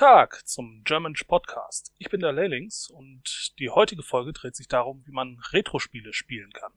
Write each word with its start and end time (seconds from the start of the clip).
Guten 0.00 0.12
Tag 0.14 0.48
zum 0.48 0.82
German 0.84 1.12
Podcast. 1.28 1.92
Ich 1.98 2.08
bin 2.08 2.20
der 2.20 2.32
Lehlings 2.32 2.88
und 2.88 3.52
die 3.58 3.68
heutige 3.68 4.02
Folge 4.02 4.32
dreht 4.32 4.56
sich 4.56 4.66
darum, 4.66 5.02
wie 5.04 5.12
man 5.12 5.38
Retro-Spiele 5.52 6.14
spielen 6.14 6.50
kann. 6.54 6.72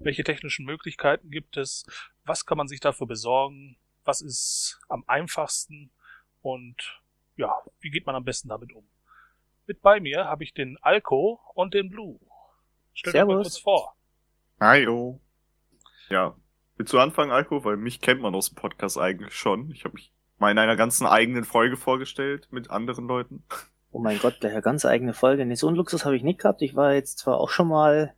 Welche 0.00 0.24
technischen 0.24 0.66
Möglichkeiten 0.66 1.30
gibt 1.30 1.56
es? 1.56 1.86
Was 2.24 2.44
kann 2.44 2.58
man 2.58 2.66
sich 2.66 2.80
dafür 2.80 3.06
besorgen? 3.06 3.76
Was 4.04 4.20
ist 4.20 4.80
am 4.88 5.04
einfachsten? 5.06 5.92
Und 6.42 7.00
ja, 7.36 7.54
wie 7.78 7.90
geht 7.90 8.04
man 8.04 8.16
am 8.16 8.24
besten 8.24 8.48
damit 8.48 8.72
um? 8.72 8.88
Mit 9.68 9.80
bei 9.80 10.00
mir 10.00 10.24
habe 10.24 10.42
ich 10.42 10.52
den 10.52 10.76
Alko 10.82 11.38
und 11.54 11.72
den 11.72 11.88
Blue. 11.88 12.18
Stell 12.94 13.12
dir 13.12 13.26
mal 13.26 13.36
kurz 13.42 13.58
vor. 13.58 13.94
Hallo. 14.58 15.20
Ja, 16.08 16.36
willst 16.76 16.92
du 16.92 16.98
anfangen, 16.98 17.30
Alko? 17.30 17.64
Weil 17.64 17.76
mich 17.76 18.00
kennt 18.00 18.22
man 18.22 18.34
aus 18.34 18.48
dem 18.48 18.56
Podcast 18.56 18.98
eigentlich 18.98 19.34
schon. 19.34 19.70
Ich 19.70 19.84
habe 19.84 19.94
mich 19.94 20.15
mal 20.38 20.50
in 20.50 20.58
einer 20.58 20.76
ganzen 20.76 21.06
eigenen 21.06 21.44
Folge 21.44 21.76
vorgestellt 21.76 22.48
mit 22.50 22.70
anderen 22.70 23.06
Leuten. 23.06 23.44
Oh 23.92 23.98
mein 23.98 24.18
Gott, 24.18 24.42
der 24.42 24.60
ganz 24.60 24.84
eigene 24.84 25.14
Folge. 25.14 25.46
Nee, 25.46 25.54
so 25.54 25.68
einen 25.68 25.76
Luxus 25.76 26.04
habe 26.04 26.16
ich 26.16 26.22
nicht 26.22 26.40
gehabt. 26.40 26.60
Ich 26.60 26.76
war 26.76 26.92
jetzt 26.92 27.18
zwar 27.18 27.38
auch 27.38 27.48
schon 27.48 27.68
mal 27.68 28.12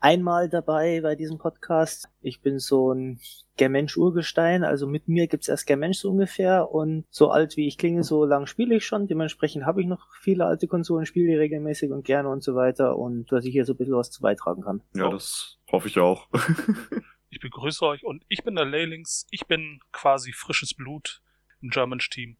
einmal 0.00 0.48
dabei 0.48 1.00
bei 1.02 1.14
diesem 1.16 1.36
Podcast. 1.38 2.08
Ich 2.20 2.40
bin 2.40 2.58
so 2.58 2.92
ein 2.92 3.20
Germensch-Urgestein, 3.56 4.64
also 4.64 4.86
mit 4.86 5.08
mir 5.08 5.26
gibt's 5.26 5.48
erst 5.48 5.66
Germensch 5.66 5.98
so 5.98 6.10
ungefähr 6.10 6.70
und 6.70 7.04
so 7.10 7.30
alt 7.30 7.56
wie 7.56 7.66
ich 7.66 7.76
klinge, 7.76 8.04
so 8.04 8.24
lang 8.24 8.46
spiele 8.46 8.76
ich 8.76 8.86
schon. 8.86 9.06
Dementsprechend 9.06 9.66
habe 9.66 9.80
ich 9.80 9.86
noch 9.86 10.06
viele 10.20 10.46
alte 10.46 10.68
Konsolen, 10.68 11.06
spiele 11.06 11.26
die 11.26 11.36
regelmäßig 11.36 11.90
und 11.90 12.04
gerne 12.04 12.28
und 12.28 12.42
so 12.42 12.54
weiter 12.54 12.96
und 12.96 13.30
dass 13.32 13.44
ich 13.44 13.52
hier 13.52 13.64
so 13.64 13.74
ein 13.74 13.76
bisschen 13.76 13.96
was 13.96 14.10
zu 14.10 14.22
beitragen 14.22 14.62
kann. 14.62 14.82
Ja, 14.94 15.10
das 15.10 15.58
hoffe 15.70 15.88
ich 15.88 15.98
auch. 15.98 16.28
ich 17.30 17.40
begrüße 17.40 17.84
euch 17.84 18.04
und 18.04 18.24
ich 18.28 18.44
bin 18.44 18.54
der 18.54 18.64
Leylings. 18.64 19.26
Ich 19.30 19.46
bin 19.46 19.80
quasi 19.92 20.32
frisches 20.32 20.74
Blut 20.74 21.20
im 21.60 21.70
German-Team. 21.70 22.36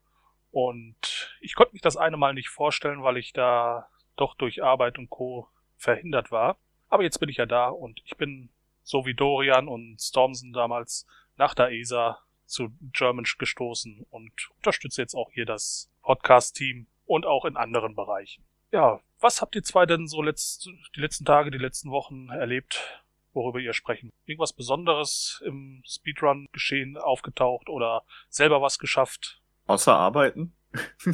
Und 0.51 1.37
ich 1.41 1.55
konnte 1.55 1.73
mich 1.73 1.83
das 1.83 1.97
eine 1.97 2.17
Mal 2.17 2.35
nicht 2.35 2.49
vorstellen, 2.49 3.03
weil 3.03 3.17
ich 3.17 3.33
da 3.33 3.89
doch 4.17 4.35
durch 4.35 4.63
Arbeit 4.63 4.99
und 4.99 5.11
Co. 5.11 5.49
verhindert 5.77 6.31
war. 6.31 6.59
Aber 6.89 7.03
jetzt 7.03 7.19
bin 7.19 7.29
ich 7.29 7.37
ja 7.37 7.47
da 7.47 7.69
und 7.69 8.01
ich 8.05 8.17
bin 8.17 8.51
so 8.83 9.05
wie 9.05 9.15
Dorian 9.15 9.69
und 9.69 10.01
Stormson 10.01 10.53
damals 10.53 11.07
nach 11.37 11.55
der 11.55 11.71
ESA 11.71 12.19
zu 12.47 12.71
German 12.93 13.27
gestoßen 13.39 14.07
und 14.11 14.33
unterstütze 14.57 15.03
jetzt 15.03 15.15
auch 15.15 15.31
hier 15.33 15.45
das 15.45 15.91
Podcast-Team 16.03 16.87
und 17.05 17.27
auch 17.27 17.45
in 17.45 17.57
anderen 17.57 17.95
Bereichen. 17.95 18.45
Ja, 18.73 19.01
was 19.21 19.41
habt 19.41 19.55
ihr 19.55 19.63
zwei 19.63 19.87
denn 19.87 20.09
so 20.09 20.23
letzt, 20.23 20.71
die 20.97 21.01
letzten 21.01 21.25
Tage, 21.25 21.51
die 21.51 21.59
letzten 21.59 21.91
Wochen 21.91 22.31
erlebt? 22.31 23.05
Worüber 23.33 23.59
ihr 23.59 23.73
sprechen. 23.73 24.11
Irgendwas 24.27 24.53
Besonderes 24.53 25.43
im 25.45 25.83
Speedrun 25.87 26.47
geschehen, 26.53 26.97
aufgetaucht 26.97 27.69
oder 27.69 28.05
selber 28.29 28.63
was 28.63 28.79
geschafft? 28.79 29.41
Außer 29.67 29.95
arbeiten? 29.95 30.55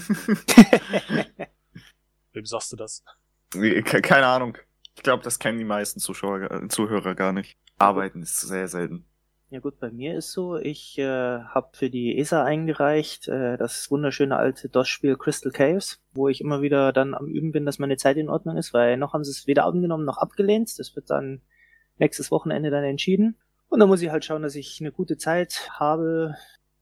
Wem 2.32 2.44
sagst 2.44 2.72
du 2.72 2.76
das? 2.76 3.04
Keine 4.02 4.26
Ahnung. 4.26 4.58
Ich 4.96 5.02
glaube, 5.02 5.22
das 5.22 5.38
kennen 5.38 5.58
die 5.58 5.64
meisten 5.64 6.00
Zuschauer, 6.00 6.50
äh, 6.50 6.68
Zuhörer 6.68 7.14
gar 7.14 7.32
nicht. 7.32 7.56
Arbeiten 7.78 8.22
ist 8.22 8.40
sehr 8.40 8.68
selten. 8.68 9.06
Ja 9.50 9.60
gut, 9.60 9.78
bei 9.78 9.90
mir 9.90 10.16
ist 10.16 10.32
so, 10.32 10.56
ich 10.56 10.98
äh, 10.98 11.04
habe 11.04 11.68
für 11.74 11.90
die 11.90 12.18
ESA 12.18 12.42
eingereicht 12.42 13.28
äh, 13.28 13.56
das 13.56 13.88
wunderschöne 13.90 14.36
alte 14.36 14.68
DOS-Spiel 14.68 15.16
Crystal 15.16 15.52
Caves, 15.52 16.02
wo 16.12 16.28
ich 16.28 16.40
immer 16.40 16.60
wieder 16.62 16.92
dann 16.92 17.14
am 17.14 17.26
Üben 17.26 17.52
bin, 17.52 17.64
dass 17.64 17.78
meine 17.78 17.96
Zeit 17.96 18.16
in 18.16 18.28
Ordnung 18.28 18.56
ist, 18.56 18.74
weil 18.74 18.96
noch 18.96 19.12
haben 19.12 19.22
sie 19.22 19.30
es 19.30 19.46
weder 19.46 19.66
angenommen 19.66 20.04
noch 20.04 20.18
abgelehnt. 20.18 20.76
Das 20.78 20.96
wird 20.96 21.10
dann 21.10 21.42
nächstes 21.98 22.30
Wochenende 22.30 22.70
dann 22.70 22.84
entschieden. 22.84 23.38
Und 23.68 23.80
dann 23.80 23.88
muss 23.88 24.02
ich 24.02 24.10
halt 24.10 24.24
schauen, 24.24 24.42
dass 24.42 24.54
ich 24.54 24.78
eine 24.80 24.92
gute 24.92 25.16
Zeit 25.16 25.68
habe, 25.72 26.36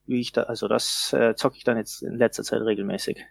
wie 0.07 0.21
ich 0.21 0.33
da, 0.33 0.45
also 0.45 0.69
das 0.69 1.13
äh, 1.13 1.35
zocke 1.35 1.57
ich 1.57 1.65
dann 1.65 1.77
jetzt 1.77 2.03
in 2.03 2.17
letzter 2.17 2.43
Zeit 2.43 2.63
regelmäßig. 2.63 3.25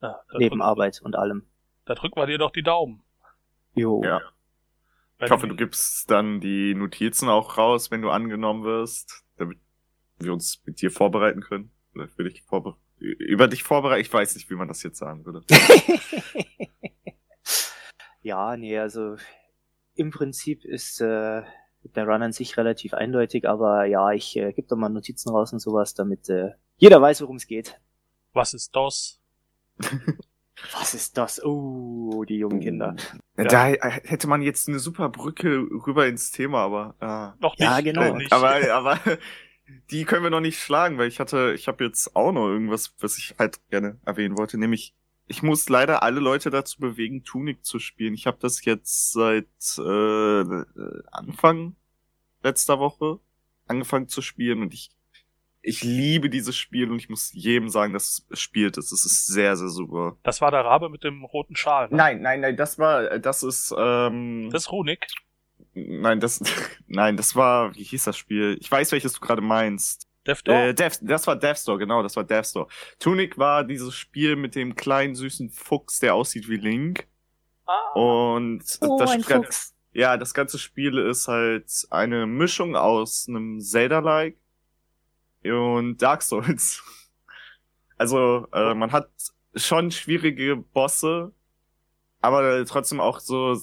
Ja, 0.00 0.20
Neben 0.36 0.62
Arbeit 0.62 1.00
und 1.02 1.16
allem. 1.16 1.46
Da 1.84 1.94
drücken 1.94 2.20
wir 2.20 2.26
dir 2.26 2.38
doch 2.38 2.52
die 2.52 2.62
Daumen. 2.62 3.02
Jo. 3.74 4.02
Ja. 4.04 4.20
Ich 5.20 5.30
hoffe, 5.30 5.48
du 5.48 5.56
gibst 5.56 6.10
dann 6.10 6.40
die 6.40 6.74
Notizen 6.74 7.28
auch 7.28 7.58
raus, 7.58 7.90
wenn 7.90 8.02
du 8.02 8.10
angenommen 8.10 8.62
wirst, 8.62 9.24
damit 9.36 9.58
wir 10.18 10.32
uns 10.32 10.62
mit 10.64 10.80
dir 10.80 10.92
vorbereiten 10.92 11.40
können. 11.40 11.72
Oder 11.94 12.08
für 12.08 12.24
dich 12.24 12.42
vorbe 12.42 12.76
über 12.98 13.48
dich 13.48 13.62
vorbereiten. 13.62 14.00
Ich 14.00 14.12
weiß 14.12 14.34
nicht, 14.34 14.50
wie 14.50 14.54
man 14.54 14.68
das 14.68 14.82
jetzt 14.82 14.98
sagen 14.98 15.24
würde. 15.24 15.42
ja, 18.22 18.56
nee, 18.56 18.78
also 18.78 19.16
im 19.98 20.10
Prinzip 20.10 20.64
ist 20.64 21.00
äh, 21.00 21.42
der 21.82 22.06
Run 22.06 22.22
an 22.22 22.32
sich 22.32 22.56
relativ 22.56 22.94
eindeutig, 22.94 23.48
aber 23.48 23.84
ja, 23.84 24.12
ich 24.12 24.36
äh, 24.36 24.52
gebe 24.52 24.68
da 24.68 24.76
mal 24.76 24.88
Notizen 24.88 25.30
raus 25.30 25.52
und 25.52 25.58
sowas, 25.58 25.94
damit 25.94 26.28
äh, 26.28 26.52
jeder 26.76 27.02
weiß, 27.02 27.22
worum 27.22 27.36
es 27.36 27.46
geht. 27.46 27.80
Was 28.32 28.54
ist 28.54 28.74
das? 28.74 29.20
Was 30.72 30.92
ist 30.94 31.16
das? 31.16 31.42
Oh, 31.44 32.24
die 32.24 32.38
jungen 32.38 32.60
Kinder. 32.60 32.96
Ja. 33.36 33.44
Da 33.44 33.66
hätte 33.66 34.26
man 34.26 34.42
jetzt 34.42 34.68
eine 34.68 34.80
super 34.80 35.08
Brücke 35.08 35.58
rüber 35.86 36.06
ins 36.08 36.32
Thema, 36.32 36.64
aber 36.64 36.94
äh, 37.38 37.40
noch 37.40 37.56
nicht. 37.56 37.60
Ja, 37.60 37.80
genau. 37.80 38.16
Nicht. 38.16 38.32
Aber, 38.32 38.56
aber 38.72 38.98
die 39.90 40.04
können 40.04 40.24
wir 40.24 40.30
noch 40.30 40.40
nicht 40.40 40.58
schlagen, 40.58 40.98
weil 40.98 41.06
ich 41.06 41.20
hatte, 41.20 41.52
ich 41.54 41.68
habe 41.68 41.84
jetzt 41.84 42.16
auch 42.16 42.32
noch 42.32 42.48
irgendwas, 42.48 42.92
was 42.98 43.18
ich 43.18 43.36
halt 43.38 43.60
gerne 43.70 43.98
erwähnen 44.04 44.36
wollte, 44.36 44.58
nämlich 44.58 44.94
ich 45.28 45.42
muss 45.42 45.68
leider 45.68 46.02
alle 46.02 46.20
Leute 46.20 46.50
dazu 46.50 46.80
bewegen, 46.80 47.22
Tunic 47.22 47.64
zu 47.64 47.78
spielen. 47.78 48.14
Ich 48.14 48.26
habe 48.26 48.38
das 48.40 48.64
jetzt 48.64 49.12
seit 49.12 49.46
äh, 49.78 50.64
Anfang 51.12 51.76
letzter 52.42 52.78
Woche 52.78 53.20
angefangen 53.66 54.08
zu 54.08 54.22
spielen 54.22 54.62
und 54.62 54.74
ich 54.74 54.90
ich 55.60 55.82
liebe 55.82 56.30
dieses 56.30 56.56
Spiel 56.56 56.90
und 56.90 56.98
ich 56.98 57.08
muss 57.08 57.32
jedem 57.32 57.68
sagen, 57.68 57.92
dass 57.92 58.24
es 58.30 58.40
spielt 58.40 58.78
ist. 58.78 58.92
Es 58.92 59.04
ist 59.04 59.26
sehr, 59.26 59.56
sehr 59.56 59.68
super. 59.68 60.16
Das 60.22 60.40
war 60.40 60.50
der 60.50 60.64
Rabe 60.64 60.88
mit 60.88 61.04
dem 61.04 61.24
roten 61.24 61.56
Schal. 61.56 61.88
Ne? 61.90 61.96
Nein, 61.96 62.22
nein, 62.22 62.40
nein, 62.40 62.56
das 62.56 62.78
war, 62.78 63.18
das 63.18 63.42
ist, 63.42 63.74
ähm. 63.76 64.48
Das 64.50 64.62
ist 64.62 64.72
Runik. 64.72 65.06
Nein, 65.74 66.20
das, 66.20 66.42
nein, 66.86 67.16
das 67.16 67.36
war, 67.36 67.74
wie 67.74 67.82
hieß 67.82 68.04
das 68.04 68.16
Spiel? 68.16 68.56
Ich 68.60 68.70
weiß, 68.70 68.92
welches 68.92 69.12
du 69.12 69.20
gerade 69.20 69.42
meinst. 69.42 70.07
Death 70.28 70.46
Door? 70.46 70.54
Äh, 70.54 70.74
Death, 70.74 70.98
das 71.00 71.26
war 71.26 71.36
Death 71.36 71.58
Store, 71.58 71.78
genau, 71.78 72.02
das 72.02 72.14
war 72.14 72.24
Death 72.24 72.46
Store. 72.46 72.68
Tunic 72.98 73.38
war 73.38 73.64
dieses 73.64 73.94
Spiel 73.94 74.36
mit 74.36 74.54
dem 74.54 74.76
kleinen 74.76 75.14
süßen 75.14 75.50
Fuchs, 75.50 75.98
der 76.00 76.14
aussieht 76.14 76.48
wie 76.48 76.56
Link. 76.56 77.08
Ah. 77.66 77.92
Und 77.94 78.62
oh, 78.82 78.98
das, 78.98 79.10
ein 79.10 79.22
Fuchs. 79.22 79.74
ja, 79.92 80.16
das 80.16 80.34
ganze 80.34 80.58
Spiel 80.58 80.98
ist 80.98 81.28
halt 81.28 81.86
eine 81.90 82.26
Mischung 82.26 82.76
aus 82.76 83.26
einem 83.28 83.60
Zelda-like 83.60 84.36
und 85.44 85.98
Dark 85.98 86.22
Souls. 86.22 86.82
Also, 88.00 88.46
äh, 88.52 88.74
man 88.74 88.92
hat 88.92 89.10
schon 89.56 89.90
schwierige 89.90 90.54
Bosse, 90.54 91.32
aber 92.20 92.64
trotzdem 92.64 93.00
auch 93.00 93.18
so 93.18 93.58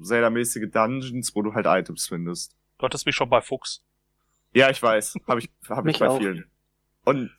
Zelda-mäßige 0.00 0.70
Dungeons, 0.70 1.34
wo 1.34 1.42
du 1.42 1.52
halt 1.54 1.66
Items 1.66 2.06
findest. 2.06 2.54
Du 2.78 2.84
hattest 2.84 3.06
mich 3.06 3.16
schon 3.16 3.28
bei 3.28 3.40
Fuchs. 3.40 3.82
Ja, 4.54 4.70
ich 4.70 4.82
weiß. 4.82 5.16
Habe 5.26 5.40
ich, 5.40 5.50
hab 5.68 5.86
ich 5.86 5.98
bei 5.98 6.08
auch. 6.08 6.18
vielen. 6.18 6.44
Und 7.04 7.30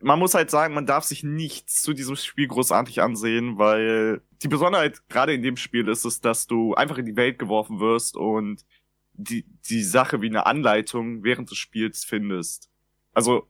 man 0.00 0.18
muss 0.18 0.34
halt 0.34 0.50
sagen, 0.50 0.74
man 0.74 0.86
darf 0.86 1.04
sich 1.04 1.24
nichts 1.24 1.82
zu 1.82 1.92
diesem 1.92 2.16
Spiel 2.16 2.46
großartig 2.46 3.02
ansehen, 3.02 3.58
weil 3.58 4.22
die 4.42 4.48
Besonderheit 4.48 5.08
gerade 5.08 5.34
in 5.34 5.42
dem 5.42 5.56
Spiel 5.56 5.88
ist 5.88 6.04
es, 6.04 6.20
dass 6.20 6.46
du 6.46 6.74
einfach 6.74 6.98
in 6.98 7.06
die 7.06 7.16
Welt 7.16 7.38
geworfen 7.38 7.80
wirst 7.80 8.16
und 8.16 8.64
die, 9.14 9.44
die 9.68 9.82
Sache 9.82 10.22
wie 10.22 10.28
eine 10.28 10.46
Anleitung 10.46 11.24
während 11.24 11.50
des 11.50 11.58
Spiels 11.58 12.04
findest. 12.04 12.70
Also, 13.12 13.48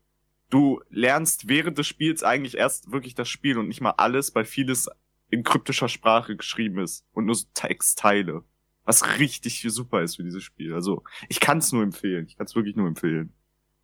du 0.49 0.81
lernst 0.89 1.49
während 1.49 1.77
des 1.77 1.87
Spiels 1.87 2.23
eigentlich 2.23 2.57
erst 2.57 2.91
wirklich 2.91 3.15
das 3.15 3.29
Spiel 3.29 3.59
und 3.59 3.69
nicht 3.69 3.83
mal 3.83 3.95
alles, 3.99 4.35
weil 4.35 4.47
vieles 4.47 4.89
in 5.31 5.43
kryptischer 5.43 5.91
Sprache 5.91 6.37
geschrieben 6.37 6.79
ist 6.79 7.05
und 7.13 7.27
nur 7.27 7.35
so 7.35 7.47
Textteile. 7.53 8.45
Was 8.89 9.19
richtig 9.19 9.61
super 9.69 10.01
ist 10.01 10.17
für 10.17 10.23
dieses 10.23 10.43
Spiel. 10.43 10.73
Also, 10.73 11.05
ich 11.29 11.41
kann 11.41 11.59
es 11.59 11.73
nur 11.73 11.83
empfehlen. 11.83 12.25
Ich 12.27 12.39
kann 12.39 12.47
es 12.47 12.57
wirklich 12.57 12.75
nur 12.75 12.89
empfehlen. 12.89 13.35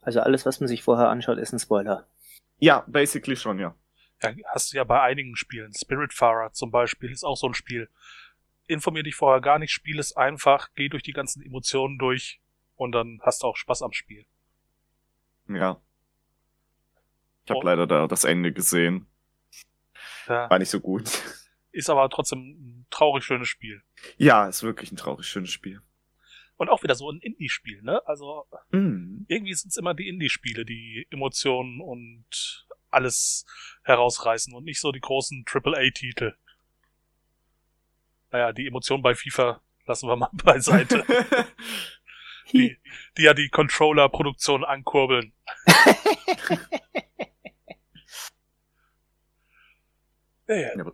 Also 0.01 0.21
alles, 0.21 0.47
was 0.47 0.61
man 0.61 0.67
sich 0.67 0.83
vorher 0.83 1.11
anschaut, 1.11 1.37
ist 1.37 1.53
ein 1.53 1.59
Spoiler. 1.59 2.09
Ja, 2.57 2.87
basically 2.87 3.37
schon, 3.37 3.59
ja. 3.59 3.75
Ja, 4.23 4.33
hast 4.47 4.73
du 4.73 4.79
ja 4.79 4.85
bei 4.85 5.03
einigen 5.03 5.37
Spielen. 5.37 5.75
Spiritfarer 5.75 6.55
zum 6.55 6.71
Beispiel 6.71 7.11
ist 7.11 7.23
auch 7.23 7.37
so 7.37 7.47
ein 7.47 7.53
Spiel. 7.53 7.91
Informier 8.67 9.03
dich 9.03 9.15
vorher 9.15 9.43
gar 9.43 9.59
nicht, 9.59 9.73
spiel 9.73 9.99
es 9.99 10.17
einfach, 10.17 10.71
geh 10.75 10.89
durch 10.89 11.03
die 11.03 11.13
ganzen 11.13 11.43
Emotionen 11.43 11.99
durch 11.99 12.41
und 12.75 12.93
dann 12.93 13.21
hast 13.25 13.43
du 13.43 13.49
auch 13.49 13.59
Spaß 13.59 13.83
am 13.83 13.93
Spiel. 13.93 14.25
Ja. 15.49 15.83
Ich 17.45 17.51
habe 17.51 17.61
leider 17.63 17.87
da 17.87 18.07
das 18.07 18.25
Ende 18.25 18.55
gesehen. 18.55 19.07
Ja. 20.29 20.49
War 20.49 20.59
nicht 20.59 20.71
so 20.71 20.81
gut. 20.81 21.11
Ist 21.75 21.91
aber 21.91 22.09
trotzdem 22.09 22.39
ein 22.39 22.87
traurig 22.91 23.25
schönes 23.25 23.49
Spiel. 23.49 23.83
Ja, 24.17 24.47
ist 24.47 24.63
wirklich 24.63 24.93
ein 24.93 24.97
traurig 24.97 25.27
schönes 25.27 25.51
Spiel. 25.51 25.81
Und 26.57 26.69
auch 26.69 26.85
wieder 26.85 26.95
so 26.95 27.11
ein 27.11 27.19
Indie-Spiel, 27.19 27.83
ne? 27.83 28.01
Also 28.07 28.47
mm. 28.71 29.25
irgendwie 29.27 29.55
sind 29.55 29.71
es 29.71 29.77
immer 29.77 29.93
die 29.93 30.09
Indie-Spiele, 30.09 30.65
die 30.65 31.09
Emotionen 31.11 31.81
und 31.81 32.69
alles 32.91 33.45
herausreißen 33.83 34.55
und 34.55 34.63
nicht 34.63 34.81
so 34.81 34.93
die 34.93 35.01
großen 35.01 35.45
AAA-Titel. 35.53 36.37
Naja, 38.31 38.53
die 38.53 38.69
Emotionen 38.69 39.03
bei 39.03 39.17
FIFA 39.17 39.61
lassen 39.85 40.09
wir 40.09 40.15
mal 40.15 40.31
beiseite. 40.45 41.05
die, 42.53 42.79
die 43.19 43.23
ja 43.23 43.35
die 43.35 43.49
Controller-Produktion 43.49 44.65
ankurbeln. 44.65 45.33
Ja, 50.47 50.57
ja. 50.57 50.93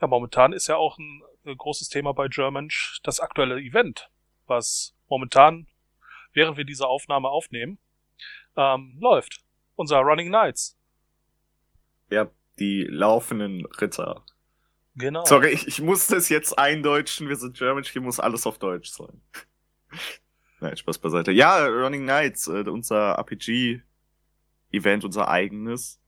Ja, 0.00 0.06
momentan 0.06 0.52
ist 0.52 0.68
ja 0.68 0.76
auch 0.76 0.98
ein, 0.98 1.22
ein 1.44 1.56
großes 1.56 1.88
Thema 1.88 2.12
bei 2.12 2.28
German 2.28 2.68
das 3.02 3.20
aktuelle 3.20 3.60
Event, 3.60 4.10
was 4.46 4.94
momentan, 5.08 5.66
während 6.32 6.56
wir 6.56 6.64
diese 6.64 6.86
Aufnahme 6.86 7.28
aufnehmen, 7.28 7.78
ähm, 8.56 8.96
läuft. 9.00 9.40
Unser 9.74 9.98
Running 9.98 10.28
Knights. 10.28 10.76
Ja, 12.10 12.30
die 12.58 12.84
laufenden 12.84 13.66
Ritter. 13.66 14.24
Genau. 14.96 15.24
Sorry, 15.24 15.50
ich, 15.50 15.68
ich 15.68 15.80
muss 15.80 16.08
das 16.08 16.28
jetzt 16.28 16.58
eindeutschen. 16.58 17.28
Wir 17.28 17.36
sind 17.36 17.56
German, 17.56 17.84
hier 17.84 18.02
muss 18.02 18.18
alles 18.18 18.46
auf 18.46 18.58
Deutsch 18.58 18.90
sein. 18.90 19.22
Nein, 20.60 20.76
Spaß 20.76 20.98
beiseite. 20.98 21.30
Ja, 21.30 21.64
Running 21.66 22.02
Knights, 22.02 22.48
äh, 22.48 22.64
unser 22.68 23.12
RPG-Event, 23.16 25.04
unser 25.04 25.28
eigenes. 25.28 26.00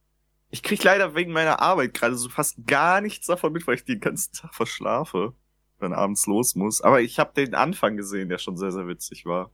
Ich 0.51 0.63
krieg 0.63 0.83
leider 0.83 1.15
wegen 1.15 1.33
meiner 1.33 1.61
Arbeit 1.61 1.95
gerade 1.95 2.17
so 2.17 2.29
fast 2.29 2.67
gar 2.67 3.01
nichts 3.01 3.27
davon 3.27 3.53
mit, 3.53 3.67
weil 3.67 3.77
ich 3.77 3.85
den 3.85 4.01
ganzen 4.01 4.33
Tag 4.33 4.55
verschlafe, 4.55 5.35
wenn 5.79 5.93
abends 5.93 6.27
los 6.27 6.57
muss. 6.57 6.81
Aber 6.81 7.01
ich 7.01 7.19
habe 7.19 7.33
den 7.35 7.55
Anfang 7.55 7.97
gesehen, 7.97 8.29
der 8.29 8.39
schon 8.39 8.57
sehr, 8.57 8.73
sehr 8.73 8.89
witzig 8.89 9.27
war. 9.27 9.53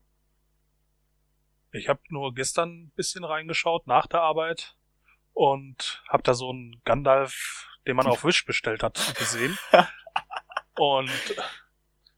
Ich 1.73 1.89
habe 1.89 2.01
nur 2.09 2.35
gestern 2.35 2.85
ein 2.85 2.93
bisschen 2.97 3.25
reingeschaut 3.25 3.87
nach 3.87 4.07
der 4.07 4.23
Arbeit 4.23 4.77
und 5.35 6.03
habe 6.09 6.23
da 6.23 6.33
so 6.33 6.49
einen 6.49 6.81
Gandalf, 6.85 7.69
den 7.87 7.97
man 7.97 8.07
auf 8.07 8.25
Wish 8.25 8.47
bestellt 8.47 8.83
hat, 8.83 9.15
gesehen. 9.19 9.59
und 10.77 11.11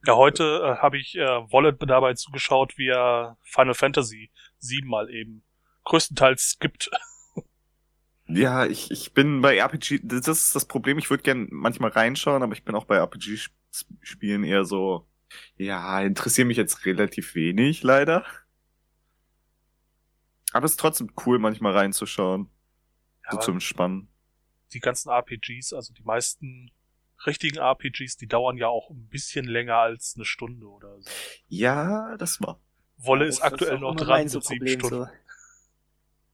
ja, 0.07 0.15
heute 0.15 0.63
äh, 0.63 0.81
habe 0.81 0.99
ich 0.99 1.17
äh, 1.17 1.21
Wallet 1.21 1.77
dabei 1.81 2.15
zugeschaut, 2.15 2.79
wie 2.79 2.89
er 2.89 3.37
Final 3.43 3.75
Fantasy 3.75 4.31
siebenmal 4.59 5.11
eben 5.11 5.43
größtenteils 5.85 6.51
skippt. 6.51 6.91
Ja, 8.29 8.67
ich, 8.67 8.91
ich 8.91 9.15
bin 9.15 9.41
bei 9.41 9.57
RPG, 9.57 10.01
das 10.03 10.29
ist 10.29 10.55
das 10.55 10.67
Problem, 10.67 10.99
ich 10.99 11.09
würde 11.09 11.23
gern 11.23 11.49
manchmal 11.51 11.91
reinschauen, 11.91 12.43
aber 12.43 12.53
ich 12.53 12.63
bin 12.63 12.75
auch 12.75 12.85
bei 12.85 12.97
RPG-Spielen 12.97 14.45
eher 14.45 14.65
so, 14.65 15.09
ja, 15.57 16.01
interessiere 16.03 16.47
mich 16.47 16.59
jetzt 16.59 16.85
relativ 16.85 17.35
wenig, 17.35 17.83
leider. 17.83 18.27
Aber 20.53 20.67
es 20.67 20.73
ist 20.73 20.81
trotzdem 20.81 21.11
cool, 21.27 21.39
manchmal 21.39 21.73
reinzuschauen. 21.73 22.51
Ja, 23.25 23.33
so 23.33 23.39
zum 23.39 23.55
Entspannen. 23.55 24.09
Die 24.73 24.81
ganzen 24.81 25.11
RPGs, 25.11 25.73
also 25.73 25.95
die 25.95 26.03
meisten 26.03 26.71
richtigen 27.27 27.59
RPGs, 27.59 28.17
die 28.17 28.27
dauern 28.27 28.57
ja 28.57 28.69
auch 28.69 28.91
ein 28.91 29.09
bisschen 29.09 29.47
länger 29.47 29.77
als 29.77 30.15
eine 30.17 30.25
Stunde 30.25 30.67
oder 30.67 31.01
so. 31.01 31.11
Ja, 31.49 32.17
das 32.19 32.41
war. 32.41 32.61
Wolle 32.99 33.27
ist 33.27 33.41
aktuell 33.41 33.79
noch 33.79 33.97
dran 33.97 34.29
so 34.29 34.41
sieben 34.41 34.69
Stunden. 34.69 34.89
So. 34.89 35.09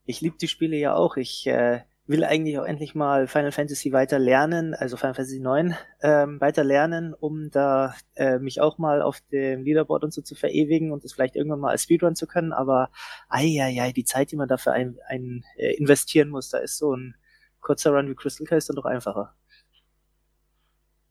Ich 0.06 0.20
liebe 0.20 0.36
die 0.38 0.48
Spiele 0.48 0.76
ja 0.76 0.94
auch. 0.94 1.16
Ich 1.16 1.46
äh, 1.46 1.80
will 2.06 2.24
eigentlich 2.24 2.58
auch 2.58 2.64
endlich 2.64 2.94
mal 2.94 3.26
Final 3.26 3.52
Fantasy 3.52 3.92
weiter 3.92 4.18
lernen, 4.18 4.74
also 4.74 4.96
Final 4.96 5.14
Fantasy 5.14 5.40
9 5.40 5.74
ähm, 6.02 6.40
weiter 6.40 6.62
lernen, 6.62 7.14
um 7.14 7.50
da 7.50 7.94
äh, 8.14 8.38
mich 8.38 8.60
auch 8.60 8.76
mal 8.76 9.00
auf 9.00 9.20
dem 9.32 9.64
Leaderboard 9.64 10.04
und 10.04 10.12
so 10.12 10.20
zu 10.20 10.34
verewigen 10.34 10.92
und 10.92 11.04
das 11.04 11.14
vielleicht 11.14 11.36
irgendwann 11.36 11.60
mal 11.60 11.70
als 11.70 11.84
Speedrun 11.84 12.14
zu 12.14 12.26
können. 12.26 12.52
Aber 12.52 12.90
ei, 13.28 13.92
die 13.96 14.04
Zeit, 14.04 14.30
die 14.30 14.36
man 14.36 14.48
dafür 14.48 14.72
ein, 14.72 14.98
ein 15.06 15.44
äh, 15.56 15.74
investieren 15.74 16.28
muss, 16.28 16.50
da 16.50 16.58
ist 16.58 16.76
so 16.76 16.94
ein 16.94 17.14
kurzer 17.60 17.92
Run 17.92 18.08
wie 18.10 18.14
Crystal 18.14 18.46
Cave 18.46 18.62
dann 18.66 18.76
doch 18.76 18.84
einfacher. 18.84 19.34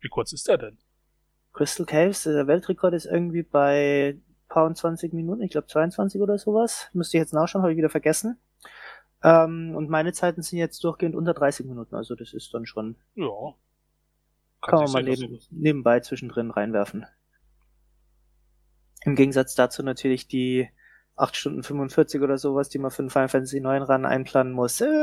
Wie 0.01 0.09
kurz 0.09 0.33
ist 0.33 0.47
der 0.47 0.57
denn? 0.57 0.77
Crystal 1.53 1.85
Caves, 1.85 2.23
der 2.23 2.45
Weltrekord 2.45 2.93
ist 2.93 3.05
irgendwie 3.05 3.43
bei 3.43 4.17
paar 4.49 4.71
20 4.71 5.13
Minuten, 5.13 5.41
ich 5.41 5.51
glaube 5.51 5.67
22 5.67 6.21
oder 6.21 6.37
sowas. 6.37 6.89
Müsste 6.93 7.17
ich 7.17 7.21
jetzt 7.21 7.33
nachschauen, 7.33 7.63
habe 7.63 7.71
ich 7.71 7.77
wieder 7.77 7.89
vergessen. 7.89 8.37
Ähm, 9.23 9.73
und 9.75 9.89
meine 9.89 10.13
Zeiten 10.13 10.41
sind 10.41 10.59
jetzt 10.59 10.83
durchgehend 10.83 11.15
unter 11.15 11.33
30 11.33 11.65
Minuten, 11.65 11.95
also 11.95 12.15
das 12.15 12.33
ist 12.33 12.53
dann 12.53 12.65
schon. 12.65 12.95
Ja. 13.15 13.55
Kann, 14.61 14.79
kann 14.79 14.83
man 14.83 14.91
mal 14.91 15.03
neben, 15.03 15.39
nebenbei 15.49 15.99
zwischendrin 16.01 16.51
reinwerfen. 16.51 17.05
Im 19.05 19.15
Gegensatz 19.15 19.55
dazu 19.55 19.83
natürlich 19.83 20.27
die 20.27 20.69
8 21.15 21.35
Stunden 21.35 21.63
45 21.63 22.21
oder 22.21 22.37
sowas, 22.37 22.69
die 22.69 22.79
man 22.79 22.91
für 22.91 23.03
den 23.03 23.09
Final 23.09 23.29
Fantasy 23.29 23.59
9 23.59 23.81
ran 23.83 24.05
einplanen 24.05 24.53
muss. 24.53 24.83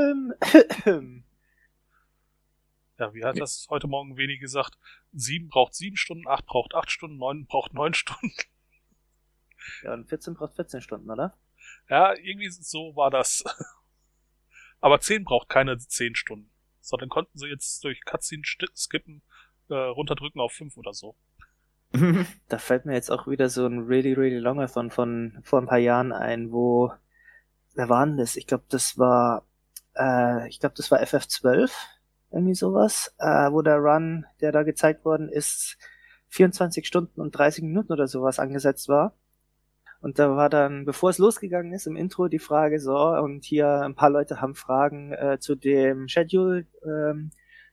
Ähm, 0.87 1.25
Ja, 2.99 3.15
wie 3.15 3.25
hat 3.25 3.39
das 3.39 3.67
heute 3.71 3.87
Morgen 3.87 4.19
wenig 4.19 4.41
gesagt? 4.41 4.79
Sieben 5.13 5.49
braucht 5.49 5.75
sieben 5.75 5.97
Stunden, 5.97 6.29
acht 6.29 6.45
braucht 6.45 6.75
acht 6.75 6.91
Stunden, 6.91 7.17
neun 7.17 7.47
braucht 7.47 7.73
neun 7.73 7.95
Stunden. 7.95 8.35
Ja, 9.83 9.95
und 9.95 10.09
14 10.09 10.35
braucht 10.35 10.57
14 10.57 10.83
Stunden, 10.83 11.11
oder? 11.11 11.35
Ja, 11.89 12.15
irgendwie 12.15 12.51
so 12.51 12.95
war 12.97 13.11
das. 13.11 13.45
Aber 14.81 15.01
10 15.01 15.25
braucht 15.25 15.49
keine 15.49 15.79
10 15.79 16.15
Stunden. 16.15 16.51
So, 16.81 16.97
dann 16.97 17.09
konnten 17.09 17.39
sie 17.39 17.47
jetzt 17.47 17.85
durch 17.85 18.05
Cutscene 18.05 18.43
skippen, 18.75 19.23
äh, 19.69 19.75
runterdrücken 19.75 20.41
auf 20.41 20.53
5 20.53 20.77
oder 20.77 20.93
so. 20.93 21.15
da 22.49 22.59
fällt 22.59 22.87
mir 22.87 22.95
jetzt 22.95 23.11
auch 23.11 23.27
wieder 23.27 23.49
so 23.49 23.67
ein 23.67 23.81
really, 23.81 24.13
really 24.13 24.39
longathon 24.39 24.91
von 24.91 25.39
vor 25.43 25.61
ein 25.61 25.67
paar 25.67 25.79
Jahren 25.79 26.13
ein, 26.13 26.53
wo, 26.53 26.93
wer 27.75 27.89
war 27.89 28.07
denn 28.07 28.17
das? 28.17 28.37
Ich 28.37 28.47
glaube, 28.47 28.65
das 28.69 28.97
war, 28.97 29.47
äh, 29.97 30.49
ich 30.49 30.61
glaube, 30.61 30.75
das 30.77 30.91
war 30.91 31.01
FF12 31.01 31.71
irgendwie 32.31 32.55
sowas, 32.55 33.15
äh, 33.19 33.51
wo 33.51 33.61
der 33.63 33.79
Run, 33.79 34.25
der 34.41 34.53
da 34.53 34.63
gezeigt 34.63 35.05
worden 35.05 35.29
ist, 35.29 35.77
24 36.29 36.87
Stunden 36.87 37.21
und 37.21 37.37
30 37.37 37.65
Minuten 37.65 37.93
oder 37.93 38.07
sowas 38.07 38.39
angesetzt 38.39 38.89
war. 38.89 39.17
Und 40.01 40.19
da 40.19 40.35
war 40.35 40.49
dann, 40.49 40.87
bevor 40.87 41.11
es 41.11 41.19
losgegangen 41.19 41.73
ist, 41.73 41.87
im 41.87 41.97
Intro 41.97 42.29
die 42.29 42.39
Frage 42.39 42.81
so, 42.81 42.97
und 42.97 43.45
hier 43.45 43.83
ein 43.83 43.95
paar 43.95 44.11
Leute 44.11 44.41
haben 44.41 44.55
Fragen 44.55 45.13
äh, 45.13 45.39
zu 45.39 45.55
dem 45.55 46.09
Schedule. 46.09 46.67
Ähm, 46.85 47.31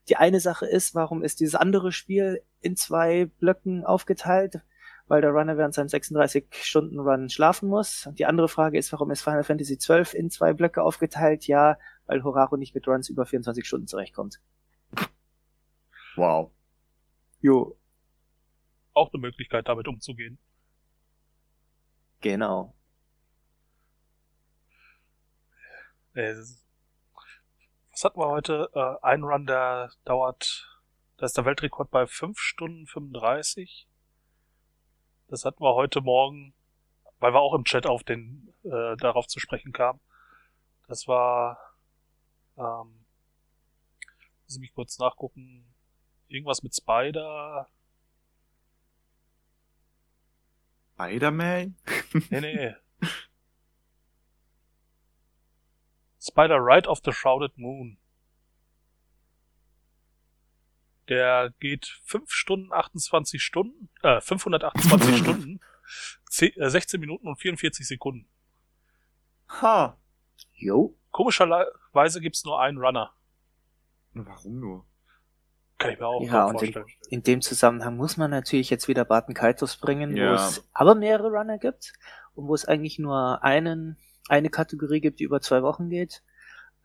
die 0.09 0.17
eine 0.17 0.39
Sache 0.39 0.65
ist, 0.65 0.93
warum 0.93 1.23
ist 1.23 1.39
dieses 1.39 1.55
andere 1.55 1.91
Spiel 1.91 2.41
in 2.61 2.75
zwei 2.75 3.25
Blöcken 3.39 3.85
aufgeteilt? 3.85 4.61
Weil 5.07 5.21
der 5.21 5.31
Runner 5.31 5.57
während 5.57 5.73
seinem 5.73 5.87
36-Stunden-Run 5.87 7.29
schlafen 7.29 7.69
muss. 7.69 8.05
Und 8.07 8.19
die 8.19 8.25
andere 8.25 8.49
Frage 8.49 8.77
ist, 8.77 8.91
warum 8.91 9.09
ist 9.11 9.21
Final 9.21 9.45
Fantasy 9.45 9.77
XII 9.77 10.17
in 10.19 10.29
zwei 10.29 10.51
Blöcke 10.51 10.83
aufgeteilt? 10.83 11.47
Ja, 11.47 11.77
weil 12.07 12.23
Horaru 12.23 12.57
nicht 12.57 12.75
mit 12.75 12.87
Runs 12.89 13.07
über 13.07 13.25
24 13.25 13.65
Stunden 13.65 13.87
zurechtkommt. 13.87 14.41
Wow. 16.17 16.51
Jo. 17.39 17.77
Auch 18.93 19.13
eine 19.13 19.21
Möglichkeit, 19.21 19.69
damit 19.69 19.87
umzugehen. 19.87 20.39
Genau. 22.21 22.73
Äh, 26.13 26.33
was 27.91 28.03
hatten 28.03 28.19
wir 28.19 28.27
heute? 28.27 28.69
Äh, 28.73 29.05
ein 29.05 29.23
Run, 29.23 29.45
der 29.45 29.91
dauert, 30.05 30.67
da 31.17 31.25
ist 31.25 31.37
der 31.37 31.45
Weltrekord 31.45 31.91
bei 31.91 32.07
5 32.07 32.39
Stunden 32.39 32.87
35. 32.87 33.87
Das 35.27 35.45
hatten 35.45 35.63
wir 35.63 35.75
heute 35.75 36.01
Morgen, 36.01 36.53
weil 37.19 37.33
wir 37.33 37.39
auch 37.39 37.53
im 37.53 37.65
Chat 37.65 37.85
auf 37.85 38.03
den, 38.03 38.53
äh, 38.63 38.95
darauf 38.97 39.27
zu 39.27 39.39
sprechen 39.39 39.73
kamen. 39.73 39.99
Das 40.87 41.07
war 41.07 41.59
ähm, 42.57 43.05
muss 44.47 44.57
mich 44.59 44.73
kurz 44.73 44.97
nachgucken. 44.99 45.65
Irgendwas 46.27 46.63
mit 46.63 46.75
Spider. 46.75 47.67
Spider-Man? 50.97 51.75
nee, 52.31 52.41
nee. 52.41 52.75
Spider 56.19 56.59
Ride 56.59 56.89
of 56.89 57.01
the 57.05 57.11
Shrouded 57.11 57.57
Moon. 57.57 57.97
Der 61.07 61.53
geht 61.59 61.85
5 62.03 62.29
Stunden 62.29 62.73
28 62.73 63.41
Stunden, 63.41 63.89
äh, 64.01 64.19
528 64.19 65.17
Stunden, 65.23 65.59
10, 66.29 66.53
äh, 66.57 66.69
16 66.69 66.99
Minuten 66.99 67.27
und 67.27 67.37
44 67.37 67.87
Sekunden. 67.87 68.27
Ha. 69.61 69.97
Jo. 70.55 70.97
Komischerweise 71.11 72.19
gibt's 72.19 72.43
nur 72.43 72.59
einen 72.59 72.79
Runner. 72.79 73.13
Warum 74.13 74.59
nur? 74.59 74.85
Kann 75.77 75.91
ich 75.91 75.99
mir 75.99 76.07
auch 76.07 76.23
ja, 76.23 76.45
und 76.45 76.59
vorstellen. 76.59 76.85
In, 77.09 77.19
in, 77.19 77.23
dem 77.23 77.41
Zusammenhang 77.41 77.97
muss 77.97 78.17
man 78.17 78.31
natürlich 78.31 78.69
jetzt 78.69 78.87
wieder 78.87 79.05
Barton 79.05 79.35
Kaitos 79.35 79.77
bringen, 79.77 80.15
ja. 80.17 80.31
wo 80.31 80.35
es 80.35 80.67
aber 80.73 80.95
mehrere 80.95 81.29
Runner 81.29 81.57
gibt 81.57 81.93
und 82.33 82.47
wo 82.47 82.55
es 82.55 82.65
eigentlich 82.65 82.97
nur 82.97 83.43
einen, 83.43 83.97
eine 84.27 84.49
Kategorie 84.49 85.01
gibt, 85.01 85.19
die 85.19 85.23
über 85.23 85.41
zwei 85.41 85.61
Wochen 85.61 85.89
geht. 85.89 86.23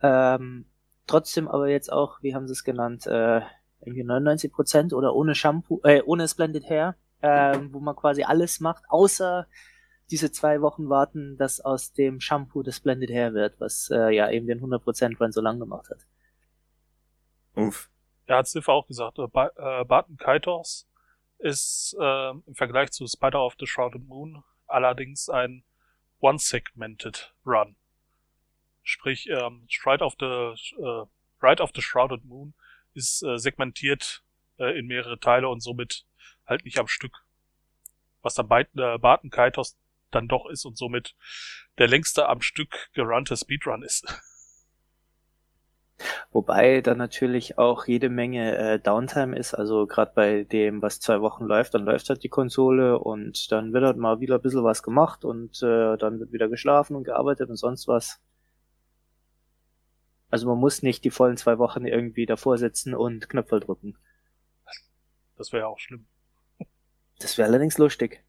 Ähm, 0.03 0.67
trotzdem 1.07 1.49
aber 1.49 1.69
jetzt 1.69 1.93
auch, 1.93 2.23
wie 2.23 2.35
haben 2.35 2.47
sie 2.47 2.53
es 2.53 2.65
genannt, 2.65 3.07
äh, 3.07 3.41
irgendwie 3.81 4.05
99 4.05 4.53
Prozent 4.53 4.93
oder 4.93 5.15
ohne 5.15 5.35
Shampoo, 5.35 5.81
äh, 5.85 6.03
ohne 6.03 6.29
Splendid 6.29 6.69
Hair, 6.69 6.97
äh, 7.23 7.59
wo 7.71 7.81
man 7.81 7.97
quasi 7.97 8.25
alles 8.25 8.61
macht, 8.61 8.85
außer 8.89 9.47
diese 10.11 10.31
zwei 10.31 10.61
Wochen 10.61 10.91
warten, 10.91 11.39
dass 11.39 11.61
aus 11.61 11.95
dem 11.95 12.21
Shampoo 12.21 12.63
das 12.63 12.81
Blended 12.81 13.11
Hair 13.11 13.33
wird, 13.33 13.59
was 13.59 13.91
äh, 13.91 14.15
ja 14.15 14.31
eben 14.31 14.47
den 14.47 14.61
100% 14.61 15.19
Run 15.19 15.33
so 15.33 15.41
lang 15.41 15.59
gemacht 15.59 15.89
hat. 15.89 16.07
Uff. 17.55 17.89
Er 18.33 18.39
hat 18.39 18.49
Sif 18.49 18.67
auch 18.69 18.87
gesagt, 18.87 19.19
äh, 19.19 19.25
äh, 19.25 19.85
Barton 19.85 20.17
Kaitos 20.17 20.89
ist 21.37 21.95
äh, 22.01 22.31
im 22.31 22.55
Vergleich 22.55 22.91
zu 22.91 23.07
Spider 23.07 23.45
of 23.45 23.57
the 23.61 23.67
Shrouded 23.67 24.09
Moon 24.09 24.43
allerdings 24.67 25.29
ein 25.29 25.65
One-Segmented 26.21 27.35
Run. 27.45 27.77
Sprich, 28.83 29.29
ähm, 29.29 29.67
Stride 29.69 30.03
of 30.03 30.15
the 30.19 30.25
äh, 30.25 31.05
Ride 31.43 31.63
of 31.63 31.73
the 31.75 31.83
Shrouded 31.83 32.25
Moon 32.25 32.55
ist 32.95 33.23
äh, 33.23 33.37
segmentiert 33.37 34.23
äh, 34.59 34.79
in 34.79 34.87
mehrere 34.87 35.21
Teile 35.21 35.51
und 35.51 35.61
somit 35.61 36.07
halt 36.47 36.65
nicht 36.65 36.79
am 36.79 36.89
Stück. 36.89 37.27
Was 38.23 38.33
dann 38.33 38.49
bei, 38.49 38.63
äh, 38.63 38.97
Barton 38.97 39.29
Kaitos 39.29 39.77
dann 40.11 40.27
doch 40.27 40.47
ist 40.47 40.65
und 40.65 40.79
somit 40.79 41.15
der 41.77 41.89
längste 41.89 42.31
am 42.31 42.41
Stück 42.41 42.89
gerunte 42.95 43.37
Speedrun 43.37 43.83
ist. 43.83 44.07
Wobei 46.31 46.81
da 46.81 46.95
natürlich 46.95 47.59
auch 47.59 47.87
jede 47.87 48.09
Menge 48.09 48.57
äh, 48.57 48.79
Downtime 48.79 49.37
ist. 49.37 49.55
Also 49.55 49.87
gerade 49.87 50.13
bei 50.15 50.45
dem, 50.45 50.83
was 50.83 51.01
zwei 51.01 51.21
Wochen 51.21 51.45
läuft, 51.45 51.75
dann 51.75 51.85
läuft 51.85 52.09
halt 52.09 52.23
die 52.23 52.29
Konsole 52.29 52.99
und 52.99 53.51
dann 53.53 53.73
wird 53.73 53.85
halt 53.85 53.97
mal 53.97 54.21
wieder 54.21 54.37
ein 54.37 54.43
bisschen 54.43 54.65
was 54.65 54.83
gemacht 54.83 55.25
und 55.25 55.63
äh, 55.63 55.97
dann 55.97 56.21
wird 56.21 56.33
wieder 56.33 56.49
geschlafen 56.49 56.97
und 56.97 57.05
gearbeitet 57.05 57.51
und 57.51 57.57
sonst 57.57 57.89
was. 57.89 58.21
Also 60.31 60.49
man 60.49 60.59
muss 60.59 60.83
nicht 60.83 61.05
die 61.05 61.11
vollen 61.11 61.37
zwei 61.37 61.59
Wochen 61.59 61.85
irgendwie 61.85 62.25
davor 62.25 62.57
sitzen 62.57 62.95
und 62.95 63.29
Knöpfe 63.29 63.61
drücken. 63.61 63.99
Das 65.37 65.53
wäre 65.53 65.65
ja 65.65 65.69
auch 65.69 65.79
schlimm. 65.79 66.07
Das 67.19 67.37
wäre 67.37 67.49
allerdings 67.49 67.79
lustig. 67.79 68.25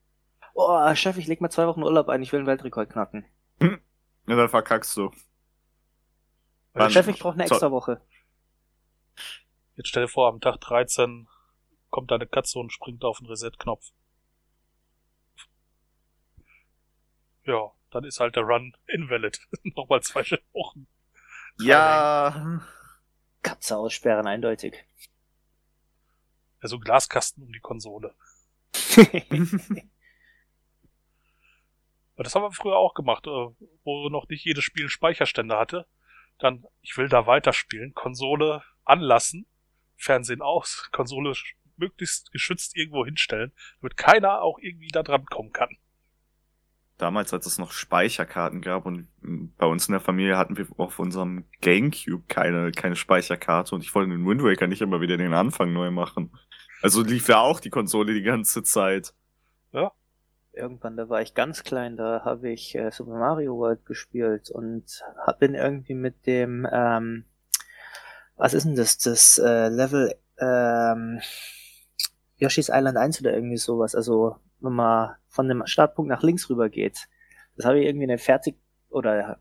Oh, 0.53 0.93
Chef, 0.95 1.17
ich 1.17 1.27
leg 1.27 1.41
mal 1.41 1.49
zwei 1.49 1.65
Wochen 1.65 1.81
Urlaub 1.81 2.09
ein, 2.09 2.21
ich 2.21 2.31
will 2.31 2.39
einen 2.39 2.47
Weltrekord 2.47 2.89
knacken. 2.89 3.25
Hm. 3.59 3.79
Ja, 4.25 4.37
dann 4.37 4.47
verkackst 4.47 4.95
du. 4.95 5.11
Wann? 6.73 6.91
Chef, 6.91 7.07
ich 7.07 7.19
brauche 7.19 7.35
eine 7.35 7.43
extra 7.43 7.71
Woche. 7.71 8.01
Jetzt 9.75 9.89
stell 9.89 10.03
dir 10.03 10.09
vor, 10.09 10.27
am 10.27 10.41
Tag 10.41 10.59
13 10.59 11.27
kommt 11.89 12.11
deine 12.11 12.27
Katze 12.27 12.59
und 12.59 12.71
springt 12.71 13.03
auf 13.05 13.19
den 13.19 13.27
Reset-Knopf. 13.27 13.91
Ja, 17.45 17.71
dann 17.91 18.03
ist 18.03 18.19
halt 18.19 18.35
der 18.35 18.43
Run 18.43 18.75
invalid. 18.87 19.39
Nochmal 19.75 20.01
zwei 20.01 20.23
Wochen. 20.53 20.87
Ja. 21.59 22.61
Katze 23.43 23.77
aussperren, 23.77 24.25
eindeutig. 24.25 24.85
Also 26.59 26.79
Glaskasten 26.79 27.43
um 27.43 27.51
die 27.51 27.59
Konsole. 27.59 28.15
das 32.15 32.33
haben 32.33 32.43
wir 32.43 32.51
früher 32.51 32.77
auch 32.77 32.93
gemacht, 32.93 33.27
äh, 33.27 33.49
wo 33.83 34.09
noch 34.09 34.27
nicht 34.29 34.45
jedes 34.45 34.63
Spiel 34.63 34.89
Speicherstände 34.89 35.57
hatte 35.57 35.85
dann, 36.43 36.65
ich 36.81 36.97
will 36.97 37.07
da 37.07 37.25
weiterspielen, 37.25 37.93
Konsole 37.93 38.63
anlassen, 38.83 39.45
Fernsehen 39.95 40.41
aus, 40.41 40.89
Konsole 40.91 41.33
möglichst 41.77 42.31
geschützt 42.31 42.75
irgendwo 42.75 43.05
hinstellen, 43.05 43.53
damit 43.81 43.97
keiner 43.97 44.41
auch 44.41 44.59
irgendwie 44.59 44.89
da 44.89 45.03
dran 45.03 45.25
kommen 45.25 45.53
kann. 45.53 45.77
Damals, 46.97 47.33
als 47.33 47.47
es 47.47 47.57
noch 47.57 47.71
Speicherkarten 47.71 48.61
gab 48.61 48.85
und 48.85 49.07
bei 49.57 49.65
uns 49.65 49.87
in 49.87 49.93
der 49.93 50.01
Familie 50.01 50.37
hatten 50.37 50.57
wir 50.57 50.67
auf 50.77 50.99
unserem 50.99 51.45
Gamecube 51.61 52.25
keine, 52.27 52.71
keine 52.71 52.95
Speicherkarte 52.95 53.73
und 53.73 53.81
ich 53.81 53.95
wollte 53.95 54.11
den 54.11 54.27
Wind 54.27 54.43
Waker 54.43 54.67
nicht 54.67 54.81
immer 54.81 55.01
wieder 55.01 55.17
den 55.17 55.33
Anfang 55.33 55.73
neu 55.73 55.91
machen. 55.91 56.31
Also 56.81 57.01
lief 57.01 57.29
ja 57.29 57.39
auch 57.39 57.59
die 57.59 57.69
Konsole 57.69 58.13
die 58.13 58.21
ganze 58.21 58.61
Zeit. 58.63 59.13
Ja, 59.71 59.91
irgendwann, 60.53 60.97
da 60.97 61.09
war 61.09 61.21
ich 61.21 61.33
ganz 61.33 61.63
klein, 61.63 61.97
da 61.97 62.23
habe 62.23 62.49
ich 62.49 62.75
äh, 62.75 62.91
Super 62.91 63.17
Mario 63.17 63.57
World 63.57 63.85
gespielt 63.85 64.49
und 64.49 65.03
hab, 65.17 65.39
bin 65.39 65.55
irgendwie 65.55 65.95
mit 65.95 66.25
dem, 66.25 66.67
ähm, 66.71 67.25
was 68.35 68.53
ist 68.53 68.65
denn 68.65 68.75
das, 68.75 68.97
das 68.97 69.37
äh, 69.39 69.69
Level 69.69 70.15
ähm, 70.39 71.21
Yoshi's 72.37 72.69
Island 72.69 72.97
1 72.97 73.21
oder 73.21 73.33
irgendwie 73.33 73.57
sowas, 73.57 73.95
also 73.95 74.37
wenn 74.59 74.73
man 74.73 75.15
von 75.27 75.47
dem 75.47 75.65
Startpunkt 75.65 76.09
nach 76.09 76.23
links 76.23 76.49
rüber 76.49 76.69
geht. 76.69 77.07
Das 77.55 77.65
habe 77.65 77.79
ich 77.79 77.85
irgendwie 77.85 78.05
eine 78.05 78.17
fertig, 78.17 78.57
oder 78.89 79.39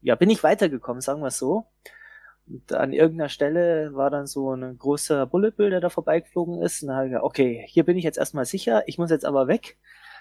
ja, 0.00 0.14
bin 0.16 0.30
ich 0.30 0.42
weitergekommen, 0.42 1.00
sagen 1.00 1.22
wir 1.22 1.30
so. 1.30 1.66
Und 2.46 2.72
an 2.72 2.92
irgendeiner 2.92 3.28
Stelle 3.28 3.94
war 3.94 4.10
dann 4.10 4.26
so 4.26 4.52
ein 4.52 4.76
großer 4.76 5.26
Bullet 5.26 5.52
Bill, 5.52 5.70
der 5.70 5.80
da 5.80 5.90
vorbeigeflogen 5.90 6.60
ist. 6.60 6.82
Und 6.82 6.88
da 6.88 6.96
habe 6.96 7.06
ich 7.06 7.10
gedacht, 7.10 7.24
okay, 7.24 7.64
hier 7.68 7.84
bin 7.84 7.96
ich 7.96 8.04
jetzt 8.04 8.18
erstmal 8.18 8.44
sicher, 8.44 8.82
ich 8.86 8.98
muss 8.98 9.10
jetzt 9.10 9.24
aber 9.24 9.46
weg. 9.46 9.78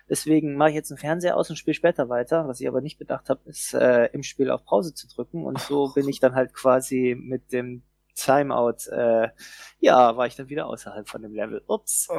Deswegen 0.10 0.56
mache 0.56 0.70
ich 0.70 0.76
jetzt 0.76 0.92
einen 0.92 0.98
Fernseher 0.98 1.38
aus 1.38 1.50
und 1.50 1.56
spiele 1.56 1.74
später 1.74 2.10
weiter. 2.10 2.48
Was 2.48 2.60
ich 2.60 2.68
aber 2.68 2.82
nicht 2.82 2.98
bedacht 2.98 3.30
habe, 3.30 3.42
ist 3.46 3.74
äh, 3.74 4.06
im 4.08 4.24
Spiel 4.24 4.50
auf 4.50 4.66
Pause 4.66 4.94
zu 4.94 5.08
drücken. 5.08 5.46
Und 5.46 5.60
so 5.60 5.92
bin 5.96 6.08
ich 6.10 6.20
dann 6.20 6.36
halt 6.36 6.54
quasi 6.54 7.16
mit 7.20 7.52
dem 7.52 7.84
Timeout, 8.16 8.90
äh, 8.92 9.30
ja, 9.80 10.18
war 10.18 10.28
ich 10.28 10.36
dann 10.36 10.50
wieder 10.50 10.68
außerhalb 10.68 11.08
von 11.08 11.22
dem 11.22 11.34
Level. 11.34 11.64
Ups. 11.68 12.08
Oh. 12.10 12.16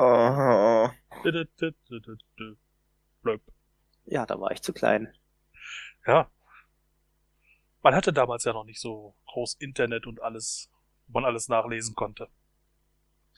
Ja, 4.05 4.27
da 4.27 4.41
war 4.41 4.51
ich 4.53 4.63
zu 4.63 4.73
klein. 4.73 5.13
Ja. 6.07 6.31
Man 7.83 7.95
hatte 7.95 8.13
damals 8.13 8.45
ja 8.45 8.53
noch 8.53 8.65
nicht 8.65 8.81
so 8.81 9.15
groß 9.27 9.55
Internet 9.55 10.07
und 10.07 10.23
alles, 10.23 10.71
wo 11.07 11.21
man 11.21 11.25
alles 11.25 11.49
nachlesen 11.49 11.95
konnte. 11.95 12.29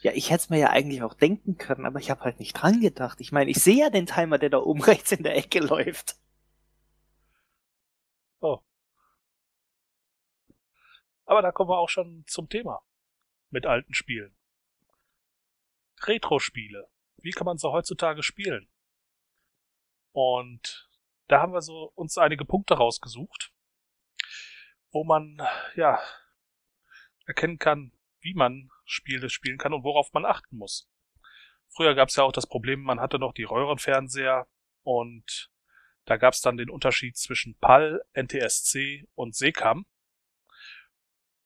Ja, 0.01 0.13
ich 0.13 0.31
hätte 0.31 0.43
es 0.43 0.51
mir 0.51 0.59
ja 0.59 0.71
eigentlich 0.71 1.03
auch 1.03 1.15
denken 1.15 1.57
können, 1.57 1.87
aber 1.87 1.99
ich 1.99 2.11
habe 2.11 2.23
halt 2.23 2.39
nicht 2.39 2.53
dran 2.53 2.81
gedacht. 2.81 3.21
Ich 3.21 3.33
meine, 3.33 3.51
ich 3.51 3.63
sehe 3.63 3.79
ja 3.79 3.91
den 3.91 4.07
Timer, 4.07 4.39
der 4.39 4.51
da 4.51 4.59
oben 4.59 4.83
rechts 4.83 5.13
in 5.13 5.23
der 5.23 5.37
Ecke 5.37 5.61
läuft. 5.61 6.17
Oh. 8.41 8.61
Aber 11.25 11.43
da 11.43 11.53
kommen 11.53 11.71
wir 11.71 11.79
auch 11.79 11.89
schon 11.89 12.25
zum 12.27 12.49
Thema. 12.49 12.83
Mit 13.51 13.67
alten 13.67 13.95
Spielen. 13.95 14.37
Retro-Spiele. 16.03 16.89
Wie 17.19 17.31
kann 17.31 17.47
man 17.47 17.57
so 17.57 17.73
heutzutage 17.73 18.23
spielen? 18.23 18.69
Und 20.13 20.89
da 21.29 21.41
haben 21.41 21.53
wir 21.53 21.63
so 21.63 21.93
uns 21.95 22.19
einige 22.19 22.45
Punkte 22.45 22.75
rausgesucht, 22.75 23.53
wo 24.91 25.05
man, 25.05 25.41
ja, 25.75 25.99
erkennen 27.27 27.59
kann, 27.59 27.93
wie 28.21 28.35
man 28.35 28.71
Spiele 28.85 29.31
spielen 29.31 29.59
kann 29.59 29.73
und 29.73 29.85
worauf 29.85 30.13
man 30.13 30.25
achten 30.25 30.57
muss. 30.57 30.89
Früher 31.69 31.95
gab 31.95 32.09
es 32.09 32.17
ja 32.17 32.23
auch 32.23 32.33
das 32.33 32.47
Problem, 32.47 32.83
man 32.83 33.01
hatte 33.01 33.19
noch 33.19 33.33
die 33.33 33.45
Röhrenfernseher 33.45 34.47
und 34.83 35.51
da 36.05 36.17
gab 36.17 36.35
es 36.35 36.41
dann 36.41 36.57
den 36.57 36.71
Unterschied 36.71 37.17
zwischen 37.17 37.57
PAL, 37.59 38.05
NTSC 38.13 39.09
und 39.15 39.35
SECAM. 39.35 39.87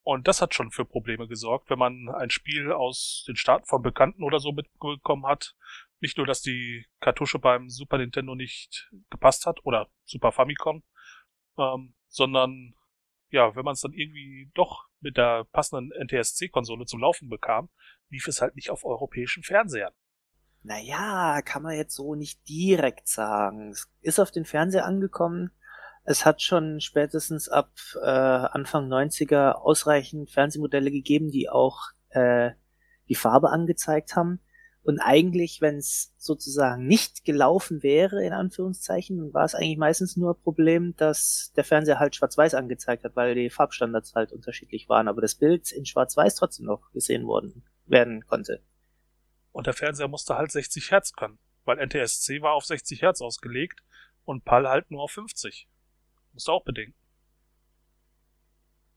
Und 0.03 0.27
das 0.27 0.41
hat 0.41 0.55
schon 0.55 0.71
für 0.71 0.85
Probleme 0.85 1.29
gesorgt, 1.29 1.71
wenn 1.71 1.79
man 1.79 2.09
ein 2.09 2.31
Spiel 2.31 2.73
aus 2.73 3.25
den 3.29 3.37
Staaten 3.37 3.67
von 3.67 3.83
Bekannten 3.83 4.23
oder 4.23 4.41
so 4.41 4.53
mitbekommen 4.53 5.27
hat. 5.27 5.55
Nicht 6.01 6.17
nur, 6.17 6.27
dass 6.27 6.41
die 6.41 6.87
Kartusche 7.01 7.39
beim 7.39 7.69
Super 7.69 7.99
Nintendo 7.99 8.35
nicht 8.35 8.91
gepasst 9.11 9.45
hat 9.47 9.65
oder 9.65 9.91
Super 10.05 10.33
Famicom, 10.33 10.83
ähm, 11.59 11.95
sondern 12.09 12.75
ja, 13.31 13.55
wenn 13.55 13.65
man 13.65 13.75
es 13.75 13.81
dann 13.81 13.93
irgendwie 13.93 14.51
doch 14.55 14.87
mit 15.01 15.17
der 15.17 15.45
passenden 15.53 15.91
NTSC-Konsole 15.93 16.87
zum 16.87 17.01
Laufen 17.01 17.29
bekam, 17.29 17.69
lief 18.09 18.27
es 18.27 18.41
halt 18.41 18.57
nicht 18.57 18.71
auf 18.71 18.85
europäischen 18.85 19.43
Fernsehern. 19.43 19.93
Naja, 20.63 21.41
kann 21.43 21.63
man 21.63 21.77
jetzt 21.77 21.95
so 21.95 22.15
nicht 22.15 22.47
direkt 22.49 23.09
sagen. 23.09 23.71
Es 23.71 23.89
ist 24.01 24.19
auf 24.19 24.31
den 24.31 24.45
Fernseher 24.45 24.85
angekommen. 24.85 25.51
Es 26.05 26.25
hat 26.25 26.43
schon 26.43 26.81
spätestens 26.81 27.49
ab 27.49 27.71
äh, 28.03 28.07
Anfang 28.07 28.89
90er 28.89 29.53
ausreichend 29.53 30.31
Fernsehmodelle 30.31 30.91
gegeben, 30.91 31.31
die 31.31 31.49
auch 31.49 31.91
äh, 32.11 32.53
die 33.09 33.15
Farbe 33.15 33.51
angezeigt 33.51 34.17
haben. 34.17 34.41
Und 34.89 35.01
eigentlich, 35.01 35.61
wenn 35.61 35.77
es 35.77 36.15
sozusagen 36.17 36.87
nicht 36.87 37.27
gelaufen 37.27 37.83
wäre, 37.83 38.25
in 38.25 38.33
Anführungszeichen, 38.33 39.35
war 39.35 39.45
es 39.45 39.55
eigentlich 39.55 39.77
meistens 39.77 40.17
nur 40.17 40.31
ein 40.33 40.43
Problem, 40.43 40.97
dass 40.97 41.53
der 41.57 41.65
Fernseher 41.65 41.99
halt 41.99 42.17
schwarz-weiß 42.17 42.55
angezeigt 42.55 43.05
hat, 43.05 43.15
weil 43.15 43.35
die 43.35 43.51
Farbstandards 43.51 44.15
halt 44.15 44.33
unterschiedlich 44.33 44.89
waren, 44.89 45.07
aber 45.07 45.21
das 45.21 45.35
Bild 45.35 45.73
in 45.73 45.85
schwarz-weiß 45.85 46.37
trotzdem 46.37 46.65
noch 46.65 46.91
gesehen 46.93 47.27
worden 47.27 47.65
werden 47.85 48.25
konnte. 48.27 48.63
Und 49.53 49.67
der 49.67 49.75
Fernseher 49.75 50.09
musste 50.09 50.39
halt 50.39 50.53
60 50.53 50.91
Hertz 50.91 51.13
können, 51.13 51.39
weil 51.67 51.77
NTSC 51.87 52.41
war 52.41 52.55
auf 52.55 52.65
60 52.65 53.03
Hertz 53.03 53.21
ausgelegt 53.21 53.83
und 54.25 54.47
PAL 54.47 54.67
halt 54.71 54.91
nur 54.91 55.03
auf 55.03 55.11
50. 55.11 55.69
Musst 56.33 56.49
du 56.49 56.53
auch 56.53 56.65
bedenken. 56.65 56.95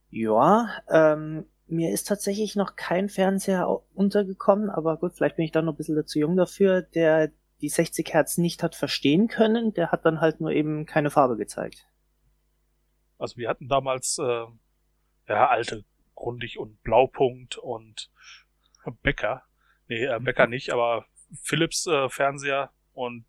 Ja, 0.08 0.70
ähm, 0.88 1.44
mir 1.66 1.90
ist 1.90 2.08
tatsächlich 2.08 2.56
noch 2.56 2.76
kein 2.76 3.08
Fernseher 3.08 3.68
untergekommen, 3.94 4.70
aber 4.70 4.96
gut, 4.96 5.14
vielleicht 5.14 5.36
bin 5.36 5.44
ich 5.44 5.52
da 5.52 5.62
noch 5.62 5.74
ein 5.74 5.76
bisschen 5.76 5.96
dazu 5.96 6.18
jung 6.18 6.36
dafür, 6.36 6.82
der 6.82 7.32
die 7.60 7.68
60 7.68 8.12
Hertz 8.12 8.38
nicht 8.38 8.62
hat 8.62 8.74
verstehen 8.74 9.28
können, 9.28 9.72
der 9.72 9.92
hat 9.92 10.04
dann 10.04 10.20
halt 10.20 10.40
nur 10.40 10.50
eben 10.50 10.84
keine 10.84 11.10
Farbe 11.10 11.36
gezeigt. 11.36 11.86
Also 13.18 13.36
wir 13.36 13.48
hatten 13.48 13.68
damals 13.68 14.18
äh, 14.18 14.46
ja 15.28 15.48
alte 15.48 15.84
Grundig 16.14 16.58
und 16.58 16.82
Blaupunkt 16.82 17.56
und 17.56 18.10
Becker. 19.02 19.44
Nee, 19.88 20.04
äh, 20.04 20.18
Becker 20.20 20.48
nicht, 20.48 20.72
aber 20.72 21.06
Philips 21.40 21.86
äh, 21.86 22.08
Fernseher 22.08 22.70
und 22.92 23.24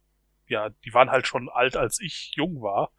ja, 0.47 0.69
die 0.69 0.93
waren 0.93 1.11
halt 1.11 1.27
schon 1.27 1.49
alt, 1.49 1.77
als 1.77 1.99
ich 2.01 2.33
jung 2.35 2.61
war. 2.61 2.91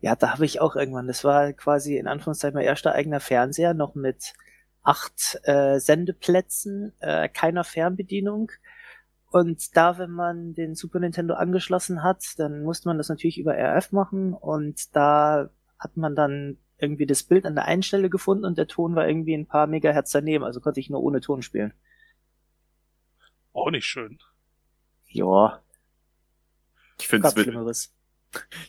Ja, 0.00 0.16
da 0.16 0.32
habe 0.32 0.44
ich 0.44 0.60
auch 0.60 0.76
irgendwann, 0.76 1.06
das 1.06 1.24
war 1.24 1.52
quasi 1.52 1.96
in 1.96 2.06
Anführungszeichen 2.06 2.54
mein 2.54 2.64
erster 2.64 2.92
eigener 2.92 3.20
Fernseher, 3.20 3.74
noch 3.74 3.94
mit 3.94 4.34
acht 4.82 5.40
äh, 5.42 5.78
Sendeplätzen, 5.78 6.92
äh, 7.00 7.28
keiner 7.28 7.64
Fernbedienung. 7.64 8.52
Und 9.30 9.76
da, 9.76 9.98
wenn 9.98 10.10
man 10.10 10.54
den 10.54 10.74
Super 10.74 11.00
Nintendo 11.00 11.34
angeschlossen 11.34 12.02
hat, 12.02 12.24
dann 12.38 12.62
musste 12.62 12.88
man 12.88 12.96
das 12.96 13.08
natürlich 13.08 13.38
über 13.38 13.54
RF 13.54 13.92
machen 13.92 14.32
und 14.32 14.94
da 14.94 15.50
hat 15.78 15.96
man 15.96 16.14
dann 16.14 16.58
irgendwie 16.78 17.06
das 17.06 17.22
Bild 17.22 17.46
an 17.46 17.54
der 17.54 17.64
einen 17.64 17.82
Stelle 17.82 18.08
gefunden 18.10 18.44
und 18.44 18.58
der 18.58 18.68
Ton 18.68 18.94
war 18.94 19.08
irgendwie 19.08 19.34
ein 19.34 19.46
paar 19.46 19.66
Megahertz 19.66 20.12
daneben, 20.12 20.44
also 20.44 20.60
konnte 20.60 20.80
ich 20.80 20.90
nur 20.90 21.02
ohne 21.02 21.20
Ton 21.20 21.42
spielen. 21.42 21.74
Auch 23.52 23.70
nicht 23.70 23.86
schön. 23.86 24.18
Ja. 25.08 25.62
Ich 26.98 27.08
finde 27.08 27.28
es 27.28 27.95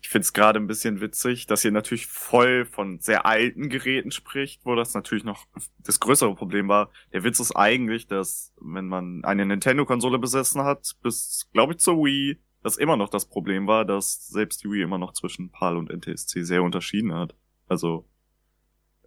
ich 0.02 0.10
finde 0.10 0.24
es 0.24 0.34
gerade 0.34 0.60
ein 0.60 0.68
bisschen 0.68 1.02
witzig, 1.02 1.48
dass 1.48 1.66
ihr 1.66 1.72
natürlich 1.72 2.08
voll 2.08 2.66
von 2.66 3.00
sehr 3.00 3.26
alten 3.26 3.70
Geräten 3.70 4.12
spricht, 4.12 4.66
wo 4.66 4.76
das 4.76 4.94
natürlich 4.94 5.24
noch 5.24 5.46
das 5.80 6.00
größere 6.00 6.36
Problem 6.36 6.68
war. 6.68 6.92
Der 7.14 7.24
Witz 7.24 7.40
ist 7.40 7.56
eigentlich, 7.56 8.08
dass 8.08 8.54
wenn 8.60 8.88
man 8.88 9.24
eine 9.24 9.46
Nintendo-Konsole 9.46 10.20
besessen 10.20 10.62
hat, 10.64 10.96
bis, 11.02 11.50
glaube 11.54 11.74
ich, 11.74 11.80
zur 11.80 11.98
Wii, 11.98 12.40
das 12.64 12.78
immer 12.78 12.98
noch 12.98 13.10
das 13.10 13.26
Problem 13.26 13.68
war, 13.68 13.86
dass 13.86 14.28
selbst 14.28 14.64
die 14.64 14.70
Wii 14.70 14.82
immer 14.82 14.98
noch 14.98 15.14
zwischen 15.14 15.52
PAL 15.52 15.78
und 15.78 15.90
NTSC 15.90 16.44
sehr 16.44 16.64
unterschieden 16.64 17.14
hat. 17.14 17.36
Also, 17.68 18.06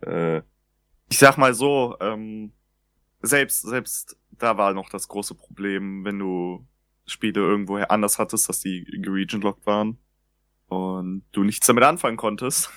äh, 0.03 0.39
ich 1.09 1.19
sag 1.19 1.37
mal 1.37 1.55
so, 1.55 1.97
ähm, 2.01 2.53
selbst, 3.23 3.63
selbst 3.63 4.19
da 4.31 4.57
war 4.57 4.73
noch 4.73 4.89
das 4.89 5.09
große 5.09 5.35
Problem, 5.35 6.05
wenn 6.05 6.19
du 6.19 6.67
Spiele 7.07 7.41
irgendwoher 7.41 7.91
anders 7.91 8.19
hattest, 8.19 8.49
dass 8.49 8.61
die 8.61 8.85
geregionlocked 8.85 9.67
waren 9.67 9.99
und 10.71 11.25
du 11.33 11.45
nichts 11.45 11.67
damit 11.67 11.85
anfangen 11.85 12.17
konntest. 12.17 12.71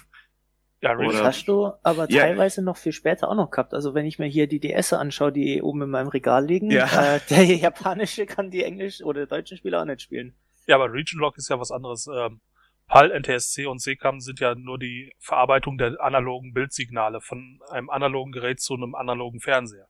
Ja, 0.81 0.95
das 0.95 1.23
hast 1.23 1.47
du 1.47 1.71
aber 1.81 2.09
ja. 2.09 2.23
teilweise 2.23 2.61
noch 2.61 2.75
viel 2.75 2.91
später 2.91 3.29
auch 3.29 3.35
noch 3.35 3.51
gehabt. 3.51 3.73
Also 3.73 3.93
wenn 3.93 4.05
ich 4.05 4.19
mir 4.19 4.25
hier 4.25 4.47
die 4.47 4.59
DS 4.59 4.91
anschaue, 4.91 5.31
die 5.31 5.61
oben 5.61 5.83
in 5.83 5.89
meinem 5.89 6.09
Regal 6.09 6.45
liegen, 6.45 6.69
ja. 6.71 7.15
äh, 7.15 7.21
der 7.29 7.45
japanische 7.45 8.25
kann 8.25 8.51
die 8.51 8.63
englisch 8.63 9.01
oder 9.01 9.25
deutschen 9.25 9.57
Spieler 9.57 9.81
auch 9.81 9.85
nicht 9.85 10.01
spielen. 10.01 10.35
Ja, 10.67 10.75
aber 10.75 10.91
Region 10.91 11.21
Lock 11.21 11.37
ist 11.37 11.49
ja 11.49 11.57
was 11.57 11.71
anderes. 11.71 12.07
Ähm, 12.13 12.41
PAL, 12.87 13.17
NTSC 13.17 13.65
und 13.65 13.81
SECAM 13.81 14.19
sind 14.19 14.41
ja 14.41 14.55
nur 14.55 14.77
die 14.77 15.13
Verarbeitung 15.19 15.77
der 15.77 16.01
analogen 16.01 16.53
Bildsignale 16.53 17.21
von 17.21 17.61
einem 17.69 17.89
analogen 17.89 18.33
Gerät 18.33 18.59
zu 18.59 18.73
einem 18.73 18.93
analogen 18.93 19.39
Fernseher. 19.39 19.87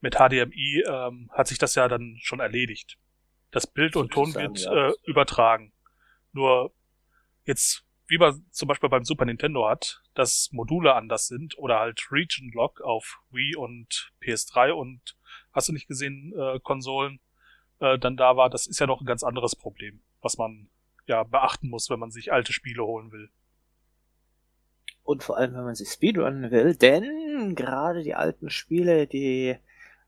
Mit 0.00 0.14
HDMI 0.14 0.84
ähm, 0.86 1.28
hat 1.32 1.48
sich 1.48 1.58
das 1.58 1.74
ja 1.74 1.88
dann 1.88 2.18
schon 2.20 2.38
erledigt. 2.38 2.98
Das 3.50 3.66
Bild 3.66 3.96
und 3.96 4.12
Ton 4.12 4.32
wird 4.34 4.64
äh, 4.64 4.92
übertragen. 5.10 5.72
Nur 6.32 6.72
jetzt, 7.46 7.84
wie 8.08 8.18
man 8.18 8.44
zum 8.50 8.68
Beispiel 8.68 8.88
beim 8.88 9.04
Super 9.04 9.24
Nintendo 9.24 9.68
hat, 9.68 10.02
dass 10.14 10.50
Module 10.52 10.94
anders 10.94 11.26
sind 11.26 11.56
oder 11.58 11.80
halt 11.80 12.12
Region 12.12 12.50
Lock 12.52 12.80
auf 12.80 13.18
Wii 13.30 13.56
und 13.56 14.12
PS3 14.22 14.72
und 14.72 15.16
hast 15.52 15.68
du 15.68 15.72
nicht 15.72 15.88
gesehen, 15.88 16.34
äh, 16.36 16.60
Konsolen, 16.60 17.20
äh, 17.80 17.98
dann 17.98 18.16
da 18.16 18.36
war, 18.36 18.50
das 18.50 18.66
ist 18.66 18.78
ja 18.78 18.86
noch 18.86 19.00
ein 19.00 19.06
ganz 19.06 19.22
anderes 19.22 19.56
Problem, 19.56 20.02
was 20.20 20.38
man 20.38 20.68
ja 21.06 21.22
beachten 21.22 21.68
muss, 21.68 21.88
wenn 21.88 22.00
man 22.00 22.10
sich 22.10 22.32
alte 22.32 22.52
Spiele 22.52 22.84
holen 22.84 23.12
will. 23.12 23.30
Und 25.02 25.22
vor 25.22 25.36
allem, 25.36 25.54
wenn 25.54 25.64
man 25.64 25.74
sich 25.76 25.90
speedrunnen 25.90 26.50
will, 26.50 26.74
denn 26.74 27.54
gerade 27.54 28.02
die 28.02 28.14
alten 28.14 28.50
Spiele, 28.50 29.06
die 29.06 29.56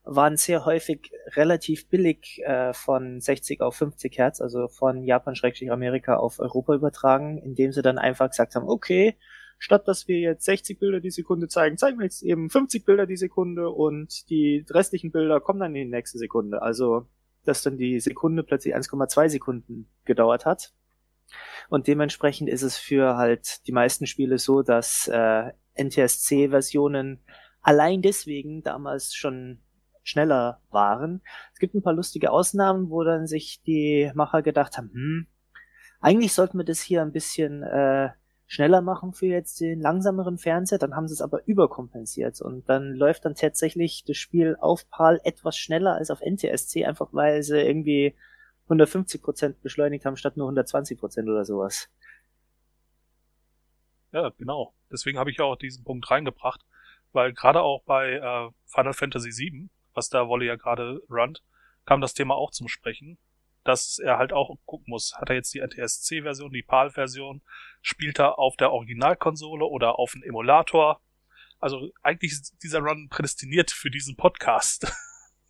waren 0.09 0.37
sehr 0.39 0.65
häufig 0.65 1.13
relativ 1.37 1.89
billig 1.89 2.41
äh, 2.45 2.73
von 2.73 3.21
60 3.21 3.61
auf 3.61 3.77
50 3.77 4.17
Hertz, 4.17 4.41
also 4.41 4.69
von 4.69 5.05
Japan-Amerika 5.05 6.17
auf 6.17 6.39
Europa 6.39 6.75
übertragen, 6.75 7.39
indem 7.39 7.73
sie 7.73 7.83
dann 7.83 7.99
einfach 7.99 8.31
gesagt 8.31 8.55
haben, 8.55 8.69
okay, 8.69 9.17
statt 9.59 9.87
dass 9.87 10.09
wir 10.09 10.19
jetzt 10.19 10.47
60 10.47 10.79
Bilder 10.79 11.01
die 11.01 11.11
Sekunde 11.11 11.49
zeigen, 11.49 11.77
zeigen 11.77 11.99
wir 11.99 12.05
jetzt 12.05 12.23
eben 12.23 12.49
50 12.49 12.87
Bilder 12.87 13.07
die 13.07 13.19
Sekunde 13.19 13.69
und 13.69 14.31
die 14.31 14.65
restlichen 14.71 15.13
Bilder 15.13 15.41
kommen 15.41 15.61
dann 15.61 15.75
in 15.75 15.85
die 15.87 15.97
nächste 15.97 16.19
Sekunde. 16.19 16.63
Also, 16.63 17.07
dass 17.45 17.63
dann 17.63 17.77
die 17.77 18.01
Sekunde 18.01 18.43
plötzlich 18.45 18.75
1,2 18.75 19.29
Sekunden 19.29 19.91
gedauert 20.05 20.47
hat. 20.47 20.73
Und 21.69 21.87
dementsprechend 21.87 22.49
ist 22.49 22.63
es 22.63 22.79
für 22.79 23.17
halt 23.17 23.67
die 23.67 23.73
meisten 23.73 24.07
Spiele 24.07 24.39
so, 24.39 24.63
dass 24.63 25.07
äh, 25.09 25.53
NTSC-Versionen 25.75 27.21
allein 27.61 28.01
deswegen 28.01 28.63
damals 28.63 29.15
schon 29.15 29.61
schneller 30.09 30.61
waren. 30.71 31.21
Es 31.53 31.59
gibt 31.59 31.75
ein 31.75 31.83
paar 31.83 31.93
lustige 31.93 32.31
Ausnahmen, 32.31 32.91
wo 32.91 33.05
dann 33.05 33.27
sich 33.27 33.63
die 33.63 34.11
Macher 34.15 34.43
gedacht 34.43 34.79
haben, 34.79 34.91
hm, 34.93 35.27
eigentlich 36.01 36.33
sollten 36.33 36.59
wir 36.59 36.65
das 36.65 36.81
hier 36.81 37.03
ein 37.03 37.13
bisschen 37.13 37.63
äh, 37.63 38.11
schneller 38.47 38.81
machen 38.81 39.13
für 39.13 39.27
jetzt 39.27 39.61
den 39.61 39.81
langsameren 39.81 40.39
Fernseher, 40.39 40.79
dann 40.79 40.97
haben 40.97 41.07
sie 41.07 41.15
es 41.15 41.21
aber 41.21 41.47
überkompensiert 41.47 42.41
und 42.41 42.69
dann 42.69 42.95
läuft 42.95 43.25
dann 43.25 43.35
tatsächlich 43.35 44.05
das 44.05 44.17
Spiel 44.17 44.57
auf 44.61 44.89
PAL 44.91 45.21
etwas 45.25 45.57
schneller 45.57 45.95
als 45.97 46.11
auf 46.11 46.21
NTSC, 46.21 46.87
einfach 46.87 47.09
weil 47.13 47.43
sie 47.43 47.61
irgendwie 47.61 48.15
150% 48.69 49.57
beschleunigt 49.63 50.05
haben 50.07 50.17
statt 50.17 50.37
nur 50.37 50.49
120% 50.51 51.31
oder 51.31 51.45
sowas. 51.45 51.91
Ja, 54.13 54.31
genau. 54.39 54.75
Deswegen 54.91 55.19
habe 55.19 55.31
ich 55.31 55.41
auch 55.41 55.57
diesen 55.57 55.85
Punkt 55.85 56.11
reingebracht, 56.11 56.65
weil 57.13 57.35
gerade 57.35 57.61
auch 57.61 57.83
bei 57.85 58.13
äh, 58.15 58.51
Final 58.65 58.95
Fantasy 58.95 59.31
VII 59.31 59.69
was 59.99 60.09
da 60.09 60.29
Wolle 60.29 60.47
ja 60.47 60.55
gerade 60.55 61.03
runnt, 61.11 61.43
kam 61.85 62.01
das 62.01 62.15
Thema 62.15 62.37
auch 62.37 62.53
zum 62.53 62.69
Sprechen, 62.69 63.19
dass 63.65 63.99
er 63.99 64.17
halt 64.17 64.33
auch 64.33 64.57
gucken 64.65 64.87
muss, 64.89 65.13
hat 65.17 65.29
er 65.29 65.35
jetzt 65.35 65.53
die 65.53 65.61
NTSC-Version, 65.61 66.53
die 66.53 66.63
PAL-Version, 66.63 67.43
spielt 67.83 68.21
er 68.21 68.39
auf 68.39 68.57
der 68.57 68.71
Originalkonsole 68.71 69.65
oder 69.65 69.99
auf 69.99 70.15
einem 70.15 70.23
Emulator? 70.23 71.03
Also 71.59 71.91
eigentlich 72.03 72.33
ist 72.33 72.57
dieser 72.63 72.79
Run 72.79 73.09
prädestiniert 73.11 73.73
für 73.73 73.91
diesen 73.91 74.17
Podcast. 74.17 74.87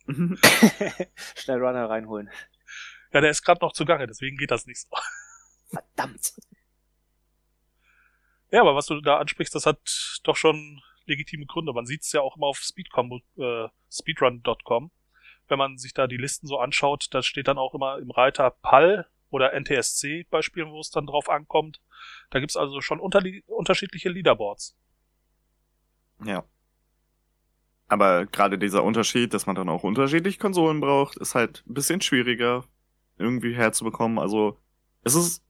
Schnell 1.35 1.63
Runner 1.63 1.87
reinholen. 1.87 2.31
Ja, 3.13 3.21
der 3.21 3.29
ist 3.29 3.43
gerade 3.43 3.61
noch 3.61 3.73
zugange, 3.73 4.07
deswegen 4.07 4.37
geht 4.37 4.49
das 4.49 4.65
nicht 4.65 4.81
so. 4.81 4.89
Verdammt. 5.69 6.33
Ja, 8.49 8.61
aber 8.61 8.75
was 8.75 8.87
du 8.87 8.99
da 9.01 9.19
ansprichst, 9.19 9.53
das 9.53 9.67
hat 9.67 10.19
doch 10.23 10.35
schon 10.35 10.81
legitime 11.09 11.45
Gründe. 11.45 11.73
Man 11.73 11.85
sieht 11.85 12.03
es 12.03 12.11
ja 12.11 12.21
auch 12.21 12.37
immer 12.37 12.47
auf 12.47 12.59
äh, 12.59 13.67
speedrun.com. 13.91 14.91
Wenn 15.47 15.57
man 15.57 15.77
sich 15.77 15.93
da 15.93 16.07
die 16.07 16.17
Listen 16.17 16.47
so 16.47 16.59
anschaut, 16.59 17.07
da 17.11 17.21
steht 17.21 17.47
dann 17.47 17.57
auch 17.57 17.73
immer 17.73 17.97
im 17.97 18.11
Reiter 18.11 18.51
PAL 18.51 19.07
oder 19.31 19.53
NTSC 19.59 20.25
Beispielen, 20.29 20.71
wo 20.71 20.79
es 20.79 20.91
dann 20.91 21.07
drauf 21.07 21.29
ankommt. 21.29 21.81
Da 22.29 22.39
gibt's 22.39 22.55
also 22.55 22.81
schon 22.81 22.99
unter 22.99 23.21
unterschiedliche 23.47 24.09
Leaderboards. 24.09 24.77
Ja. 26.23 26.43
Aber 27.87 28.27
gerade 28.27 28.59
dieser 28.59 28.83
Unterschied, 28.83 29.33
dass 29.33 29.47
man 29.47 29.55
dann 29.55 29.69
auch 29.69 29.83
unterschiedliche 29.83 30.37
Konsolen 30.37 30.79
braucht, 30.79 31.17
ist 31.17 31.33
halt 31.33 31.63
ein 31.67 31.73
bisschen 31.73 32.01
schwieriger 32.01 32.65
irgendwie 33.17 33.55
herzubekommen. 33.55 34.19
Also 34.19 34.59
es 35.03 35.15
ist 35.15 35.43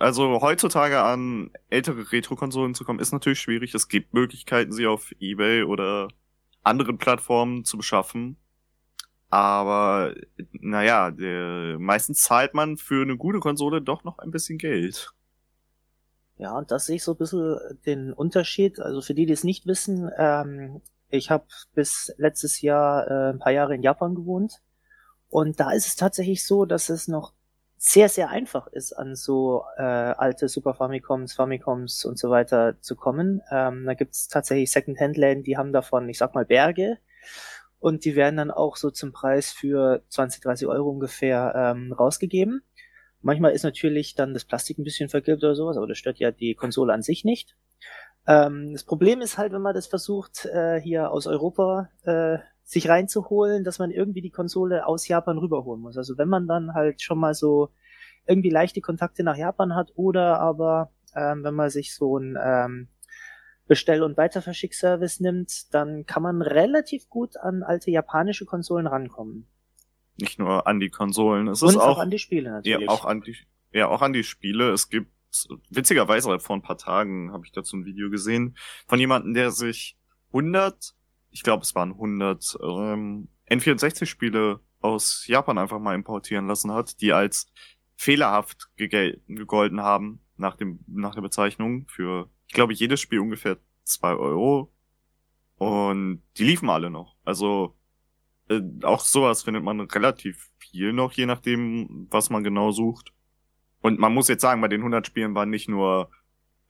also 0.00 0.40
heutzutage 0.42 1.00
an 1.00 1.50
ältere 1.70 2.12
Retro-Konsolen 2.12 2.74
zu 2.74 2.84
kommen, 2.84 2.98
ist 2.98 3.12
natürlich 3.12 3.40
schwierig. 3.40 3.74
Es 3.74 3.88
gibt 3.88 4.12
Möglichkeiten, 4.12 4.72
sie 4.72 4.86
auf 4.86 5.12
Ebay 5.18 5.64
oder 5.64 6.08
anderen 6.62 6.98
Plattformen 6.98 7.64
zu 7.64 7.76
beschaffen. 7.76 8.36
Aber 9.30 10.14
naja, 10.52 11.10
der, 11.10 11.78
meistens 11.78 12.22
zahlt 12.22 12.52
man 12.52 12.76
für 12.76 13.02
eine 13.02 13.16
gute 13.16 13.40
Konsole 13.40 13.80
doch 13.80 14.04
noch 14.04 14.18
ein 14.18 14.30
bisschen 14.30 14.58
Geld. 14.58 15.10
Ja, 16.36 16.56
und 16.58 16.70
das 16.70 16.86
sehe 16.86 16.96
ich 16.96 17.04
so 17.04 17.12
ein 17.12 17.18
bisschen 17.18 17.58
den 17.86 18.12
Unterschied. 18.12 18.78
Also 18.78 19.00
für 19.00 19.14
die, 19.14 19.24
die 19.24 19.32
es 19.32 19.44
nicht 19.44 19.66
wissen, 19.66 20.10
ähm, 20.18 20.82
ich 21.08 21.30
habe 21.30 21.46
bis 21.74 22.12
letztes 22.18 22.60
Jahr 22.60 23.10
äh, 23.10 23.30
ein 23.30 23.38
paar 23.38 23.52
Jahre 23.52 23.74
in 23.74 23.82
Japan 23.82 24.14
gewohnt. 24.14 24.60
Und 25.28 25.60
da 25.60 25.70
ist 25.70 25.86
es 25.86 25.96
tatsächlich 25.96 26.44
so, 26.44 26.66
dass 26.66 26.90
es 26.90 27.08
noch 27.08 27.32
sehr, 27.84 28.08
sehr 28.08 28.30
einfach 28.30 28.68
ist, 28.68 28.92
an 28.92 29.16
so 29.16 29.64
äh, 29.76 29.82
alte 29.82 30.48
Super 30.48 30.72
Famicoms, 30.72 31.34
Famicoms 31.34 32.04
und 32.04 32.16
so 32.16 32.30
weiter 32.30 32.80
zu 32.80 32.94
kommen. 32.94 33.42
Ähm, 33.50 33.86
da 33.86 33.94
gibt's 33.94 34.28
tatsächlich 34.28 34.70
Second-Hand-Läden, 34.70 35.42
die 35.42 35.56
haben 35.56 35.72
davon, 35.72 36.08
ich 36.08 36.16
sag 36.16 36.32
mal, 36.32 36.44
Berge. 36.44 36.98
Und 37.80 38.04
die 38.04 38.14
werden 38.14 38.36
dann 38.36 38.52
auch 38.52 38.76
so 38.76 38.92
zum 38.92 39.12
Preis 39.12 39.50
für 39.50 40.04
20, 40.10 40.40
30 40.44 40.68
Euro 40.68 40.90
ungefähr 40.90 41.52
ähm, 41.56 41.92
rausgegeben. 41.92 42.62
Manchmal 43.20 43.50
ist 43.50 43.64
natürlich 43.64 44.14
dann 44.14 44.32
das 44.32 44.44
Plastik 44.44 44.78
ein 44.78 44.84
bisschen 44.84 45.08
vergilbt 45.08 45.42
oder 45.42 45.56
sowas, 45.56 45.76
aber 45.76 45.88
das 45.88 45.98
stört 45.98 46.20
ja 46.20 46.30
die 46.30 46.54
Konsole 46.54 46.92
an 46.92 47.02
sich 47.02 47.24
nicht. 47.24 47.56
Ähm, 48.28 48.74
das 48.74 48.84
Problem 48.84 49.20
ist 49.20 49.38
halt, 49.38 49.52
wenn 49.52 49.60
man 49.60 49.74
das 49.74 49.88
versucht, 49.88 50.44
äh, 50.44 50.80
hier 50.80 51.10
aus 51.10 51.26
Europa 51.26 51.88
äh, 52.04 52.38
sich 52.64 52.88
reinzuholen, 52.88 53.64
dass 53.64 53.78
man 53.78 53.90
irgendwie 53.90 54.22
die 54.22 54.30
Konsole 54.30 54.86
aus 54.86 55.08
Japan 55.08 55.38
rüberholen 55.38 55.82
muss. 55.82 55.96
Also 55.96 56.16
wenn 56.18 56.28
man 56.28 56.46
dann 56.46 56.74
halt 56.74 57.02
schon 57.02 57.18
mal 57.18 57.34
so 57.34 57.70
irgendwie 58.26 58.50
leichte 58.50 58.80
Kontakte 58.80 59.24
nach 59.24 59.36
Japan 59.36 59.74
hat 59.74 59.92
oder 59.96 60.38
aber 60.40 60.92
ähm, 61.14 61.44
wenn 61.44 61.54
man 61.54 61.70
sich 61.70 61.94
so 61.94 62.18
ein 62.18 62.38
ähm, 62.42 62.88
Bestell- 63.66 64.02
und 64.02 64.16
Weiterverschickservice 64.16 65.20
nimmt, 65.20 65.72
dann 65.74 66.04
kann 66.06 66.22
man 66.22 66.42
relativ 66.42 67.08
gut 67.08 67.36
an 67.36 67.62
alte 67.62 67.90
japanische 67.90 68.44
Konsolen 68.44 68.86
rankommen. 68.86 69.46
Nicht 70.20 70.38
nur 70.38 70.66
an 70.66 70.78
die 70.78 70.90
Konsolen, 70.90 71.48
es 71.48 71.62
und 71.62 71.70
ist 71.70 71.76
auch, 71.76 71.96
auch 71.96 71.98
an 71.98 72.10
die 72.10 72.18
Spiele 72.18 72.50
natürlich. 72.50 72.86
Ja, 72.86 72.88
auch 72.88 73.04
an 73.04 73.22
die, 73.22 73.36
ja, 73.72 73.88
auch 73.88 74.02
an 74.02 74.12
die 74.12 74.24
Spiele. 74.24 74.70
Es 74.72 74.88
gibt 74.88 75.10
witzigerweise 75.70 76.38
vor 76.38 76.56
ein 76.56 76.62
paar 76.62 76.76
Tagen 76.76 77.32
habe 77.32 77.46
ich 77.46 77.52
dazu 77.52 77.76
ein 77.76 77.86
Video 77.86 78.10
gesehen 78.10 78.56
von 78.86 78.98
jemandem, 78.98 79.32
der 79.32 79.50
sich 79.50 79.96
100 80.28 80.94
ich 81.32 81.42
glaube, 81.42 81.62
es 81.62 81.74
waren 81.74 81.92
100 81.92 82.58
ähm, 82.62 83.28
N64-Spiele 83.50 84.60
aus 84.80 85.26
Japan 85.26 85.58
einfach 85.58 85.80
mal 85.80 85.94
importieren 85.94 86.46
lassen 86.46 86.72
hat, 86.72 87.00
die 87.00 87.12
als 87.12 87.50
fehlerhaft 87.96 88.68
gegolten 88.76 89.80
haben. 89.80 90.20
nach 90.36 90.56
dem, 90.56 90.80
nach 90.86 91.14
der 91.14 91.22
Bezeichnung 91.22 91.86
für, 91.88 92.28
ich 92.46 92.54
glaube, 92.54 92.72
jedes 92.72 93.00
Spiel 93.00 93.20
ungefähr 93.20 93.58
zwei 93.84 94.12
Euro. 94.14 94.72
Und 95.56 96.22
die 96.36 96.44
liefen 96.44 96.68
alle 96.68 96.90
noch. 96.90 97.16
Also, 97.24 97.76
äh, 98.48 98.60
auch 98.82 99.00
sowas 99.00 99.44
findet 99.44 99.62
man 99.62 99.80
relativ 99.80 100.50
viel 100.58 100.92
noch, 100.92 101.12
je 101.12 101.26
nachdem, 101.26 102.08
was 102.10 102.30
man 102.30 102.42
genau 102.42 102.72
sucht. 102.72 103.12
Und 103.80 103.98
man 103.98 104.14
muss 104.14 104.28
jetzt 104.28 104.42
sagen, 104.42 104.60
bei 104.60 104.68
den 104.68 104.80
100 104.80 105.06
Spielen 105.06 105.34
waren 105.34 105.50
nicht 105.50 105.68
nur 105.68 106.10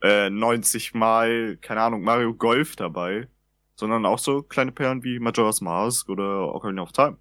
äh, 0.02 0.28
90 0.28 0.94
Mal, 0.94 1.56
keine 1.60 1.80
Ahnung, 1.80 2.02
Mario 2.02 2.34
Golf 2.34 2.76
dabei, 2.76 3.28
sondern 3.74 4.06
auch 4.06 4.18
so 4.18 4.42
kleine 4.42 4.72
Perlen 4.72 5.02
wie 5.04 5.18
Majora's 5.18 5.60
Mask 5.60 6.08
oder 6.08 6.54
Ocarina 6.54 6.82
of 6.82 6.92
Time. 6.92 7.18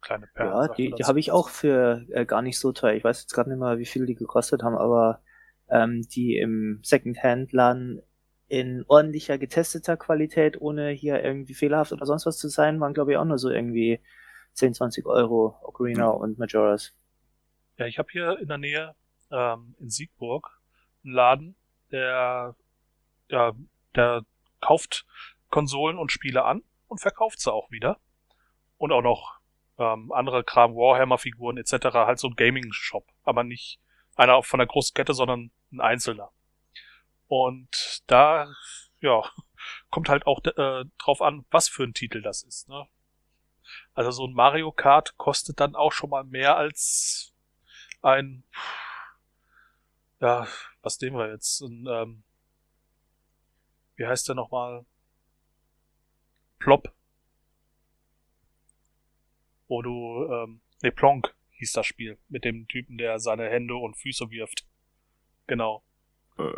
Kleine 0.00 0.26
Perlen. 0.34 0.52
Ja, 0.52 0.68
die, 0.68 0.92
die 0.92 1.04
habe 1.04 1.20
ich 1.20 1.30
auch 1.30 1.48
für 1.48 2.04
äh, 2.10 2.26
gar 2.26 2.42
nicht 2.42 2.58
so 2.58 2.72
teuer. 2.72 2.94
Ich 2.94 3.04
weiß 3.04 3.22
jetzt 3.22 3.32
gerade 3.32 3.50
nicht 3.50 3.58
mal, 3.58 3.78
wie 3.78 3.86
viel 3.86 4.06
die 4.06 4.14
gekostet 4.14 4.62
haben, 4.62 4.76
aber 4.76 5.20
ähm, 5.68 6.02
die 6.08 6.36
im 6.36 6.80
Secondhand-Laden 6.82 8.02
in 8.48 8.84
ordentlicher 8.86 9.38
getesteter 9.38 9.96
Qualität, 9.96 10.60
ohne 10.60 10.90
hier 10.90 11.24
irgendwie 11.24 11.54
fehlerhaft 11.54 11.92
oder 11.92 12.04
sonst 12.04 12.26
was 12.26 12.36
zu 12.36 12.48
sein, 12.48 12.80
waren 12.80 12.92
glaube 12.92 13.12
ich 13.12 13.18
auch 13.18 13.24
nur 13.24 13.38
so 13.38 13.48
irgendwie 13.48 14.00
10, 14.54 14.74
20 14.74 15.06
Euro 15.06 15.56
Ocarina 15.62 16.12
mhm. 16.12 16.20
und 16.20 16.38
Majora's. 16.38 16.94
Ja, 17.78 17.86
ich 17.86 17.98
habe 17.98 18.08
hier 18.12 18.38
in 18.38 18.48
der 18.48 18.58
Nähe 18.58 18.94
ähm, 19.30 19.74
in 19.78 19.88
Siegburg 19.88 20.60
einen 21.04 21.14
Laden, 21.14 21.56
der 21.90 22.54
ja, 23.30 23.52
der 23.94 24.22
kauft 24.62 25.04
Konsolen 25.50 25.98
und 25.98 26.10
Spiele 26.10 26.44
an 26.44 26.62
und 26.88 27.00
verkauft 27.00 27.40
sie 27.40 27.52
auch 27.52 27.70
wieder. 27.70 28.00
Und 28.78 28.92
auch 28.92 29.02
noch 29.02 29.38
ähm, 29.78 30.10
andere 30.12 30.44
Kram, 30.44 30.74
Warhammer-Figuren 30.74 31.58
etc. 31.58 31.92
Halt 31.92 32.18
so 32.18 32.28
ein 32.28 32.36
Gaming-Shop, 32.36 33.06
aber 33.22 33.44
nicht 33.44 33.78
einer 34.16 34.42
von 34.42 34.58
der 34.58 34.66
großen 34.66 34.94
Kette, 34.94 35.14
sondern 35.14 35.50
ein 35.72 35.80
einzelner. 35.80 36.30
Und 37.28 38.02
da, 38.06 38.52
ja, 39.00 39.22
kommt 39.90 40.08
halt 40.08 40.26
auch 40.26 40.40
äh, 40.44 40.84
drauf 40.98 41.22
an, 41.22 41.44
was 41.50 41.68
für 41.68 41.84
ein 41.84 41.94
Titel 41.94 42.22
das 42.22 42.42
ist. 42.42 42.68
Ne? 42.68 42.86
Also 43.94 44.10
so 44.10 44.26
ein 44.26 44.34
Mario 44.34 44.72
Kart 44.72 45.16
kostet 45.16 45.60
dann 45.60 45.74
auch 45.76 45.92
schon 45.92 46.10
mal 46.10 46.24
mehr 46.24 46.56
als 46.56 47.34
ein, 48.02 48.44
ja, 50.20 50.46
was 50.82 51.00
nehmen 51.00 51.16
wir 51.16 51.30
jetzt? 51.30 51.60
Ein, 51.60 51.86
ähm, 51.88 52.24
wie 54.02 54.06
heißt 54.08 54.26
der 54.26 54.34
nochmal? 54.34 54.84
Plop. 56.58 56.92
Wo 59.68 59.80
du, 59.80 60.28
ähm, 60.28 60.60
ne, 60.82 60.90
Plonk 60.90 61.32
hieß 61.52 61.70
das 61.72 61.86
Spiel. 61.86 62.18
Mit 62.28 62.44
dem 62.44 62.66
Typen, 62.66 62.98
der 62.98 63.20
seine 63.20 63.48
Hände 63.48 63.76
und 63.76 63.96
Füße 63.96 64.28
wirft. 64.30 64.66
Genau. 65.46 65.84
Äh. 66.36 66.50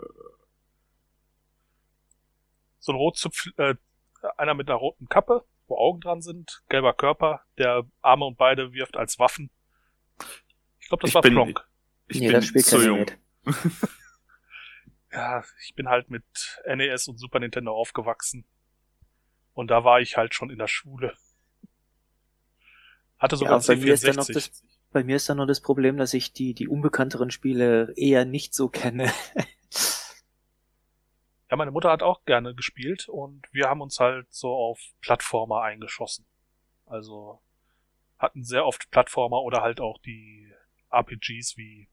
So 2.78 2.92
ein 2.92 2.96
Rotzupf, 2.96 3.46
äh, 3.58 3.74
einer 4.38 4.54
mit 4.54 4.70
einer 4.70 4.78
roten 4.78 5.10
Kappe, 5.10 5.44
wo 5.66 5.76
Augen 5.76 6.00
dran 6.00 6.22
sind, 6.22 6.62
gelber 6.70 6.94
Körper, 6.94 7.42
der 7.58 7.86
Arme 8.00 8.24
und 8.24 8.38
Beine 8.38 8.72
wirft 8.72 8.96
als 8.96 9.18
Waffen. 9.18 9.50
Ich 10.80 10.88
glaube, 10.88 11.02
das 11.02 11.10
ich 11.10 11.14
war 11.14 11.20
bin, 11.20 11.34
Plonk. 11.34 11.68
Ich 12.08 12.20
nee, 12.20 12.26
bin 12.28 12.36
das 12.36 12.46
Spiel 12.46 12.64
zu 12.64 12.82
jung. 12.82 13.06
ja, 15.14 15.44
ich 15.64 15.74
bin 15.74 15.88
halt 15.88 16.10
mit 16.10 16.24
NES 16.66 17.08
und 17.08 17.18
Super 17.18 17.40
Nintendo 17.40 17.72
aufgewachsen. 17.72 18.44
Und 19.52 19.70
da 19.70 19.84
war 19.84 20.00
ich 20.00 20.16
halt 20.16 20.34
schon 20.34 20.50
in 20.50 20.58
der 20.58 20.66
Schule. 20.66 21.16
Hatte 23.18 23.36
sogar 23.36 23.60
ja, 23.60 23.66
bei 23.66 23.76
mir 23.76 23.94
ist 23.94 24.06
dann 24.06 24.16
noch 24.16 24.26
das, 24.26 24.64
bei 24.90 25.04
mir 25.04 25.16
ist 25.16 25.28
dann 25.28 25.36
noch 25.36 25.46
das 25.46 25.60
Problem, 25.60 25.96
dass 25.96 26.14
ich 26.14 26.32
die, 26.32 26.54
die 26.54 26.68
unbekannteren 26.68 27.30
Spiele 27.30 27.92
eher 27.96 28.24
nicht 28.24 28.54
so 28.54 28.68
kenne. 28.68 29.12
ja, 31.50 31.56
meine 31.56 31.70
Mutter 31.70 31.90
hat 31.90 32.02
auch 32.02 32.24
gerne 32.24 32.54
gespielt 32.54 33.08
und 33.08 33.46
wir 33.52 33.68
haben 33.68 33.80
uns 33.80 34.00
halt 34.00 34.32
so 34.34 34.52
auf 34.52 34.80
Plattformer 35.00 35.62
eingeschossen. 35.62 36.26
Also 36.86 37.40
hatten 38.18 38.42
sehr 38.42 38.66
oft 38.66 38.90
Plattformer 38.90 39.42
oder 39.42 39.62
halt 39.62 39.80
auch 39.80 39.98
die 39.98 40.52
RPGs 40.90 41.56
wie 41.56 41.88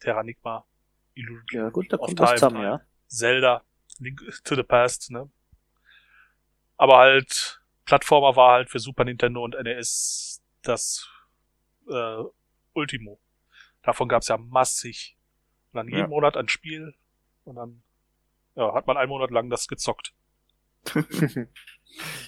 Terranigma 0.00 0.66
Illusion 1.14 1.46
ja, 1.52 1.70
gut, 1.70 1.92
da 1.92 1.96
kommt 1.96 2.18
was 2.18 2.32
zusammen, 2.32 2.62
ja. 2.62 2.80
Zelda, 3.06 3.62
Link 3.98 4.20
to 4.44 4.54
the 4.54 4.62
Past, 4.62 5.10
ne? 5.10 5.30
Aber 6.76 6.98
halt, 6.98 7.62
Plattformer 7.84 8.36
war 8.36 8.52
halt 8.52 8.70
für 8.70 8.78
Super 8.78 9.04
Nintendo 9.04 9.44
und 9.44 9.54
NES 9.54 10.42
das 10.62 11.08
äh, 11.88 12.22
Ultimo. 12.72 13.20
Davon 13.82 14.08
gab's 14.08 14.28
ja 14.28 14.38
massig. 14.38 15.16
Und 15.72 15.78
dann 15.78 15.88
jeden 15.88 16.00
ja. 16.00 16.06
Monat 16.08 16.36
ein 16.36 16.48
Spiel 16.48 16.94
und 17.44 17.56
dann 17.56 17.82
ja, 18.56 18.74
hat 18.74 18.86
man 18.86 18.96
einen 18.96 19.08
Monat 19.08 19.30
lang 19.30 19.50
das 19.50 19.68
gezockt. 19.68 20.14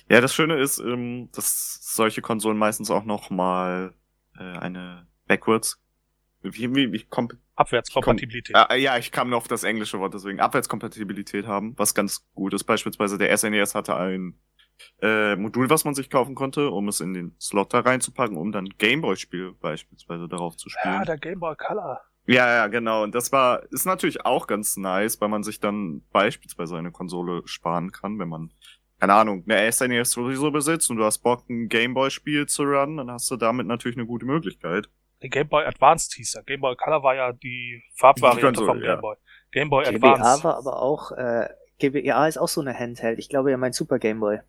ja, 0.08 0.20
das 0.20 0.34
Schöne 0.34 0.58
ist, 0.58 0.78
ähm, 0.78 1.30
dass 1.32 1.78
solche 1.94 2.22
Konsolen 2.22 2.58
meistens 2.58 2.90
auch 2.90 3.04
noch 3.04 3.30
mal 3.30 3.94
äh, 4.38 4.58
eine 4.58 5.06
Backwards 5.26 5.80
wie, 6.42 6.74
wie, 6.74 6.92
wie 6.92 7.04
komp 7.04 7.34
Abwärtskompatibilität. 7.54 8.54
Komm, 8.54 8.76
äh, 8.76 8.80
ja, 8.80 8.98
ich 8.98 9.12
kam 9.12 9.30
nur 9.30 9.38
auf 9.38 9.48
das 9.48 9.64
englische 9.64 9.98
Wort, 9.98 10.14
deswegen 10.14 10.40
Abwärtskompatibilität 10.40 11.46
haben, 11.46 11.74
was 11.76 11.94
ganz 11.94 12.28
gut 12.34 12.52
ist. 12.54 12.64
Beispielsweise 12.64 13.18
der 13.18 13.36
SNES 13.36 13.74
e 13.74 13.78
hatte 13.78 13.96
ein 13.96 14.38
äh, 15.00 15.36
Modul, 15.36 15.70
was 15.70 15.84
man 15.84 15.94
sich 15.94 16.10
kaufen 16.10 16.34
konnte, 16.34 16.70
um 16.70 16.88
es 16.88 17.00
in 17.00 17.14
den 17.14 17.34
Slot 17.40 17.72
da 17.72 17.80
reinzupacken, 17.80 18.36
um 18.36 18.52
dann 18.52 18.68
Gameboy-Spiele 18.78 19.52
beispielsweise 19.52 20.28
darauf 20.28 20.56
zu 20.56 20.68
spielen. 20.68 20.94
Ja, 20.94 21.04
der 21.04 21.18
Gameboy 21.18 21.56
Color. 21.56 22.00
Ja, 22.26 22.46
ja, 22.48 22.66
genau. 22.66 23.04
Und 23.04 23.14
das 23.14 23.30
war, 23.30 23.62
ist 23.70 23.86
natürlich 23.86 24.24
auch 24.24 24.46
ganz 24.46 24.76
nice, 24.76 25.20
weil 25.20 25.28
man 25.28 25.44
sich 25.44 25.60
dann 25.60 26.02
beispielsweise 26.10 26.76
eine 26.76 26.90
Konsole 26.90 27.42
sparen 27.46 27.92
kann, 27.92 28.18
wenn 28.18 28.28
man, 28.28 28.52
keine 28.98 29.14
Ahnung, 29.14 29.44
eine 29.46 29.70
SNES 29.70 30.10
e 30.10 30.14
sowieso 30.14 30.50
besitzt 30.50 30.90
und 30.90 30.96
du 30.96 31.04
hast 31.04 31.18
Bock, 31.18 31.48
ein 31.48 31.68
Gameboy-Spiel 31.68 32.46
zu 32.46 32.64
runnen, 32.64 32.96
dann 32.96 33.10
hast 33.10 33.30
du 33.30 33.36
damit 33.36 33.66
natürlich 33.66 33.96
eine 33.96 34.06
gute 34.06 34.26
Möglichkeit. 34.26 34.88
Game 35.20 35.48
Boy 35.48 35.64
Advanced 35.64 36.14
hieß 36.14 36.34
er. 36.34 36.42
Game 36.42 36.60
Boy 36.60 36.76
Color 36.76 37.02
war 37.02 37.14
ja 37.14 37.32
die 37.32 37.82
Farbvariante 37.94 38.64
vom 38.64 38.80
Game 38.80 39.00
Boy. 39.00 39.16
Game 39.50 39.70
Boy 39.70 39.84
GBA 39.84 40.12
Advanced. 40.12 40.44
war 40.44 40.56
aber 40.56 40.82
auch, 40.82 41.12
äh, 41.12 41.48
GBA 41.78 42.28
ist 42.28 42.38
auch 42.38 42.48
so 42.48 42.60
eine 42.60 42.78
Handheld. 42.78 43.18
Ich 43.18 43.28
glaube, 43.28 43.50
ja, 43.50 43.56
mein 43.56 43.72
Super 43.72 43.98
Game 43.98 44.20
Boy. 44.20 44.40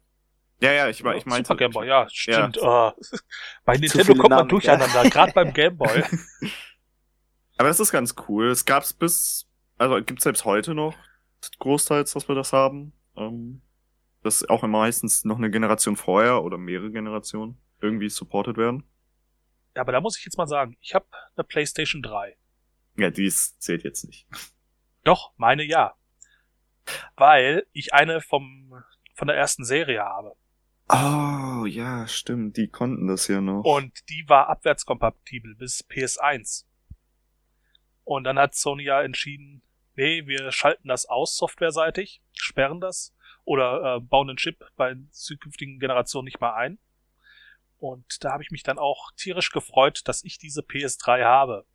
Ja, 0.60 0.72
ja, 0.72 0.90
ich, 0.90 1.04
ich 1.04 1.26
meinte. 1.26 1.48
Super 1.48 1.58
Game 1.58 1.72
Boy, 1.72 1.88
ja, 1.88 2.08
stimmt. 2.10 2.58
Ja. 2.58 2.90
Oh. 2.90 3.02
Bei 3.66 3.78
Nintendo 3.78 4.14
kommt 4.14 4.30
man 4.30 4.30
Namen, 4.30 4.50
durcheinander, 4.50 5.04
ja. 5.04 5.10
gerade 5.10 5.32
beim 5.34 5.54
Game 5.54 5.78
Boy. 5.78 6.04
Aber 7.58 7.70
das 7.70 7.80
ist 7.80 7.92
ganz 7.92 8.16
cool. 8.28 8.50
Es 8.50 8.66
gab's 8.66 8.94
bis, 8.94 9.48
also 9.78 9.96
gibt's 10.04 10.24
selbst 10.24 10.46
heute 10.46 10.74
noch 10.74 10.96
großteils, 11.60 12.14
dass 12.14 12.28
wir 12.28 12.36
das 12.36 12.54
haben. 12.54 12.94
Ähm, 13.16 13.62
dass 14.24 14.48
auch 14.50 14.64
meistens 14.64 15.24
noch 15.26 15.38
eine 15.38 15.50
Generation 15.50 15.96
vorher 15.96 16.44
oder 16.44 16.58
mehrere 16.58 16.92
Generationen 16.92 17.58
irgendwie 17.82 18.10
supported 18.10 18.58
werden. 18.58 18.84
Ja, 19.78 19.82
aber 19.82 19.92
da 19.92 20.02
muss 20.02 20.18
ich 20.18 20.26
jetzt 20.26 20.40
mal 20.40 20.48
sagen, 20.48 20.76
ich 20.82 20.96
habe 20.96 21.06
eine 21.36 21.44
PlayStation 21.44 22.02
3. 22.02 22.36
Ja, 22.96 23.12
dies 23.12 23.60
zählt 23.60 23.84
jetzt 23.84 24.06
nicht. 24.06 24.26
Doch, 25.04 25.34
meine 25.38 25.64
ja. 25.64 25.94
Weil 27.16 27.68
ich 27.74 27.94
eine 27.94 28.22
vom, 28.22 28.84
von 29.14 29.28
der 29.28 29.38
ersten 29.38 29.66
Serie 29.66 30.04
habe. 30.04 30.36
Oh, 30.90 31.68
ja, 31.68 32.08
stimmt, 32.08 32.58
die 32.58 32.70
konnten 32.70 33.06
das 33.06 33.28
ja 33.28 33.40
noch. 33.40 33.62
Und 33.66 34.10
die 34.10 34.28
war 34.28 34.50
abwärtskompatibel 34.50 35.54
bis 35.54 35.88
PS1. 35.88 36.66
Und 38.04 38.24
dann 38.24 38.40
hat 38.40 38.56
Sony 38.56 38.82
ja 38.82 39.04
entschieden, 39.04 39.62
nee, 39.96 40.26
wir 40.26 40.52
schalten 40.52 40.88
das 40.88 41.06
aus 41.06 41.38
softwareseitig, 41.38 42.24
sperren 42.34 42.82
das 42.82 43.16
oder 43.44 43.98
äh, 43.98 44.00
bauen 44.00 44.30
den 44.30 44.38
Chip 44.38 44.66
bei 44.76 44.96
zukünftigen 45.12 45.80
Generationen 45.80 46.26
nicht 46.26 46.42
mal 46.42 46.56
ein. 46.56 46.80
Und 47.80 48.24
da 48.24 48.32
habe 48.32 48.44
ich 48.44 48.52
mich 48.52 48.64
dann 48.64 48.80
auch 48.80 49.12
tierisch 49.16 49.52
gefreut, 49.52 50.02
dass 50.06 50.24
ich 50.24 50.38
diese 50.38 50.62
PS3 50.62 51.24
habe. 51.24 51.66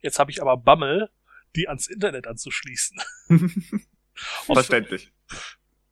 Jetzt 0.00 0.18
habe 0.18 0.30
ich 0.30 0.40
aber 0.40 0.56
Bammel, 0.56 1.10
die 1.56 1.68
ans 1.68 1.86
Internet 1.88 2.26
anzuschließen. 2.26 3.00
Verständlich. 4.44 5.12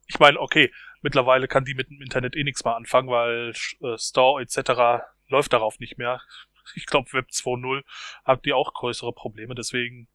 Ich 0.07 0.19
meine, 0.19 0.41
okay, 0.41 0.73
mittlerweile 1.03 1.49
kann 1.49 1.65
die 1.65 1.75
mit 1.75 1.89
dem 1.91 2.01
Internet 2.01 2.37
eh 2.37 2.45
nichts 2.45 2.65
mehr 2.65 2.77
anfangen, 2.77 3.09
weil 3.09 3.53
äh, 3.81 3.99
Store 3.99 4.43
etc. 4.43 5.05
läuft 5.29 5.53
darauf 5.53 5.79
nicht 5.79 5.99
mehr. 5.99 6.21
Ich 6.75 6.87
glaube, 6.87 7.13
Web 7.13 7.29
2.0 7.31 7.83
hat 8.25 8.45
die 8.45 8.53
auch 8.53 8.73
größere 8.73 9.13
Probleme, 9.13 9.55
deswegen, 9.55 10.09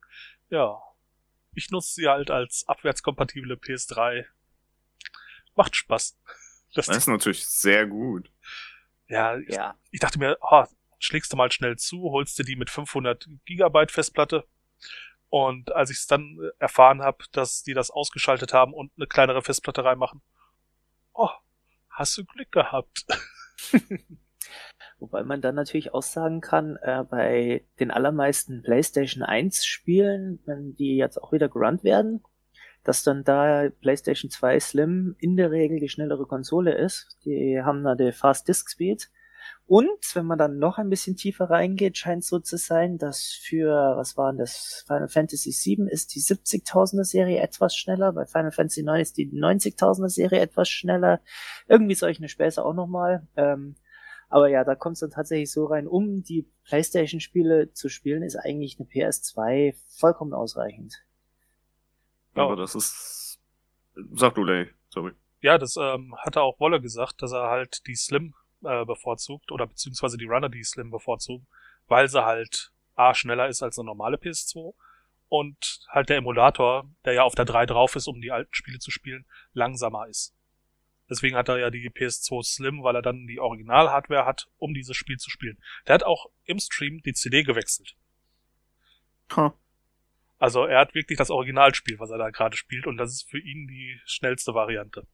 ja, 0.49 0.79
ich 1.53 1.69
nutze 1.69 1.93
sie 1.93 2.07
halt 2.07 2.31
als 2.31 2.67
abwärtskompatible 2.67 3.55
PS3. 3.55 4.25
Macht 5.55 5.75
Spaß. 5.75 6.17
Das, 6.75 6.85
das 6.85 6.97
ist 6.97 7.07
natürlich 7.07 7.47
sehr 7.47 7.87
gut. 7.87 8.31
Ja, 9.09 9.37
ich, 9.37 9.53
ja. 9.53 9.75
ich 9.91 9.99
dachte 9.99 10.19
mir, 10.19 10.37
oh, 10.41 10.63
schlägst 10.99 11.33
du 11.33 11.37
mal 11.37 11.51
schnell 11.51 11.77
zu, 11.77 12.11
holst 12.11 12.37
du 12.39 12.43
die 12.43 12.55
mit 12.55 12.69
500 12.69 13.27
Gigabyte 13.45 13.91
Festplatte. 13.91 14.45
Und 15.29 15.71
als 15.73 15.89
ich 15.89 15.97
es 15.97 16.07
dann 16.07 16.39
erfahren 16.59 17.01
habe, 17.01 17.23
dass 17.31 17.63
die 17.63 17.73
das 17.73 17.91
ausgeschaltet 17.91 18.53
haben 18.53 18.73
und 18.73 18.91
eine 18.97 19.07
kleinere 19.07 19.41
Festplatte 19.41 19.83
reinmachen, 19.83 20.21
oh, 21.13 21.29
hast 21.89 22.17
du 22.17 22.25
Glück 22.25 22.51
gehabt. 22.51 23.05
Wobei 24.99 25.23
man 25.23 25.41
dann 25.41 25.55
natürlich 25.55 25.93
auch 25.93 26.03
sagen 26.03 26.41
kann, 26.41 26.77
äh, 26.77 27.03
bei 27.09 27.65
den 27.79 27.91
allermeisten 27.91 28.61
PlayStation 28.63 29.23
1 29.23 29.65
Spielen, 29.65 30.39
wenn 30.45 30.75
die 30.75 30.97
jetzt 30.97 31.17
auch 31.17 31.31
wieder 31.31 31.47
gerannt 31.47 31.83
werden, 31.83 32.23
dass 32.89 33.03
dann 33.03 33.23
da 33.23 33.69
PlayStation 33.81 34.31
2 34.31 34.59
Slim 34.59 35.15
in 35.19 35.37
der 35.37 35.51
Regel 35.51 35.79
die 35.79 35.89
schnellere 35.89 36.25
Konsole 36.25 36.75
ist. 36.75 37.19
Die 37.23 37.61
haben 37.61 37.83
da 37.83 37.93
die 37.93 38.11
Fast 38.11 38.47
Disk 38.47 38.67
Speed. 38.67 39.11
Und 39.67 40.15
wenn 40.15 40.25
man 40.25 40.39
dann 40.39 40.57
noch 40.57 40.79
ein 40.79 40.89
bisschen 40.89 41.15
tiefer 41.15 41.51
reingeht, 41.51 41.99
scheint 41.99 42.25
so 42.25 42.39
zu 42.39 42.57
sein, 42.57 42.97
dass 42.97 43.39
für, 43.43 43.93
was 43.95 44.17
war 44.17 44.31
denn 44.31 44.39
das, 44.39 44.83
Final 44.87 45.07
Fantasy 45.07 45.51
7 45.51 45.87
ist 45.87 46.15
die 46.15 46.19
70.000er 46.19 47.03
Serie 47.03 47.39
etwas 47.41 47.75
schneller, 47.75 48.11
bei 48.11 48.25
Final 48.25 48.51
Fantasy 48.51 48.81
9 48.81 49.01
ist 49.01 49.17
die 49.17 49.31
90.000er 49.31 50.09
Serie 50.09 50.39
etwas 50.39 50.67
schneller. 50.67 51.21
Irgendwie 51.67 51.93
solche 51.93 52.27
Späße 52.27 52.65
auch 52.65 52.73
nochmal. 52.73 53.27
Ähm, 53.37 53.75
aber 54.29 54.47
ja, 54.47 54.63
da 54.63 54.73
kommt 54.73 54.95
es 54.95 55.01
dann 55.01 55.11
tatsächlich 55.11 55.51
so 55.51 55.65
rein, 55.65 55.85
um 55.85 56.23
die 56.23 56.49
PlayStation-Spiele 56.63 57.71
zu 57.73 57.87
spielen, 57.87 58.23
ist 58.23 58.35
eigentlich 58.35 58.79
eine 58.79 58.89
PS2 58.89 59.75
vollkommen 59.99 60.33
ausreichend. 60.33 61.03
Aber 62.43 62.55
das 62.55 62.75
ist. 62.75 63.39
Sag 64.13 64.35
du, 64.35 64.43
Lay, 64.43 64.69
sorry. 64.89 65.13
Ja, 65.41 65.57
das 65.57 65.77
ähm, 65.77 66.15
hatte 66.17 66.41
auch 66.41 66.59
Wolle 66.59 66.81
gesagt, 66.81 67.21
dass 67.21 67.31
er 67.31 67.49
halt 67.49 67.85
die 67.87 67.95
Slim 67.95 68.33
äh, 68.63 68.85
bevorzugt 68.85 69.51
oder 69.51 69.67
beziehungsweise 69.67 70.17
die 70.17 70.25
Runner 70.25 70.49
die 70.49 70.63
Slim 70.63 70.91
bevorzugen, 70.91 71.47
weil 71.87 72.07
sie 72.07 72.23
halt 72.23 72.71
A 72.95 73.13
schneller 73.13 73.47
ist 73.47 73.63
als 73.63 73.79
eine 73.79 73.85
normale 73.85 74.17
PS2 74.17 74.73
und 75.29 75.79
halt 75.89 76.09
der 76.09 76.17
Emulator, 76.17 76.89
der 77.05 77.13
ja 77.13 77.23
auf 77.23 77.35
der 77.35 77.45
3 77.45 77.65
drauf 77.67 77.95
ist, 77.95 78.07
um 78.07 78.19
die 78.19 78.31
alten 78.31 78.53
Spiele 78.53 78.79
zu 78.79 78.91
spielen, 78.91 79.25
langsamer 79.53 80.07
ist. 80.07 80.35
Deswegen 81.09 81.35
hat 81.35 81.49
er 81.49 81.57
ja 81.57 81.69
die 81.69 81.89
PS2 81.89 82.43
Slim, 82.43 82.83
weil 82.83 82.95
er 82.95 83.01
dann 83.01 83.25
die 83.25 83.39
Original-Hardware 83.39 84.25
hat, 84.25 84.47
um 84.57 84.73
dieses 84.73 84.95
Spiel 84.95 85.17
zu 85.17 85.29
spielen. 85.29 85.57
Der 85.87 85.95
hat 85.95 86.03
auch 86.03 86.27
im 86.43 86.59
Stream 86.59 87.01
die 87.03 87.13
CD 87.13 87.43
gewechselt. 87.43 87.95
Huh. 89.35 89.51
Also 90.39 90.65
er 90.65 90.79
hat 90.79 90.95
wirklich 90.95 91.17
das 91.17 91.29
Originalspiel, 91.29 91.99
was 91.99 92.09
er 92.09 92.17
da 92.17 92.29
gerade 92.29 92.55
spielt, 92.55 92.87
und 92.87 92.97
das 92.97 93.11
ist 93.11 93.29
für 93.29 93.39
ihn 93.39 93.67
die 93.67 93.99
schnellste 94.05 94.53
Variante. 94.53 95.05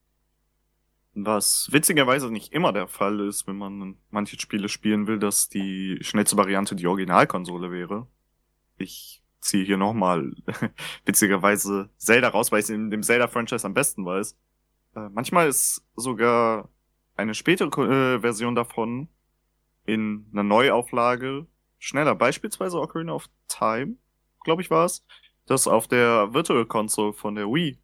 Was 1.15 1.69
witzigerweise 1.71 2.31
nicht 2.31 2.53
immer 2.53 2.73
der 2.73 2.88
Fall 2.88 3.21
ist, 3.21 3.47
wenn 3.47 3.55
man 3.55 3.97
manche 4.11 4.39
Spiele 4.39 4.69
spielen 4.69 5.07
will, 5.07 5.17
dass 5.17 5.49
die 5.49 5.97
schnellste 6.01 6.38
Variante 6.38 6.75
die 6.75 6.88
Originalkonsole 6.88 7.71
wäre. 7.71 8.07
Ich 8.77 9.23
ziehe 9.39 9.63
hier 9.63 9.77
nochmal 9.77 10.33
witzigerweise 11.05 11.89
Zelda 11.97 12.29
raus, 12.29 12.51
weil 12.51 12.59
ich 12.59 12.65
es 12.65 12.69
in 12.69 12.91
dem 12.91 13.01
Zelda-Franchise 13.01 13.65
am 13.65 13.73
besten 13.73 14.05
weiß. 14.05 14.38
Äh, 14.95 15.09
manchmal 15.09 15.47
ist 15.47 15.88
sogar 15.95 16.69
eine 17.15 17.33
spätere 17.33 18.15
äh, 18.15 18.19
Version 18.19 18.55
davon 18.55 19.07
in 19.85 20.27
einer 20.33 20.43
Neuauflage 20.43 21.47
schneller. 21.79 22.15
Beispielsweise 22.15 22.79
Ocarina 22.79 23.13
of 23.13 23.29
Time, 23.47 23.95
glaube 24.45 24.62
ich, 24.62 24.71
war 24.71 24.86
es, 24.86 25.05
das 25.45 25.67
auf 25.67 25.88
der 25.88 26.34
Virtual 26.34 26.65
Console 26.65 27.12
von 27.12 27.36
der 27.36 27.47
Wii 27.47 27.77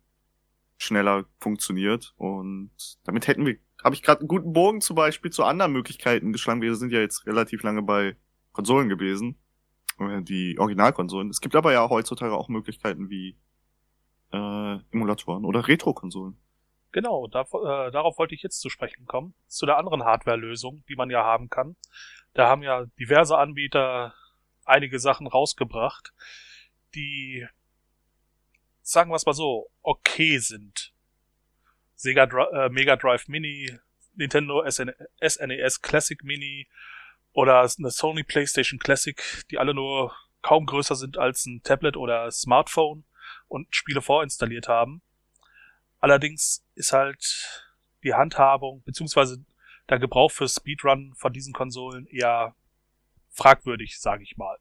schneller 0.78 1.26
funktioniert. 1.40 2.14
Und 2.16 2.72
damit 3.04 3.28
hätten 3.28 3.46
wir, 3.46 3.58
habe 3.84 3.94
ich 3.94 4.02
gerade 4.02 4.22
einen 4.22 4.30
guten 4.30 4.54
Bogen 4.54 4.80
zum 4.80 4.96
Beispiel 4.96 5.32
zu 5.32 5.44
anderen 5.44 5.74
Möglichkeiten 5.74 6.32
geschlagen. 6.32 6.62
Wir 6.62 6.76
sind 6.76 6.94
ja 6.94 7.02
jetzt 7.02 7.28
relativ 7.28 7.62
lange 7.64 7.82
bei 7.82 8.16
Konsolen 8.54 8.88
gewesen. 8.88 9.38
Äh, 10.00 10.22
die 10.24 10.58
Originalkonsolen. 10.58 11.30
Es 11.30 11.42
gibt 11.42 11.56
aber 11.56 11.74
ja 11.74 11.90
heutzutage 11.90 12.34
auch 12.34 12.50
Möglichkeiten 12.50 13.10
wie 13.10 13.38
äh, 14.32 14.78
Emulatoren 14.92 15.46
oder 15.46 15.68
Retro-Konsolen. 15.68 16.38
Genau, 16.92 17.28
da, 17.28 17.42
äh, 17.42 17.92
darauf 17.92 18.18
wollte 18.18 18.36
ich 18.36 18.44
jetzt 18.44 18.60
zu 18.60 18.70
sprechen 18.70 19.06
kommen. 19.06 19.34
Zu 19.48 19.66
der 19.66 19.78
anderen 19.78 20.04
Hardware-Lösung, 20.04 20.84
die 20.90 20.96
man 20.96 21.10
ja 21.10 21.24
haben 21.24 21.50
kann. 21.50 21.76
Da 22.34 22.48
haben 22.48 22.64
ja 22.64 22.86
diverse 23.00 23.38
Anbieter 23.38 24.14
einige 24.66 25.00
Sachen 25.00 25.28
rausgebracht, 25.28 26.14
die, 26.96 27.48
sagen 28.82 29.12
wir 29.12 29.16
es 29.16 29.26
mal 29.26 29.34
so, 29.34 29.70
okay 29.82 30.38
sind. 30.38 30.94
Sega 31.96 32.24
äh, 32.24 32.70
Mega 32.70 32.96
Drive 32.96 33.28
Mini, 33.28 33.78
Nintendo 34.16 34.64
SN 34.70 34.92
SNES 35.22 35.82
Classic 35.82 36.24
Mini 36.24 36.68
oder 37.34 37.62
eine 37.62 37.92
Sony 37.92 38.24
PlayStation 38.24 38.80
Classic, 38.80 39.22
die 39.50 39.58
alle 39.58 39.74
nur 39.74 40.16
kaum 40.42 40.66
größer 40.66 40.96
sind 40.96 41.18
als 41.18 41.46
ein 41.46 41.62
Tablet 41.64 41.96
oder 41.96 42.32
Smartphone 42.32 43.06
und 43.48 43.74
Spiele 43.76 44.02
vorinstalliert 44.02 44.68
haben. 44.68 45.02
Allerdings 46.00 46.66
ist 46.76 46.94
halt 46.94 47.72
die 48.04 48.14
Handhabung 48.14 48.82
beziehungsweise 48.84 49.46
der 49.90 50.00
Gebrauch 50.00 50.32
für 50.32 50.48
Speedrun 50.48 51.14
von 51.16 51.32
diesen 51.32 51.54
Konsolen 51.54 52.08
eher 52.08 52.56
fragwürdig, 53.30 54.00
sage 54.00 54.24
ich 54.24 54.38
mal. 54.38 54.58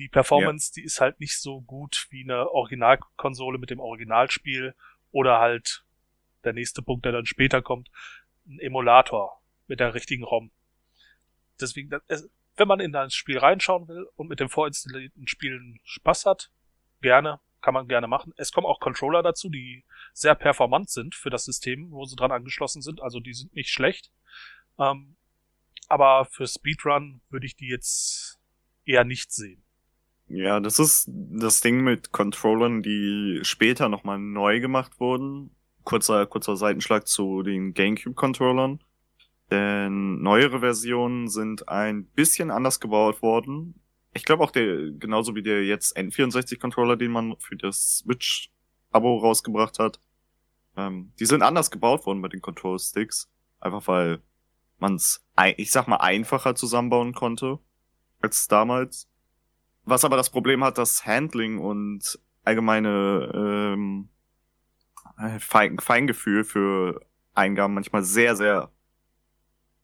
Die 0.00 0.08
Performance, 0.08 0.70
ja. 0.70 0.80
die 0.80 0.86
ist 0.86 1.02
halt 1.02 1.20
nicht 1.20 1.38
so 1.38 1.60
gut 1.60 2.06
wie 2.08 2.24
eine 2.24 2.50
Originalkonsole 2.50 3.58
mit 3.58 3.68
dem 3.68 3.80
Originalspiel 3.80 4.74
oder 5.10 5.40
halt 5.40 5.84
der 6.42 6.54
nächste 6.54 6.80
Punkt, 6.80 7.04
der 7.04 7.12
dann 7.12 7.26
später 7.26 7.60
kommt, 7.60 7.90
ein 8.46 8.58
Emulator 8.60 9.42
mit 9.66 9.78
der 9.78 9.92
richtigen 9.92 10.24
ROM. 10.24 10.52
Deswegen, 11.60 11.90
wenn 12.56 12.68
man 12.68 12.80
in 12.80 12.92
das 12.92 13.12
Spiel 13.12 13.36
reinschauen 13.36 13.88
will 13.88 14.06
und 14.16 14.28
mit 14.28 14.40
dem 14.40 14.48
vorinstallierten 14.48 15.28
Spielen 15.28 15.78
Spaß 15.84 16.24
hat, 16.24 16.50
gerne, 17.02 17.38
kann 17.60 17.74
man 17.74 17.86
gerne 17.86 18.06
machen. 18.06 18.32
Es 18.38 18.52
kommen 18.52 18.66
auch 18.66 18.80
Controller 18.80 19.22
dazu, 19.22 19.50
die 19.50 19.84
sehr 20.14 20.34
performant 20.34 20.88
sind 20.88 21.14
für 21.14 21.28
das 21.28 21.44
System, 21.44 21.90
wo 21.90 22.06
sie 22.06 22.16
dran 22.16 22.32
angeschlossen 22.32 22.80
sind. 22.80 23.02
Also 23.02 23.20
die 23.20 23.34
sind 23.34 23.54
nicht 23.54 23.68
schlecht. 23.68 24.10
Ähm, 24.78 25.16
aber 25.88 26.24
für 26.24 26.46
Speedrun 26.46 27.20
würde 27.28 27.44
ich 27.44 27.54
die 27.54 27.68
jetzt 27.68 28.40
eher 28.86 29.04
nicht 29.04 29.30
sehen. 29.30 29.62
Ja, 30.30 30.60
das 30.60 30.78
ist 30.78 31.08
das 31.12 31.60
Ding 31.60 31.82
mit 31.82 32.12
Controllern, 32.12 32.82
die 32.82 33.40
später 33.42 33.88
nochmal 33.88 34.18
neu 34.18 34.60
gemacht 34.60 35.00
wurden. 35.00 35.50
Kurzer, 35.84 36.26
kurzer 36.26 36.56
Seitenschlag 36.56 37.06
zu 37.06 37.42
den 37.42 37.74
GameCube-Controllern. 37.74 38.80
Denn 39.50 40.22
neuere 40.22 40.60
Versionen 40.60 41.28
sind 41.28 41.68
ein 41.68 42.06
bisschen 42.06 42.50
anders 42.50 42.78
gebaut 42.78 43.22
worden 43.22 43.80
ich 44.12 44.24
glaube 44.24 44.42
auch 44.42 44.50
der, 44.50 44.90
genauso 44.92 45.34
wie 45.34 45.42
der 45.42 45.64
jetzt 45.64 45.96
N64-Controller, 45.96 46.96
den 46.96 47.12
man 47.12 47.36
für 47.38 47.56
das 47.56 47.98
Switch-Abo 47.98 49.18
rausgebracht 49.18 49.78
hat, 49.78 50.00
ähm, 50.76 51.12
die 51.18 51.26
sind 51.26 51.42
anders 51.42 51.70
gebaut 51.70 52.06
worden 52.06 52.22
bei 52.22 52.28
den 52.28 52.40
Control-Sticks. 52.40 53.30
Einfach 53.60 53.86
weil 53.86 54.20
man 54.78 54.94
es, 54.94 55.24
ich 55.56 55.70
sag 55.70 55.86
mal, 55.86 55.96
einfacher 55.96 56.54
zusammenbauen 56.54 57.12
konnte 57.14 57.58
als 58.20 58.48
damals. 58.48 59.08
Was 59.90 60.04
aber 60.04 60.16
das 60.16 60.30
Problem 60.30 60.62
hat, 60.62 60.78
dass 60.78 61.04
Handling 61.04 61.58
und 61.58 62.18
allgemeine 62.44 63.30
ähm, 63.34 64.08
Fein, 65.40 65.78
Feingefühl 65.80 66.44
für 66.44 67.04
Eingaben 67.34 67.74
manchmal 67.74 68.02
sehr, 68.02 68.36
sehr 68.36 68.70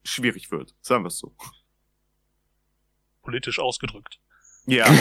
schwierig 0.04 0.50
wird. 0.50 0.74
Sagen 0.80 1.02
wir 1.02 1.08
es 1.08 1.18
so 1.18 1.34
politisch 3.26 3.58
ausgedrückt. 3.58 4.20
Ja. 4.66 4.86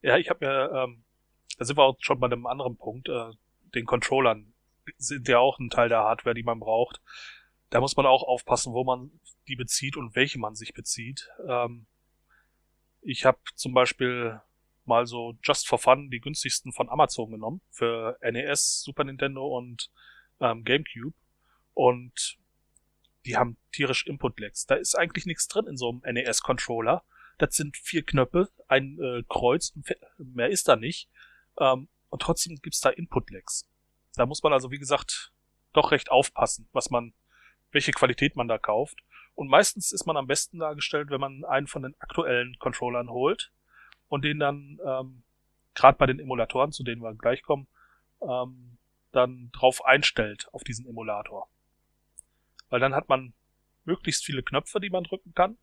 ja, 0.00 0.16
ich 0.16 0.30
habe 0.30 0.46
mir, 0.46 0.70
ähm, 0.74 1.04
da 1.58 1.66
sind 1.66 1.76
wir 1.76 1.84
auch 1.84 1.96
schon 2.00 2.18
bei 2.18 2.26
einem 2.26 2.46
anderen 2.46 2.78
Punkt, 2.78 3.10
äh, 3.10 3.30
den 3.74 3.84
Controllern 3.84 4.54
sind 4.96 5.28
ja 5.28 5.38
auch 5.38 5.58
ein 5.58 5.68
Teil 5.68 5.90
der 5.90 5.98
Hardware, 5.98 6.34
die 6.34 6.42
man 6.42 6.58
braucht. 6.58 7.02
Da 7.68 7.80
muss 7.80 7.96
man 7.96 8.06
auch 8.06 8.22
aufpassen, 8.22 8.72
wo 8.72 8.82
man 8.82 9.10
die 9.46 9.56
bezieht 9.56 9.98
und 9.98 10.16
welche 10.16 10.38
man 10.38 10.54
sich 10.54 10.72
bezieht. 10.72 11.28
Ähm, 11.46 11.86
ich 13.02 13.24
habe 13.24 13.38
zum 13.54 13.74
Beispiel 13.74 14.40
mal 14.84 15.06
so 15.06 15.36
just 15.42 15.68
for 15.68 15.78
fun 15.78 16.10
die 16.10 16.20
günstigsten 16.20 16.72
von 16.72 16.88
Amazon 16.88 17.30
genommen 17.30 17.60
für 17.70 18.18
NES, 18.22 18.82
Super 18.82 19.04
Nintendo 19.04 19.46
und 19.46 19.90
ähm, 20.40 20.64
GameCube. 20.64 21.14
Und 21.74 22.38
die 23.24 23.36
haben 23.36 23.56
tierisch 23.72 24.06
Input-Lags. 24.06 24.66
Da 24.66 24.74
ist 24.74 24.94
eigentlich 24.94 25.26
nichts 25.26 25.46
drin 25.48 25.66
in 25.66 25.76
so 25.76 25.88
einem 25.90 26.14
NES-Controller. 26.14 27.04
Das 27.38 27.54
sind 27.54 27.76
vier 27.76 28.04
Knöpfe, 28.04 28.50
ein 28.68 28.98
äh, 29.00 29.22
Kreuz, 29.28 29.72
mehr 30.18 30.48
ist 30.48 30.68
da 30.68 30.76
nicht. 30.76 31.08
Ähm, 31.58 31.88
und 32.10 32.22
trotzdem 32.22 32.56
gibt's 32.56 32.80
da 32.80 32.90
Input-Lags. 32.90 33.68
Da 34.16 34.26
muss 34.26 34.42
man 34.42 34.52
also, 34.52 34.70
wie 34.70 34.78
gesagt, 34.78 35.32
doch 35.72 35.92
recht 35.92 36.10
aufpassen, 36.10 36.68
was 36.72 36.90
man, 36.90 37.14
welche 37.70 37.92
Qualität 37.92 38.36
man 38.36 38.48
da 38.48 38.58
kauft. 38.58 38.98
Und 39.34 39.48
meistens 39.48 39.92
ist 39.92 40.06
man 40.06 40.16
am 40.16 40.26
besten 40.26 40.58
dargestellt, 40.58 41.10
wenn 41.10 41.20
man 41.20 41.44
einen 41.44 41.66
von 41.66 41.82
den 41.82 41.94
aktuellen 41.98 42.58
Controllern 42.58 43.10
holt 43.10 43.50
und 44.08 44.24
den 44.24 44.38
dann, 44.38 44.78
ähm, 44.84 45.22
gerade 45.74 45.98
bei 45.98 46.06
den 46.06 46.18
Emulatoren, 46.18 46.72
zu 46.72 46.84
denen 46.84 47.02
wir 47.02 47.14
gleich 47.14 47.42
kommen, 47.42 47.66
ähm, 48.20 48.78
dann 49.10 49.50
drauf 49.52 49.84
einstellt 49.84 50.48
auf 50.52 50.64
diesen 50.64 50.86
Emulator. 50.86 51.48
Weil 52.68 52.80
dann 52.80 52.94
hat 52.94 53.08
man 53.08 53.32
möglichst 53.84 54.24
viele 54.24 54.42
Knöpfe, 54.42 54.80
die 54.80 54.90
man 54.90 55.04
drücken 55.04 55.34
kann. 55.34 55.56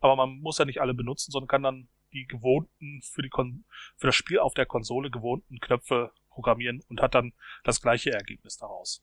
Aber 0.00 0.16
man 0.16 0.40
muss 0.40 0.58
ja 0.58 0.64
nicht 0.64 0.80
alle 0.80 0.94
benutzen, 0.94 1.30
sondern 1.30 1.48
kann 1.48 1.62
dann 1.62 1.88
die 2.12 2.26
gewohnten, 2.26 3.02
für, 3.02 3.22
die 3.22 3.28
Kon 3.28 3.64
für 3.96 4.08
das 4.08 4.16
Spiel 4.16 4.40
auf 4.40 4.54
der 4.54 4.66
Konsole 4.66 5.10
gewohnten 5.10 5.60
Knöpfe 5.60 6.12
programmieren 6.28 6.82
und 6.88 7.00
hat 7.00 7.14
dann 7.14 7.32
das 7.62 7.80
gleiche 7.80 8.10
Ergebnis 8.12 8.56
daraus. 8.58 9.02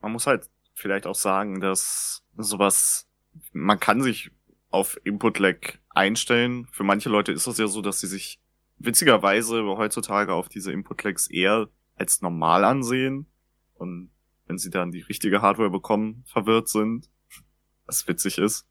man 0.00 0.12
muss 0.12 0.26
halt 0.26 0.48
vielleicht 0.74 1.06
auch 1.06 1.14
sagen, 1.14 1.60
dass 1.60 2.24
sowas, 2.36 3.08
man 3.52 3.80
kann 3.80 4.02
sich 4.02 4.30
auf 4.70 5.00
Input-Lag 5.04 5.78
einstellen. 5.90 6.68
Für 6.70 6.84
manche 6.84 7.08
Leute 7.08 7.32
ist 7.32 7.46
das 7.46 7.58
ja 7.58 7.66
so, 7.66 7.82
dass 7.82 8.00
sie 8.00 8.06
sich 8.06 8.40
witzigerweise 8.78 9.62
heutzutage 9.64 10.32
auf 10.32 10.48
diese 10.48 10.72
Input-Lags 10.72 11.28
eher 11.28 11.68
als 11.96 12.22
normal 12.22 12.64
ansehen 12.64 13.26
und 13.74 14.10
wenn 14.46 14.58
sie 14.58 14.70
dann 14.70 14.90
die 14.90 15.02
richtige 15.02 15.42
Hardware 15.42 15.70
bekommen, 15.70 16.24
verwirrt 16.26 16.68
sind, 16.68 17.10
was 17.86 18.08
witzig 18.08 18.38
ist. 18.38 18.66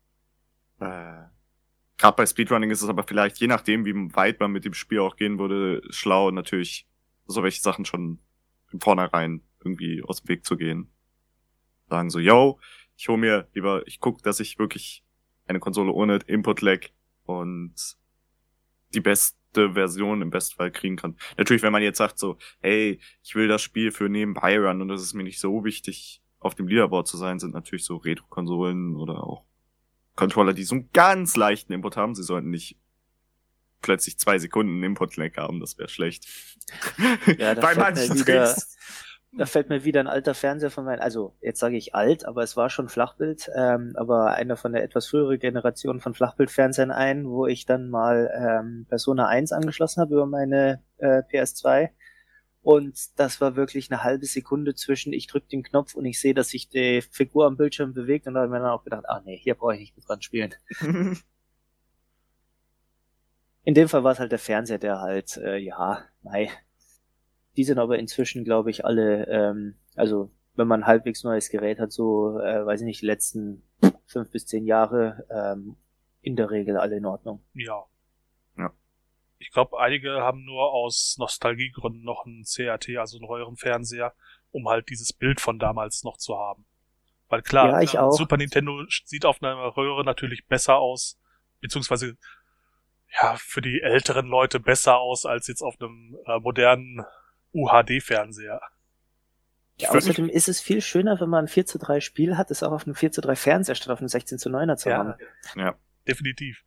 Äh, 0.80 1.24
Gerade 1.98 2.16
bei 2.16 2.26
Speedrunning 2.26 2.72
ist 2.72 2.82
es 2.82 2.90
aber 2.90 3.04
vielleicht, 3.04 3.40
je 3.40 3.48
nachdem, 3.48 3.86
wie 3.86 3.94
weit 4.16 4.40
man 4.40 4.52
mit 4.52 4.64
dem 4.64 4.74
Spiel 4.74 5.00
auch 5.00 5.18
gehen 5.18 5.38
würde, 5.38 5.82
schlau 5.90 6.32
natürlich 6.32 6.88
so 7.28 7.44
welche 7.44 7.62
Sachen 7.62 7.86
schon 7.86 8.20
im 8.72 8.80
Vornherein 8.80 9.42
irgendwie 9.64 10.02
aus 10.04 10.22
dem 10.22 10.30
Weg 10.30 10.46
zu 10.46 10.56
gehen. 10.56 10.90
Sagen 11.90 12.10
so, 12.10 12.20
yo, 12.20 12.60
ich 12.96 13.08
hole 13.08 13.18
mir 13.18 13.48
lieber, 13.54 13.86
ich 13.88 14.00
guck, 14.00 14.22
dass 14.24 14.40
ich 14.40 14.60
wirklich 14.60 15.04
eine 15.48 15.60
Konsole 15.60 15.92
ohne 15.92 16.20
Input-Lag 16.28 16.88
und 17.24 17.74
die 18.94 19.02
beste 19.02 19.74
Version 19.74 20.22
im 20.22 20.30
Bestfall 20.30 20.72
kriegen 20.72 20.96
kann. 20.96 21.18
Natürlich, 21.38 21.64
wenn 21.64 21.72
man 21.72 21.82
jetzt 21.82 21.98
sagt 21.98 22.20
so, 22.20 22.38
hey, 22.60 23.00
ich 23.24 23.36
will 23.36 23.48
das 23.48 23.62
Spiel 23.62 23.92
für 23.92 24.10
nebenbei 24.10 24.60
run 24.60 24.82
und 24.82 24.90
es 24.92 25.02
ist 25.02 25.14
mir 25.14 25.24
nicht 25.24 25.40
so 25.40 25.64
wichtig, 25.64 26.22
auf 26.40 26.56
dem 26.56 26.68
Leaderboard 26.68 27.08
zu 27.08 27.18
sein, 27.18 27.40
sind 27.40 27.54
natürlich 27.54 27.84
so 27.84 27.98
Retro-Konsolen 27.98 28.96
oder 28.96 29.24
auch 29.24 29.46
Controller, 30.16 30.54
die 30.54 30.64
so 30.64 30.76
einen 30.76 30.90
ganz 30.92 31.36
leichten 31.36 31.74
Input 31.74 31.98
haben. 31.98 32.16
Sie 32.16 32.24
sollten 32.24 32.50
nicht 32.50 32.78
plötzlich 33.82 34.18
zwei 34.18 34.40
Sekunden 34.40 34.84
Input-Lag 34.84 35.38
haben, 35.38 35.60
das 35.60 35.78
wäre 35.78 35.90
schlecht. 35.90 36.28
Ja, 37.38 37.56
da 37.56 37.62
Bei 37.62 37.76
manchen 37.76 38.20
wieder, 38.20 38.56
da 39.32 39.46
fällt 39.46 39.70
mir 39.70 39.84
wieder 39.84 40.00
ein 40.00 40.08
alter 40.08 40.34
Fernseher 40.34 40.72
von 40.72 40.86
meinen, 40.86 41.02
also 41.02 41.36
jetzt 41.42 41.60
sage 41.60 41.78
ich 41.78 41.94
alt, 41.94 42.26
aber 42.26 42.44
es 42.44 42.58
war 42.58 42.70
schon 42.70 42.90
Flachbild, 42.90 43.50
ähm, 43.56 43.94
aber 43.96 44.34
einer 44.34 44.58
von 44.58 44.74
der 44.74 44.84
etwas 44.84 45.08
früheren 45.08 45.40
Generation 45.40 46.00
von 46.00 46.14
Flachbildfernsehern 46.14 46.92
ein, 46.92 47.30
wo 47.30 47.46
ich 47.46 47.66
dann 47.66 47.90
mal 47.90 48.32
ähm, 48.36 48.86
Persona 48.90 49.28
1 49.28 49.52
angeschlossen 49.52 50.02
habe 50.02 50.16
über 50.16 50.26
meine 50.26 50.82
äh, 50.98 51.22
PS2 51.32 51.90
und 52.62 53.20
das 53.20 53.40
war 53.40 53.56
wirklich 53.56 53.90
eine 53.92 54.04
halbe 54.04 54.26
Sekunde 54.26 54.76
zwischen 54.76 55.14
ich 55.14 55.28
drücke 55.28 55.48
den 55.48 55.64
Knopf 55.64 55.96
und 55.96 56.06
ich 56.06 56.20
sehe, 56.20 56.34
dass 56.34 56.50
sich 56.50 56.68
die 56.70 57.02
Figur 57.02 57.46
am 57.46 57.56
Bildschirm 57.58 57.94
bewegt 57.94 58.28
und 58.28 58.34
da 58.34 58.42
habe 58.42 58.48
ich 58.48 58.52
mir 58.52 58.60
dann 58.60 58.72
auch 58.72 58.84
gedacht, 58.84 59.06
ah 59.08 59.22
nee, 59.24 59.38
hier 59.38 59.56
brauche 59.56 59.76
ich 59.76 59.80
nicht 59.80 59.96
mit 59.96 60.08
dran 60.08 60.22
spielen. 60.22 60.54
In 63.64 63.74
dem 63.76 63.88
Fall 63.88 64.04
war 64.04 64.14
es 64.14 64.20
halt 64.20 64.32
der 64.32 64.40
Fernseher, 64.40 64.80
der 64.80 65.00
halt, 65.00 65.38
äh, 65.38 65.58
ja, 65.58 66.04
nein, 66.24 66.50
die 67.58 67.64
sind 67.64 67.80
aber 67.80 68.00
inzwischen, 68.00 68.44
glaube 68.44 68.70
ich, 68.70 68.86
alle, 68.86 69.28
ähm, 69.28 69.76
also 69.96 70.32
wenn 70.56 70.68
man 70.68 70.82
ein 70.84 70.88
halbwegs 70.88 71.24
neues 71.24 71.50
Gerät 71.50 71.80
hat, 71.80 71.92
so, 71.92 72.40
äh, 72.40 72.66
weiß 72.66 72.82
ich 72.82 72.86
nicht, 72.86 73.02
die 73.02 73.08
letzten 73.08 73.64
fünf 74.06 74.32
bis 74.32 74.46
zehn 74.46 74.66
Jahre, 74.66 75.26
ähm, 75.30 75.78
in 76.22 76.36
der 76.36 76.52
Regel 76.52 76.78
alle 76.78 76.98
in 76.98 77.06
Ordnung. 77.06 77.44
Ja. 77.54 77.86
Ja. 78.58 78.74
Ich 79.38 79.52
glaube, 79.52 79.80
einige 79.80 80.22
haben 80.22 80.44
nur 80.44 80.72
aus 80.74 81.16
Nostalgiegründen 81.18 82.04
noch 82.04 82.26
einen 82.26 82.44
CRT, 82.44 82.98
also 82.98 83.18
einen 83.18 83.28
neueren 83.28 83.56
Fernseher, 83.56 84.14
um 84.52 84.68
halt 84.68 84.90
dieses 84.90 85.14
Bild 85.14 85.40
von 85.40 85.60
damals 85.60 86.04
noch 86.04 86.18
zu 86.18 86.38
haben. 86.38 86.66
Weil 87.30 87.42
klar, 87.42 87.70
ja, 87.70 87.82
ich 87.82 87.98
auch. 88.00 88.12
Super 88.12 88.38
Nintendo 88.38 88.84
sieht 89.06 89.26
auf 89.26 89.42
einer 89.42 89.78
Röhre 89.78 90.04
natürlich 90.04 90.48
besser 90.48 90.78
aus, 90.78 91.20
beziehungsweise 91.62 92.18
ja, 93.22 93.36
für 93.38 93.62
die 93.62 93.82
älteren 93.82 94.28
Leute 94.28 94.60
besser 94.60 94.98
aus 94.98 95.26
als 95.26 95.48
jetzt 95.48 95.62
auf 95.62 95.80
einem 95.80 96.18
äh, 96.26 96.40
modernen 96.40 97.06
UHD-Fernseher. 97.54 98.62
Ja, 99.78 99.92
außerdem 99.92 100.28
ist 100.28 100.50
es 100.50 100.60
viel 100.60 100.82
schöner, 100.82 101.20
wenn 101.22 101.30
man 101.30 101.46
ein 101.46 101.48
4 101.48 101.66
zu 101.66 101.78
3 101.78 102.02
Spiel 102.02 102.38
hat, 102.38 102.52
es 102.52 102.64
auch 102.64 102.72
auf 102.72 102.86
einem 102.86 102.96
4 102.96 103.12
zu 103.12 103.22
3 103.22 103.36
Fernseher 103.36 103.76
statt 103.76 103.90
auf 103.90 104.00
einem 104.00 104.10
16 104.10 104.38
zu 104.38 104.50
9er 104.50 104.76
zu 104.76 104.90
ja, 104.90 104.98
haben. 104.98 105.14
Ja, 105.56 105.76
definitiv. 106.08 106.64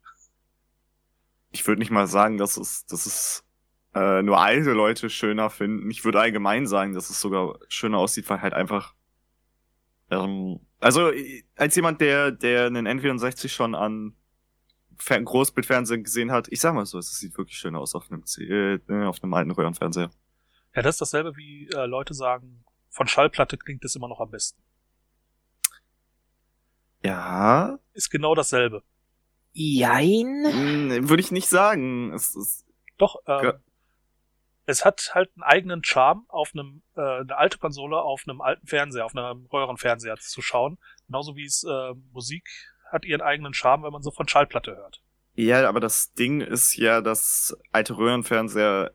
Ich 1.50 1.66
würde 1.66 1.80
nicht 1.80 1.90
mal 1.90 2.06
sagen, 2.06 2.38
dass 2.38 2.56
es, 2.56 2.86
dass 2.86 3.04
es 3.04 3.44
äh, 3.94 4.22
nur 4.22 4.40
alte 4.40 4.72
Leute 4.72 5.10
schöner 5.10 5.50
finden. 5.50 5.90
Ich 5.90 6.04
würde 6.04 6.20
allgemein 6.20 6.66
sagen, 6.66 6.94
dass 6.94 7.10
es 7.10 7.20
sogar 7.20 7.58
schöner 7.68 7.98
aussieht, 7.98 8.30
weil 8.30 8.40
halt 8.40 8.54
einfach 8.54 8.94
ähm, 10.10 10.60
also 10.82 11.10
als 11.56 11.76
jemand, 11.76 12.00
der, 12.00 12.32
der 12.32 12.66
einen 12.66 12.86
N64 12.86 13.48
schon 13.48 13.74
an 13.74 14.14
Großbildfernsehen 14.98 16.04
gesehen 16.04 16.30
hat, 16.30 16.48
ich 16.50 16.60
sag 16.60 16.74
mal 16.74 16.86
so, 16.86 16.98
es 16.98 17.18
sieht 17.18 17.36
wirklich 17.38 17.56
schön 17.56 17.74
aus 17.74 17.94
auf 17.94 18.10
einem, 18.10 18.24
äh, 18.38 19.04
auf 19.04 19.22
einem 19.22 19.34
alten 19.34 19.50
Röhrenfernseher. 19.50 20.10
Ja, 20.74 20.82
das 20.82 20.94
ist 20.96 21.00
dasselbe 21.00 21.36
wie 21.36 21.68
äh, 21.68 21.86
Leute 21.86 22.14
sagen, 22.14 22.64
von 22.88 23.06
Schallplatte 23.06 23.56
klingt 23.56 23.84
es 23.84 23.96
immer 23.96 24.08
noch 24.08 24.20
am 24.20 24.30
besten. 24.30 24.62
Ja. 27.04 27.78
Ist 27.94 28.10
genau 28.10 28.34
dasselbe. 28.34 28.82
Jein. 29.52 30.44
Hm, 30.50 31.08
Würde 31.08 31.20
ich 31.20 31.32
nicht 31.32 31.48
sagen. 31.48 32.12
Es 32.12 32.34
ist 32.34 32.64
Doch, 32.96 33.16
ähm, 33.26 33.54
es 34.66 34.84
hat 34.84 35.10
halt 35.14 35.30
einen 35.34 35.42
eigenen 35.42 35.84
Charme, 35.84 36.24
auf 36.28 36.52
einem, 36.54 36.82
äh, 36.96 37.00
eine 37.00 37.36
alte 37.36 37.58
Konsole 37.58 38.00
auf 38.00 38.22
einem 38.26 38.40
alten 38.40 38.66
Fernseher, 38.66 39.04
auf 39.04 39.16
einem 39.16 39.46
Röhrenfernseher 39.46 40.16
zu 40.16 40.40
schauen. 40.40 40.78
Genauso 41.06 41.36
wie 41.36 41.44
es 41.44 41.64
äh, 41.64 41.94
Musik 42.12 42.48
hat 42.90 43.04
ihren 43.04 43.20
eigenen 43.20 43.54
Charme, 43.54 43.82
wenn 43.82 43.92
man 43.92 44.02
so 44.02 44.10
von 44.10 44.28
Schallplatte 44.28 44.76
hört. 44.76 45.02
Ja, 45.34 45.66
aber 45.68 45.80
das 45.80 46.12
Ding 46.12 46.40
ist 46.40 46.76
ja, 46.76 47.00
dass 47.00 47.56
alte 47.72 47.96
Röhrenfernseher 47.96 48.92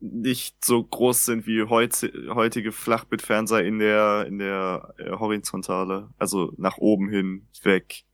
nicht 0.00 0.64
so 0.64 0.82
groß 0.82 1.26
sind 1.26 1.46
wie 1.46 1.64
heut, 1.64 2.10
heutige 2.28 2.72
Flachbildfernseher 2.72 3.64
in 3.64 3.78
der 3.78 4.26
in 4.26 4.38
der 4.38 4.94
äh, 4.98 5.10
Horizontale, 5.10 6.08
also 6.18 6.52
nach 6.56 6.78
oben 6.78 7.08
hin 7.10 7.46
weg. 7.62 8.04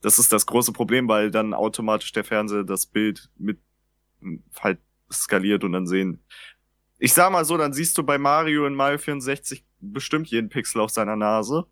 Das 0.00 0.18
ist 0.18 0.32
das 0.32 0.46
große 0.46 0.72
Problem, 0.72 1.08
weil 1.08 1.30
dann 1.30 1.54
automatisch 1.54 2.12
der 2.12 2.24
Fernseher 2.24 2.64
das 2.64 2.86
Bild 2.86 3.30
mit 3.38 3.58
halt 4.60 4.78
skaliert 5.10 5.64
und 5.64 5.72
dann 5.72 5.86
sehen. 5.86 6.22
Ich 6.98 7.12
sag 7.12 7.30
mal 7.30 7.44
so, 7.44 7.56
dann 7.56 7.72
siehst 7.72 7.96
du 7.98 8.02
bei 8.02 8.18
Mario 8.18 8.66
in 8.66 8.74
Mario 8.74 8.98
64 8.98 9.64
bestimmt 9.80 10.28
jeden 10.28 10.48
Pixel 10.48 10.80
auf 10.80 10.90
seiner 10.90 11.16
Nase. 11.16 11.66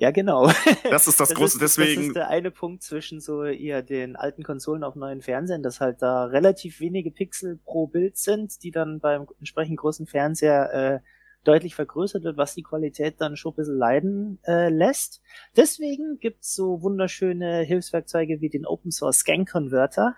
Ja, 0.00 0.12
genau. 0.12 0.46
Das 0.90 1.08
ist 1.08 1.18
das, 1.18 1.30
das 1.30 1.34
große, 1.34 1.56
ist, 1.56 1.76
deswegen. 1.76 2.02
Das 2.02 2.06
ist 2.06 2.16
der 2.16 2.28
eine 2.28 2.52
Punkt 2.52 2.84
zwischen 2.84 3.20
so 3.20 3.42
eher 3.42 3.82
den 3.82 4.14
alten 4.14 4.44
Konsolen 4.44 4.84
auf 4.84 4.94
neuen 4.94 5.22
Fernsehern, 5.22 5.64
dass 5.64 5.80
halt 5.80 6.02
da 6.02 6.26
relativ 6.26 6.78
wenige 6.78 7.10
Pixel 7.10 7.58
pro 7.64 7.88
Bild 7.88 8.16
sind, 8.16 8.62
die 8.62 8.70
dann 8.70 9.00
beim 9.00 9.26
entsprechend 9.40 9.76
großen 9.76 10.06
Fernseher 10.06 10.72
äh, 10.72 11.00
deutlich 11.42 11.74
vergrößert 11.74 12.22
wird, 12.22 12.36
was 12.36 12.54
die 12.54 12.62
Qualität 12.62 13.20
dann 13.20 13.36
schon 13.36 13.52
ein 13.52 13.56
bisschen 13.56 13.76
leiden 13.76 14.38
äh, 14.46 14.68
lässt. 14.68 15.20
Deswegen 15.56 16.20
gibt's 16.20 16.54
so 16.54 16.80
wunderschöne 16.80 17.62
Hilfswerkzeuge 17.62 18.40
wie 18.40 18.50
den 18.50 18.66
Open 18.66 18.92
Source 18.92 19.18
Scan 19.18 19.46
Converter, 19.46 20.14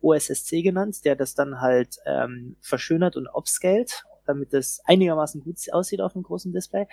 OSSC 0.00 0.62
genannt, 0.62 1.04
der 1.04 1.14
das 1.14 1.34
dann 1.34 1.60
halt 1.60 1.94
ähm, 2.06 2.56
verschönert 2.60 3.16
und 3.16 3.28
upscaled 3.32 4.04
damit 4.32 4.54
es 4.54 4.80
einigermaßen 4.84 5.42
gut 5.42 5.56
aussieht 5.72 6.00
auf 6.00 6.14
dem 6.14 6.22
großen 6.22 6.52
Display. 6.52 6.86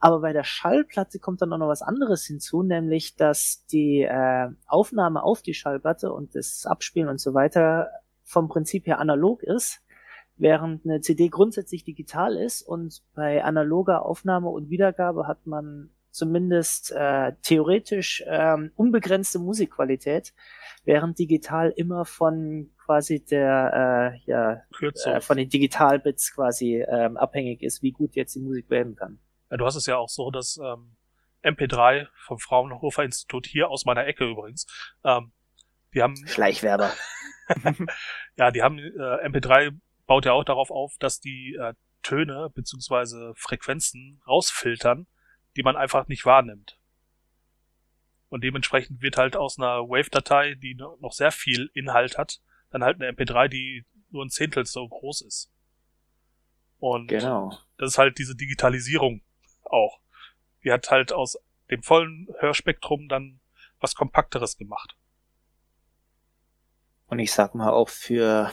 Aber 0.00 0.20
bei 0.20 0.32
der 0.32 0.44
Schallplatte 0.44 1.18
kommt 1.18 1.42
dann 1.42 1.52
auch 1.52 1.58
noch 1.58 1.68
was 1.68 1.82
anderes 1.82 2.24
hinzu, 2.24 2.62
nämlich 2.62 3.16
dass 3.16 3.64
die 3.66 4.02
äh, 4.02 4.48
Aufnahme 4.66 5.22
auf 5.22 5.42
die 5.42 5.54
Schallplatte 5.54 6.12
und 6.12 6.34
das 6.34 6.66
Abspielen 6.66 7.08
und 7.08 7.20
so 7.20 7.34
weiter 7.34 7.90
vom 8.22 8.48
Prinzip 8.48 8.86
her 8.86 8.98
analog 8.98 9.42
ist, 9.42 9.82
während 10.36 10.84
eine 10.84 11.00
CD 11.00 11.28
grundsätzlich 11.28 11.84
digital 11.84 12.36
ist 12.36 12.62
und 12.62 13.02
bei 13.14 13.42
analoger 13.44 14.04
Aufnahme 14.04 14.48
und 14.48 14.68
Wiedergabe 14.68 15.26
hat 15.26 15.46
man 15.46 15.90
zumindest 16.16 16.92
äh, 16.92 17.32
theoretisch 17.42 18.24
ähm, 18.26 18.72
unbegrenzte 18.74 19.38
Musikqualität, 19.38 20.32
während 20.84 21.18
digital 21.18 21.72
immer 21.76 22.04
von 22.04 22.70
quasi 22.84 23.24
der 23.24 24.14
äh, 24.24 24.30
ja 24.30 24.62
äh, 24.80 25.20
von 25.20 25.36
den 25.36 25.48
Digitalbits 25.48 26.34
quasi 26.34 26.82
ähm, 26.88 27.16
abhängig 27.16 27.62
ist, 27.62 27.82
wie 27.82 27.92
gut 27.92 28.16
jetzt 28.16 28.34
die 28.34 28.40
Musik 28.40 28.70
werden 28.70 28.96
kann. 28.96 29.18
Ja, 29.50 29.58
du 29.58 29.66
hast 29.66 29.76
es 29.76 29.86
ja 29.86 29.96
auch 29.96 30.08
so, 30.08 30.30
dass 30.30 30.58
ähm, 30.62 30.96
MP3 31.42 32.06
vom 32.24 32.38
Fraunhofer 32.38 33.04
Institut 33.04 33.46
hier 33.46 33.68
aus 33.68 33.84
meiner 33.84 34.06
Ecke 34.06 34.24
übrigens, 34.24 34.66
ähm, 35.04 35.32
die 35.94 36.02
haben 36.02 36.16
Schleichwerber. 36.26 36.92
ja, 38.36 38.50
die 38.50 38.62
haben 38.62 38.78
äh, 38.78 39.28
MP3 39.28 39.78
baut 40.06 40.24
ja 40.24 40.32
auch 40.32 40.44
darauf 40.44 40.70
auf, 40.70 40.94
dass 40.98 41.20
die 41.20 41.56
äh, 41.60 41.74
Töne 42.02 42.50
beziehungsweise 42.54 43.32
Frequenzen 43.36 44.20
rausfiltern, 44.26 45.06
die 45.56 45.62
man 45.62 45.76
einfach 45.76 46.08
nicht 46.08 46.24
wahrnimmt. 46.24 46.78
Und 48.28 48.42
dementsprechend 48.42 49.02
wird 49.02 49.16
halt 49.16 49.36
aus 49.36 49.58
einer 49.58 49.88
Wave-Datei, 49.88 50.54
die 50.54 50.74
noch 50.74 51.12
sehr 51.12 51.30
viel 51.30 51.70
Inhalt 51.74 52.18
hat, 52.18 52.40
dann 52.70 52.82
halt 52.82 53.00
eine 53.00 53.10
MP3, 53.10 53.48
die 53.48 53.84
nur 54.10 54.24
ein 54.24 54.30
Zehntel 54.30 54.66
so 54.66 54.86
groß 54.86 55.22
ist. 55.22 55.50
Und 56.78 57.08
genau. 57.08 57.56
das 57.78 57.92
ist 57.92 57.98
halt 57.98 58.18
diese 58.18 58.36
Digitalisierung 58.36 59.22
auch. 59.62 60.00
Die 60.64 60.72
hat 60.72 60.90
halt 60.90 61.12
aus 61.12 61.38
dem 61.70 61.82
vollen 61.82 62.28
Hörspektrum 62.38 63.08
dann 63.08 63.40
was 63.80 63.94
Kompakteres 63.94 64.56
gemacht. 64.56 64.96
Und 67.06 67.18
ich 67.20 67.32
sag 67.32 67.54
mal 67.54 67.70
auch 67.70 67.88
für 67.88 68.52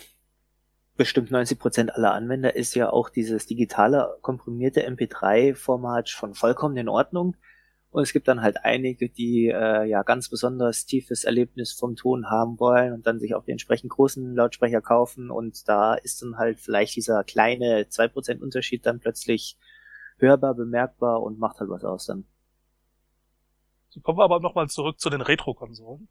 bestimmt 0.96 1.32
90 1.32 1.60
Prozent 1.60 1.96
aller 1.96 2.14
Anwender 2.14 2.56
ist 2.56 2.76
ja 2.76 2.92
auch 2.92 3.10
dieses 3.10 3.46
digitale 3.46 4.18
komprimierte 4.22 4.88
MP3-Format 4.88 6.10
schon 6.10 6.34
vollkommen 6.34 6.78
in 6.78 6.90
Ordnung. 6.90 7.36
Und 7.90 8.04
es 8.04 8.14
gibt 8.14 8.28
dann 8.28 8.42
halt 8.42 8.58
einige, 8.64 9.08
die 9.08 9.50
äh, 9.50 9.86
ja 9.86 10.02
ganz 10.02 10.28
besonders 10.28 10.88
tiefes 10.88 11.24
Erlebnis 11.26 11.74
vom 11.74 11.96
Ton 11.96 12.30
haben 12.30 12.60
wollen 12.60 12.92
und 12.92 13.06
dann 13.06 13.20
sich 13.20 13.36
auch 13.36 13.44
die 13.44 13.52
entsprechend 13.52 13.92
großen 13.92 14.36
Lautsprecher 14.36 14.82
kaufen. 14.82 15.30
Und 15.30 15.68
da 15.70 15.94
ist 15.94 16.22
dann 16.24 16.38
halt 16.38 16.60
vielleicht 16.60 16.96
dieser 16.96 17.24
kleine 17.24 17.84
2% 17.84 18.42
Unterschied 18.42 18.86
dann 18.88 19.00
plötzlich 19.00 19.58
hörbar, 20.18 20.56
bemerkbar 20.56 21.22
und 21.22 21.38
macht 21.38 21.60
halt 21.60 21.70
was 21.70 21.84
aus 21.84 22.08
dann. 22.08 22.26
So 23.90 24.02
kommen 24.02 24.18
wir 24.18 24.24
aber 24.24 24.40
nochmal 24.40 24.70
zurück 24.70 25.00
zu 25.00 25.12
den 25.12 25.22
Retro-Konsolen. 25.22 26.08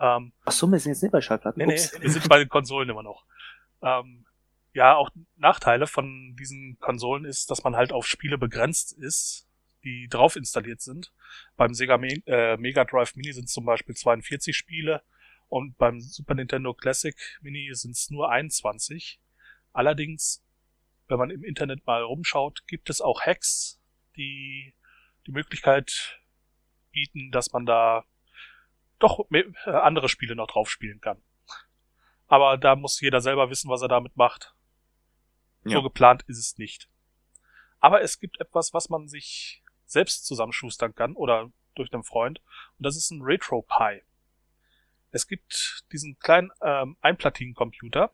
Ähm, 0.00 0.32
Ach 0.46 0.52
so, 0.52 0.70
wir 0.70 0.78
sind 0.78 0.92
jetzt 0.92 1.02
nicht 1.02 1.12
bei 1.12 1.20
Schallplatten. 1.20 1.58
Nee, 1.58 1.74
nee, 1.74 2.00
wir 2.00 2.10
sind 2.10 2.26
bei 2.28 2.38
den 2.38 2.48
Konsolen 2.48 2.88
immer 2.88 3.02
noch. 3.02 3.26
Ähm, 3.82 4.26
ja, 4.72 4.94
auch 4.94 5.10
Nachteile 5.36 5.86
von 5.86 6.36
diesen 6.38 6.78
Konsolen 6.78 7.24
ist, 7.24 7.50
dass 7.50 7.64
man 7.64 7.76
halt 7.76 7.92
auf 7.92 8.06
Spiele 8.06 8.38
begrenzt 8.38 8.92
ist, 8.92 9.48
die 9.84 10.08
drauf 10.08 10.36
installiert 10.36 10.80
sind. 10.80 11.12
Beim 11.56 11.74
Sega 11.74 11.98
Me 11.98 12.22
äh, 12.26 12.56
Mega 12.56 12.84
Drive 12.84 13.16
Mini 13.16 13.32
sind 13.32 13.44
es 13.44 13.52
zum 13.52 13.64
Beispiel 13.64 13.94
42 13.94 14.56
Spiele 14.56 15.02
und 15.48 15.76
beim 15.78 16.00
Super 16.00 16.34
Nintendo 16.34 16.74
Classic 16.74 17.16
Mini 17.40 17.70
sind 17.72 17.92
es 17.92 18.10
nur 18.10 18.30
21. 18.30 19.20
Allerdings, 19.72 20.44
wenn 21.08 21.18
man 21.18 21.30
im 21.30 21.44
Internet 21.44 21.86
mal 21.86 22.02
rumschaut, 22.02 22.66
gibt 22.66 22.90
es 22.90 23.00
auch 23.00 23.22
Hacks, 23.22 23.80
die 24.16 24.74
die 25.26 25.32
Möglichkeit 25.32 26.20
bieten, 26.90 27.30
dass 27.30 27.52
man 27.52 27.66
da 27.66 28.04
doch 28.98 29.30
äh, 29.30 29.44
andere 29.70 30.08
Spiele 30.08 30.34
noch 30.34 30.48
drauf 30.48 30.70
spielen 30.70 31.00
kann. 31.00 31.22
Aber 32.28 32.58
da 32.58 32.76
muss 32.76 33.00
jeder 33.00 33.20
selber 33.20 33.50
wissen, 33.50 33.70
was 33.70 33.82
er 33.82 33.88
damit 33.88 34.16
macht. 34.16 34.54
Ja. 35.64 35.72
So 35.72 35.82
geplant 35.82 36.22
ist 36.28 36.38
es 36.38 36.58
nicht. 36.58 36.88
Aber 37.80 38.02
es 38.02 38.20
gibt 38.20 38.40
etwas, 38.40 38.74
was 38.74 38.90
man 38.90 39.08
sich 39.08 39.62
selbst 39.86 40.26
zusammenschustern 40.26 40.94
kann 40.94 41.14
oder 41.14 41.50
durch 41.74 41.92
einen 41.92 42.04
Freund. 42.04 42.40
Und 42.78 42.84
das 42.86 42.96
ist 42.96 43.10
ein 43.10 43.22
RetroPie. 43.22 44.02
Es 45.10 45.26
gibt 45.26 45.84
diesen 45.90 46.18
kleinen 46.18 46.50
ähm, 46.60 46.96
Einplatinencomputer, 47.00 48.12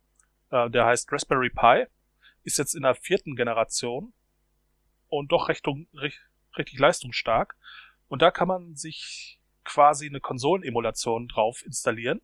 äh, 0.51 0.71
der 0.71 0.87
heißt 0.87 1.11
Raspberry 1.11 1.51
Pi, 1.51 1.87
ist 2.45 2.59
jetzt 2.59 2.75
in 2.75 2.83
der 2.83 2.95
vierten 2.95 3.35
Generation 3.35 4.13
und 5.09 5.33
doch 5.33 5.49
recht, 5.49 5.67
recht, 5.95 6.21
richtig 6.57 6.79
leistungsstark. 6.79 7.57
Und 8.07 8.23
da 8.23 8.31
kann 8.31 8.47
man 8.47 8.77
sich 8.77 9.41
quasi 9.65 10.07
eine 10.07 10.21
Konsolenemulation 10.21 11.27
drauf 11.27 11.65
installieren 11.65 12.21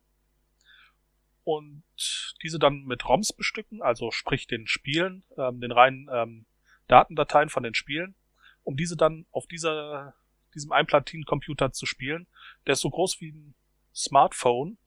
und 1.43 1.83
diese 2.41 2.59
dann 2.59 2.83
mit 2.83 3.07
ROMs 3.07 3.33
bestücken, 3.33 3.81
also 3.81 4.11
sprich 4.11 4.47
den 4.47 4.67
Spielen, 4.67 5.23
ähm, 5.37 5.61
den 5.61 5.71
reinen 5.71 6.09
ähm, 6.11 6.45
Datendateien 6.87 7.49
von 7.49 7.63
den 7.63 7.73
Spielen, 7.73 8.15
um 8.63 8.77
diese 8.77 8.95
dann 8.95 9.25
auf 9.31 9.47
dieser, 9.47 10.13
diesem 10.53 10.71
Einplatinencomputer 10.71 11.71
zu 11.71 11.85
spielen. 11.85 12.27
Der 12.65 12.73
ist 12.73 12.81
so 12.81 12.89
groß 12.89 13.21
wie 13.21 13.31
ein 13.31 13.55
Smartphone, 13.93 14.77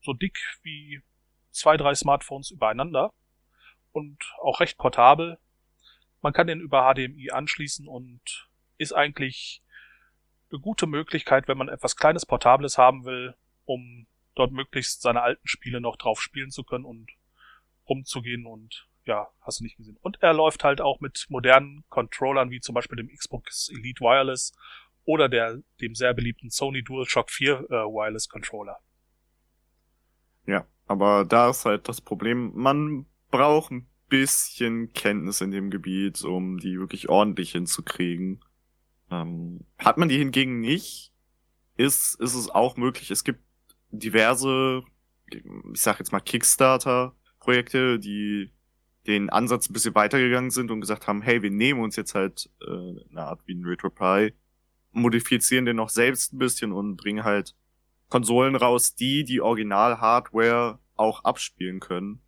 so 0.00 0.12
dick 0.12 0.38
wie 0.62 1.02
zwei, 1.50 1.76
drei 1.76 1.94
Smartphones 1.94 2.50
übereinander 2.50 3.12
und 3.92 4.18
auch 4.40 4.60
recht 4.60 4.78
portabel. 4.78 5.38
Man 6.22 6.32
kann 6.32 6.46
den 6.46 6.60
über 6.60 6.92
HDMI 6.92 7.30
anschließen 7.30 7.86
und 7.86 8.48
ist 8.78 8.92
eigentlich 8.92 9.62
eine 10.50 10.60
gute 10.60 10.86
Möglichkeit, 10.86 11.48
wenn 11.48 11.58
man 11.58 11.68
etwas 11.68 11.96
kleines 11.96 12.26
Portables 12.26 12.78
haben 12.78 13.04
will, 13.04 13.34
um 13.64 14.06
dort 14.34 14.52
möglichst 14.52 15.02
seine 15.02 15.22
alten 15.22 15.46
Spiele 15.46 15.80
noch 15.80 15.96
drauf 15.96 16.20
spielen 16.20 16.50
zu 16.50 16.64
können 16.64 16.84
und 16.84 17.10
rumzugehen 17.88 18.46
und 18.46 18.88
ja, 19.04 19.28
hast 19.40 19.60
du 19.60 19.64
nicht 19.64 19.76
gesehen. 19.76 19.98
Und 20.00 20.22
er 20.22 20.32
läuft 20.32 20.64
halt 20.64 20.80
auch 20.80 21.00
mit 21.00 21.26
modernen 21.28 21.84
Controllern, 21.88 22.50
wie 22.50 22.60
zum 22.60 22.74
Beispiel 22.74 22.96
dem 22.96 23.08
Xbox 23.08 23.68
Elite 23.70 24.00
Wireless 24.00 24.52
oder 25.04 25.28
der, 25.28 25.58
dem 25.80 25.94
sehr 25.94 26.14
beliebten 26.14 26.50
Sony 26.50 26.82
DualShock 26.84 27.30
4 27.30 27.52
äh, 27.52 27.72
Wireless 27.72 28.28
Controller. 28.28 28.78
Ja, 30.46 30.66
aber 30.86 31.24
da 31.24 31.50
ist 31.50 31.64
halt 31.64 31.88
das 31.88 32.00
Problem, 32.00 32.52
man 32.54 33.06
braucht 33.30 33.72
ein 33.72 33.88
bisschen 34.08 34.92
Kenntnis 34.92 35.40
in 35.40 35.50
dem 35.50 35.70
Gebiet, 35.70 36.22
um 36.22 36.58
die 36.58 36.78
wirklich 36.78 37.08
ordentlich 37.08 37.52
hinzukriegen. 37.52 38.44
Ähm, 39.10 39.64
hat 39.78 39.98
man 39.98 40.08
die 40.08 40.18
hingegen 40.18 40.60
nicht, 40.60 41.12
ist, 41.76 42.20
ist 42.20 42.34
es 42.34 42.50
auch 42.50 42.76
möglich. 42.76 43.10
Es 43.10 43.24
gibt 43.24 43.40
diverse, 43.92 44.82
ich 45.30 45.42
sag 45.80 45.98
jetzt 45.98 46.12
mal 46.12 46.20
Kickstarter-Projekte, 46.20 47.98
die 47.98 48.50
den 49.06 49.30
Ansatz 49.30 49.68
ein 49.68 49.72
bisschen 49.72 49.94
weitergegangen 49.94 50.50
sind 50.50 50.70
und 50.70 50.80
gesagt 50.80 51.06
haben, 51.06 51.22
hey, 51.22 51.42
wir 51.42 51.50
nehmen 51.50 51.80
uns 51.80 51.96
jetzt 51.96 52.14
halt 52.14 52.50
äh, 52.60 53.10
eine 53.10 53.22
Art 53.22 53.40
wie 53.46 53.54
ein 53.54 53.64
RetroPie, 53.64 54.34
modifizieren 54.92 55.64
den 55.64 55.76
noch 55.76 55.88
selbst 55.88 56.32
ein 56.32 56.38
bisschen 56.38 56.72
und 56.72 56.96
bringen 56.96 57.24
halt 57.24 57.54
Konsolen 58.08 58.56
raus, 58.56 58.94
die 58.94 59.24
die 59.24 59.40
Original-Hardware 59.40 60.78
auch 60.96 61.24
abspielen 61.24 61.80
können 61.80 62.20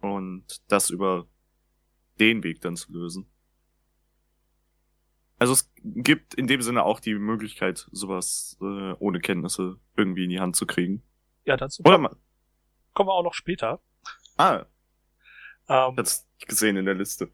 und 0.00 0.62
das 0.68 0.90
über 0.90 1.26
den 2.20 2.42
Weg 2.44 2.60
dann 2.60 2.76
zu 2.76 2.92
lösen. 2.92 3.26
Also 5.44 5.52
es 5.52 5.70
gibt 5.84 6.32
in 6.32 6.46
dem 6.46 6.62
Sinne 6.62 6.84
auch 6.84 7.00
die 7.00 7.12
Möglichkeit, 7.12 7.86
sowas 7.92 8.56
äh, 8.62 8.92
ohne 8.98 9.20
Kenntnisse 9.20 9.78
irgendwie 9.94 10.24
in 10.24 10.30
die 10.30 10.40
Hand 10.40 10.56
zu 10.56 10.64
kriegen. 10.64 11.02
Ja, 11.44 11.58
dazu 11.58 11.82
Oder 11.82 11.96
kommen, 11.96 12.16
kommen 12.94 13.08
wir 13.10 13.12
auch 13.12 13.22
noch 13.22 13.34
später. 13.34 13.78
Ah. 14.38 14.64
Ähm, 15.68 15.96
das 15.96 16.26
ich 16.38 16.46
gesehen 16.46 16.78
in 16.78 16.86
der 16.86 16.94
Liste. 16.94 17.30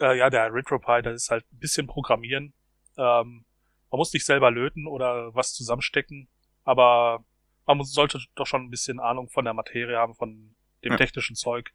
Äh, 0.00 0.16
ja, 0.16 0.30
der 0.30 0.54
RetroPie, 0.54 1.02
das 1.02 1.24
ist 1.24 1.30
halt 1.32 1.44
ein 1.52 1.58
bisschen 1.58 1.88
Programmieren. 1.88 2.54
Ähm, 2.96 3.44
man 3.90 3.98
muss 3.98 4.12
nicht 4.12 4.24
selber 4.24 4.52
löten 4.52 4.86
oder 4.86 5.34
was 5.34 5.54
zusammenstecken, 5.54 6.28
aber 6.62 7.24
man 7.66 7.78
muss, 7.78 7.92
sollte 7.92 8.20
doch 8.36 8.46
schon 8.46 8.62
ein 8.62 8.70
bisschen 8.70 9.00
Ahnung 9.00 9.28
von 9.28 9.44
der 9.44 9.54
Materie 9.54 9.98
haben, 9.98 10.14
von 10.14 10.54
dem 10.84 10.92
ja. 10.92 10.98
technischen 10.98 11.34
Zeug. 11.34 11.72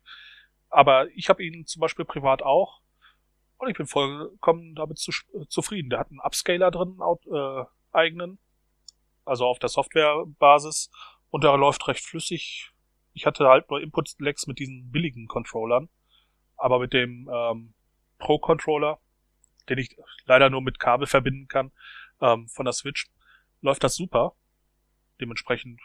Aber 0.69 1.09
ich 1.09 1.27
habe 1.27 1.43
ihn 1.43 1.65
zum 1.65 1.81
Beispiel 1.81 2.05
privat 2.05 2.43
auch 2.43 2.79
und 3.59 3.69
ich 3.69 3.77
bin 3.77 3.87
vollkommen 3.87 4.73
damit 4.73 4.97
zu, 4.97 5.11
äh, 5.33 5.45
zufrieden. 5.47 5.89
Der 5.89 5.99
hat 5.99 6.09
einen 6.09 6.21
Upscaler 6.21 6.71
drin, 6.71 6.97
äh, 7.31 7.65
eigenen, 7.91 8.39
also 9.25 9.45
auf 9.45 9.59
der 9.59 9.69
Softwarebasis. 9.69 10.89
Und 11.29 11.43
der 11.43 11.55
läuft 11.57 11.87
recht 11.87 12.03
flüssig. 12.03 12.71
Ich 13.13 13.25
hatte 13.25 13.47
halt 13.47 13.69
nur 13.69 13.81
Input-Lags 13.81 14.47
mit 14.47 14.59
diesen 14.59 14.91
billigen 14.91 15.27
Controllern. 15.27 15.89
Aber 16.55 16.79
mit 16.79 16.93
dem 16.93 17.29
ähm, 17.31 17.73
Pro-Controller, 18.17 18.99
den 19.67 19.77
ich 19.77 19.95
leider 20.25 20.49
nur 20.49 20.61
mit 20.61 20.79
Kabel 20.79 21.05
verbinden 21.05 21.47
kann, 21.47 21.71
ähm, 22.21 22.47
von 22.47 22.65
der 22.65 22.73
Switch, 22.73 23.07
läuft 23.61 23.83
das 23.83 23.95
super. 23.95 24.35
Dementsprechend, 25.19 25.81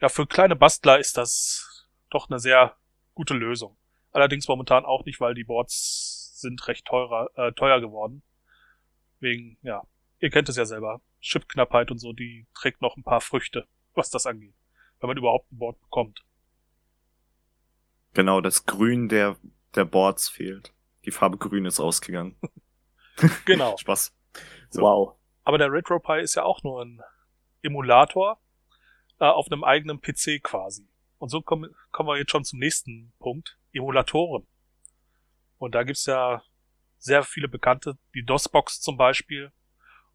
ja, 0.00 0.08
für 0.08 0.26
kleine 0.26 0.56
Bastler 0.56 0.98
ist 0.98 1.18
das 1.18 1.86
doch 2.08 2.30
eine 2.30 2.38
sehr 2.38 2.74
gute 3.14 3.34
Lösung. 3.34 3.76
Allerdings 4.12 4.48
momentan 4.48 4.86
auch 4.86 5.04
nicht, 5.04 5.20
weil 5.20 5.34
die 5.34 5.44
Boards 5.44 6.19
sind 6.40 6.66
recht 6.68 6.86
teurer, 6.86 7.30
äh, 7.34 7.52
teuer 7.52 7.80
geworden. 7.80 8.22
Wegen, 9.18 9.58
ja, 9.62 9.82
ihr 10.18 10.30
kennt 10.30 10.48
es 10.48 10.56
ja 10.56 10.64
selber. 10.64 11.00
Chipknappheit 11.20 11.90
und 11.90 11.98
so, 11.98 12.12
die 12.12 12.46
trägt 12.54 12.80
noch 12.80 12.96
ein 12.96 13.02
paar 13.02 13.20
Früchte, 13.20 13.66
was 13.94 14.10
das 14.10 14.26
angeht. 14.26 14.54
Wenn 15.00 15.08
man 15.08 15.16
überhaupt 15.16 15.50
ein 15.52 15.58
Board 15.58 15.80
bekommt. 15.80 16.24
Genau, 18.14 18.40
das 18.40 18.66
Grün 18.66 19.08
der, 19.08 19.36
der 19.74 19.84
Boards 19.84 20.28
fehlt. 20.28 20.72
Die 21.04 21.10
Farbe 21.10 21.38
Grün 21.38 21.64
ist 21.64 21.80
ausgegangen. 21.80 22.36
genau. 23.44 23.76
Spaß. 23.78 24.14
So. 24.70 24.82
Wow. 24.82 25.16
Aber 25.44 25.58
der 25.58 25.72
RetroPie 25.72 26.20
ist 26.20 26.34
ja 26.34 26.42
auch 26.42 26.62
nur 26.62 26.82
ein 26.82 27.00
Emulator 27.62 28.40
äh, 29.18 29.24
auf 29.24 29.46
einem 29.50 29.64
eigenen 29.64 30.00
PC 30.00 30.42
quasi. 30.42 30.88
Und 31.18 31.28
so 31.28 31.42
kommen, 31.42 31.74
kommen 31.92 32.08
wir 32.08 32.18
jetzt 32.18 32.30
schon 32.30 32.44
zum 32.44 32.58
nächsten 32.58 33.12
Punkt. 33.18 33.58
Emulatoren. 33.72 34.46
Und 35.60 35.74
da 35.74 35.82
gibt's 35.82 36.06
ja 36.06 36.42
sehr 36.96 37.22
viele 37.22 37.46
bekannte, 37.46 37.98
die 38.14 38.24
DOS-Box 38.24 38.80
zum 38.80 38.96
Beispiel. 38.96 39.52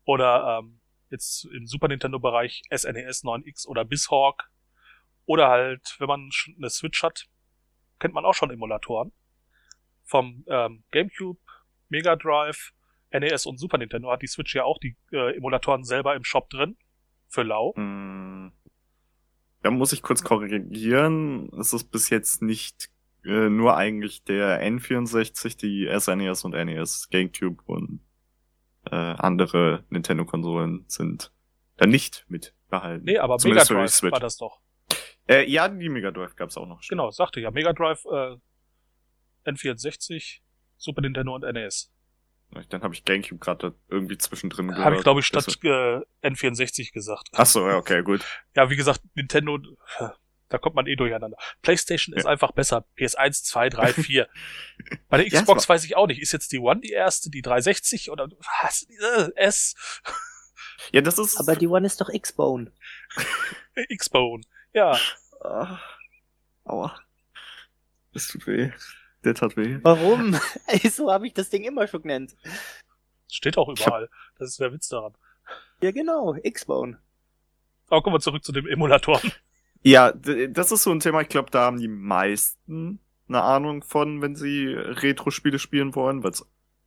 Oder 0.03 0.59
ähm, 0.59 0.81
jetzt 1.11 1.45
im 1.45 1.67
Super 1.67 1.87
Nintendo-Bereich 1.87 2.63
SNES 2.75 3.23
9X 3.23 3.67
oder 3.67 3.85
Bishawk. 3.85 4.49
Oder 5.25 5.49
halt, 5.49 5.95
wenn 5.99 6.07
man 6.07 6.29
eine 6.57 6.69
Switch 6.71 7.03
hat, 7.03 7.27
kennt 7.99 8.15
man 8.15 8.25
auch 8.25 8.33
schon 8.33 8.49
Emulatoren. 8.49 9.11
Vom 10.03 10.43
ähm, 10.47 10.83
GameCube, 10.89 11.39
Mega 11.89 12.15
Drive, 12.15 12.73
NES 13.11 13.45
und 13.45 13.59
Super 13.59 13.77
Nintendo 13.77 14.11
hat 14.11 14.23
die 14.23 14.27
Switch 14.27 14.55
ja 14.55 14.63
auch 14.63 14.79
die 14.79 14.97
äh, 15.11 15.37
Emulatoren 15.37 15.83
selber 15.83 16.15
im 16.15 16.23
Shop 16.23 16.49
drin. 16.49 16.75
Für 17.27 17.43
lau. 17.43 17.73
Mm. 17.75 18.51
Da 19.61 19.69
muss 19.69 19.93
ich 19.93 20.01
kurz 20.01 20.23
korrigieren. 20.23 21.49
Es 21.59 21.71
ist 21.71 21.91
bis 21.91 22.09
jetzt 22.09 22.41
nicht 22.41 22.89
äh, 23.25 23.49
nur 23.49 23.75
eigentlich 23.75 24.23
der 24.23 24.61
N64, 24.61 25.57
die 25.57 25.89
SNES 25.99 26.43
e 26.43 26.45
und 26.45 26.53
NES, 26.53 27.09
GameCube 27.09 27.63
und 27.65 28.01
äh, 28.91 28.95
andere 28.95 29.83
Nintendo-Konsolen 29.89 30.85
sind 30.87 31.31
da 31.77 31.85
nicht 31.85 32.25
mit 32.27 32.53
behalten. 32.69 33.05
Nee, 33.05 33.17
aber 33.17 33.37
Mega 33.43 33.63
Drive 33.63 34.03
war 34.03 34.19
das 34.19 34.37
doch. 34.37 34.61
Äh, 35.27 35.49
ja, 35.49 35.67
die 35.67 35.89
Mega 35.89 36.11
Drive 36.11 36.35
gab's 36.35 36.57
auch 36.57 36.67
noch. 36.67 36.81
Schon. 36.83 36.97
Genau, 36.97 37.09
sagte 37.11 37.39
ja. 37.41 37.51
Mega 37.51 37.73
Drive, 37.73 38.05
äh, 38.05 38.37
N64, 39.49 40.41
Super 40.77 41.01
Nintendo 41.01 41.35
und 41.35 41.41
NES. 41.41 41.91
Dann 42.69 42.83
habe 42.83 42.93
ich 42.93 43.03
GameCube 43.03 43.39
gerade 43.39 43.75
irgendwie 43.89 44.17
zwischendrin 44.17 44.67
gehört. 44.67 44.85
Habe 44.85 44.95
ich, 44.97 45.03
glaube 45.03 45.19
ich, 45.19 45.25
statt 45.25 45.47
äh, 45.63 45.99
N64 46.23 46.93
gesagt. 46.93 47.29
Ach 47.33 47.45
so, 47.45 47.67
ja, 47.67 47.75
okay, 47.75 48.03
gut. 48.03 48.23
Ja, 48.55 48.69
wie 48.69 48.75
gesagt, 48.75 49.01
Nintendo, 49.15 49.59
da 50.49 50.57
kommt 50.57 50.75
man 50.75 50.87
eh 50.87 50.95
durcheinander. 50.95 51.37
PlayStation 51.61 52.13
ja. 52.13 52.19
ist 52.19 52.25
einfach 52.25 52.51
besser. 52.51 52.85
PS1, 52.97 53.43
2, 53.43 53.69
3, 53.69 53.93
4. 53.93 54.27
Bei 55.09 55.17
der 55.17 55.27
Xbox 55.27 55.63
ja, 55.65 55.69
weiß 55.69 55.85
ich 55.85 55.95
auch 55.95 56.07
nicht. 56.07 56.21
Ist 56.21 56.33
jetzt 56.33 56.51
die 56.51 56.59
One 56.59 56.81
die 56.81 56.91
erste, 56.91 57.29
die 57.29 57.41
360 57.41 58.11
oder 58.11 58.29
was? 58.61 58.87
Äh, 58.89 59.31
S? 59.35 59.75
Ja, 60.91 61.01
das 61.01 61.17
ist. 61.17 61.39
Aber 61.39 61.55
die 61.55 61.67
One 61.67 61.85
ist 61.85 61.99
doch 62.01 62.09
X-Bone. 62.09 62.71
X-Bone, 63.89 64.43
ja. 64.73 64.97
Oh. 65.41 65.77
Aua. 66.65 66.99
Das 68.13 68.27
tut 68.27 68.47
weh. 68.47 68.71
Der 69.23 69.33
tat 69.33 69.57
weh. 69.57 69.79
Warum? 69.81 70.39
Ey, 70.67 70.89
so 70.89 71.11
habe 71.11 71.27
ich 71.27 71.33
das 71.33 71.49
Ding 71.49 71.63
immer 71.63 71.87
schon 71.87 72.03
genannt. 72.03 72.35
Steht 73.31 73.57
auch 73.57 73.69
überall. 73.69 74.09
Das 74.37 74.49
ist 74.49 74.59
der 74.59 74.71
Witz 74.71 74.87
daran. 74.87 75.15
Ja, 75.81 75.91
genau. 75.91 76.35
X-Bone. 76.35 76.99
Aber 77.87 78.01
kommen 78.01 78.15
wir 78.15 78.19
zurück 78.19 78.43
zu 78.43 78.51
dem 78.51 78.67
Emulatoren. 78.67 79.31
Ja, 79.85 80.11
das 80.11 80.71
ist 80.71 80.81
so 80.81 80.89
ein 80.89 80.99
Thema, 80.99 81.21
ich 81.21 81.29
glaube, 81.29 81.51
da 81.51 81.65
haben 81.65 81.79
die 81.79 81.87
meisten 81.87 82.97
eine 83.27 83.43
Ahnung 83.43 83.83
von, 83.83 84.19
wenn 84.19 84.35
sie 84.35 84.69
Retro-Spiele 84.73 85.59
spielen 85.59 85.93
wollen, 85.93 86.23
weil 86.23 86.31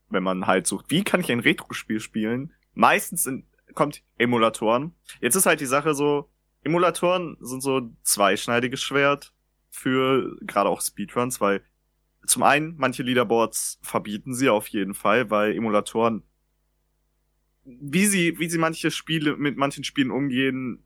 wenn 0.09 0.25
man 0.25 0.49
halt 0.49 0.67
sucht, 0.67 0.87
wie 0.89 1.05
kann 1.05 1.21
ich 1.21 1.31
ein 1.31 1.39
Retro-Spiel 1.39 2.01
spielen? 2.01 2.53
Meistens 2.75 3.27
in, 3.27 3.47
kommt 3.75 4.03
Emulatoren. 4.19 4.97
Jetzt 5.21 5.37
ist 5.37 5.47
halt 5.47 5.61
die 5.61 5.67
Sache 5.67 5.95
so, 5.95 6.29
Emulatoren 6.65 7.37
sind 7.41 7.63
so 7.63 7.89
zweischneidiges 8.03 8.83
Schwert 8.83 9.33
für 9.71 10.37
gerade 10.41 10.69
auch 10.69 10.81
Speedruns, 10.81 11.41
weil 11.41 11.63
zum 12.27 12.43
einen 12.43 12.75
manche 12.79 13.05
Leaderboards 13.05 13.79
verbieten 13.81 14.35
sie 14.35 14.49
auf 14.49 14.67
jeden 14.67 14.95
Fall, 14.95 15.31
weil 15.31 15.55
Emulatoren 15.55 16.25
wie 17.65 18.07
sie 18.07 18.41
wie 18.41 18.49
sie 18.51 18.59
manche 18.59 18.91
Spiele 18.91 19.37
mit 19.37 19.57
manchen 19.57 19.85
Spielen 19.85 20.11
umgehen, 20.11 20.83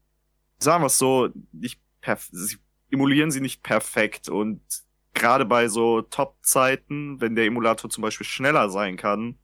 sagen 0.59 0.83
wir 0.83 0.89
es 0.89 0.99
so, 0.99 1.31
nicht 1.53 1.81
sie 2.30 2.59
emulieren 2.90 3.30
sie 3.30 3.40
nicht 3.40 3.62
perfekt 3.62 4.28
und 4.28 4.61
gerade 5.14 5.44
bei 5.44 5.68
so 5.68 6.03
Top-Zeiten, 6.03 7.20
wenn 7.20 7.34
der 7.34 7.46
Emulator 7.46 7.90
zum 7.90 8.03
Beispiel 8.03 8.26
schneller 8.26 8.70
sein 8.70 8.96
kann, 8.96 9.38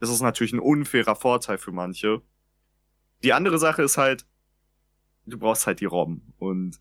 ist 0.00 0.10
es 0.10 0.20
natürlich 0.20 0.52
ein 0.52 0.60
unfairer 0.60 1.16
Vorteil 1.16 1.58
für 1.58 1.72
manche. 1.72 2.22
Die 3.22 3.32
andere 3.32 3.58
Sache 3.58 3.82
ist 3.82 3.98
halt, 3.98 4.26
du 5.26 5.38
brauchst 5.38 5.66
halt 5.66 5.80
die 5.80 5.86
ROM 5.86 6.22
und 6.38 6.80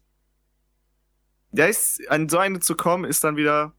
da 1.52 1.66
ist, 1.66 2.08
an 2.10 2.30
so 2.30 2.38
eine 2.38 2.60
zu 2.60 2.76
kommen, 2.76 3.06
ist 3.06 3.24
dann 3.24 3.36
wieder, 3.36 3.74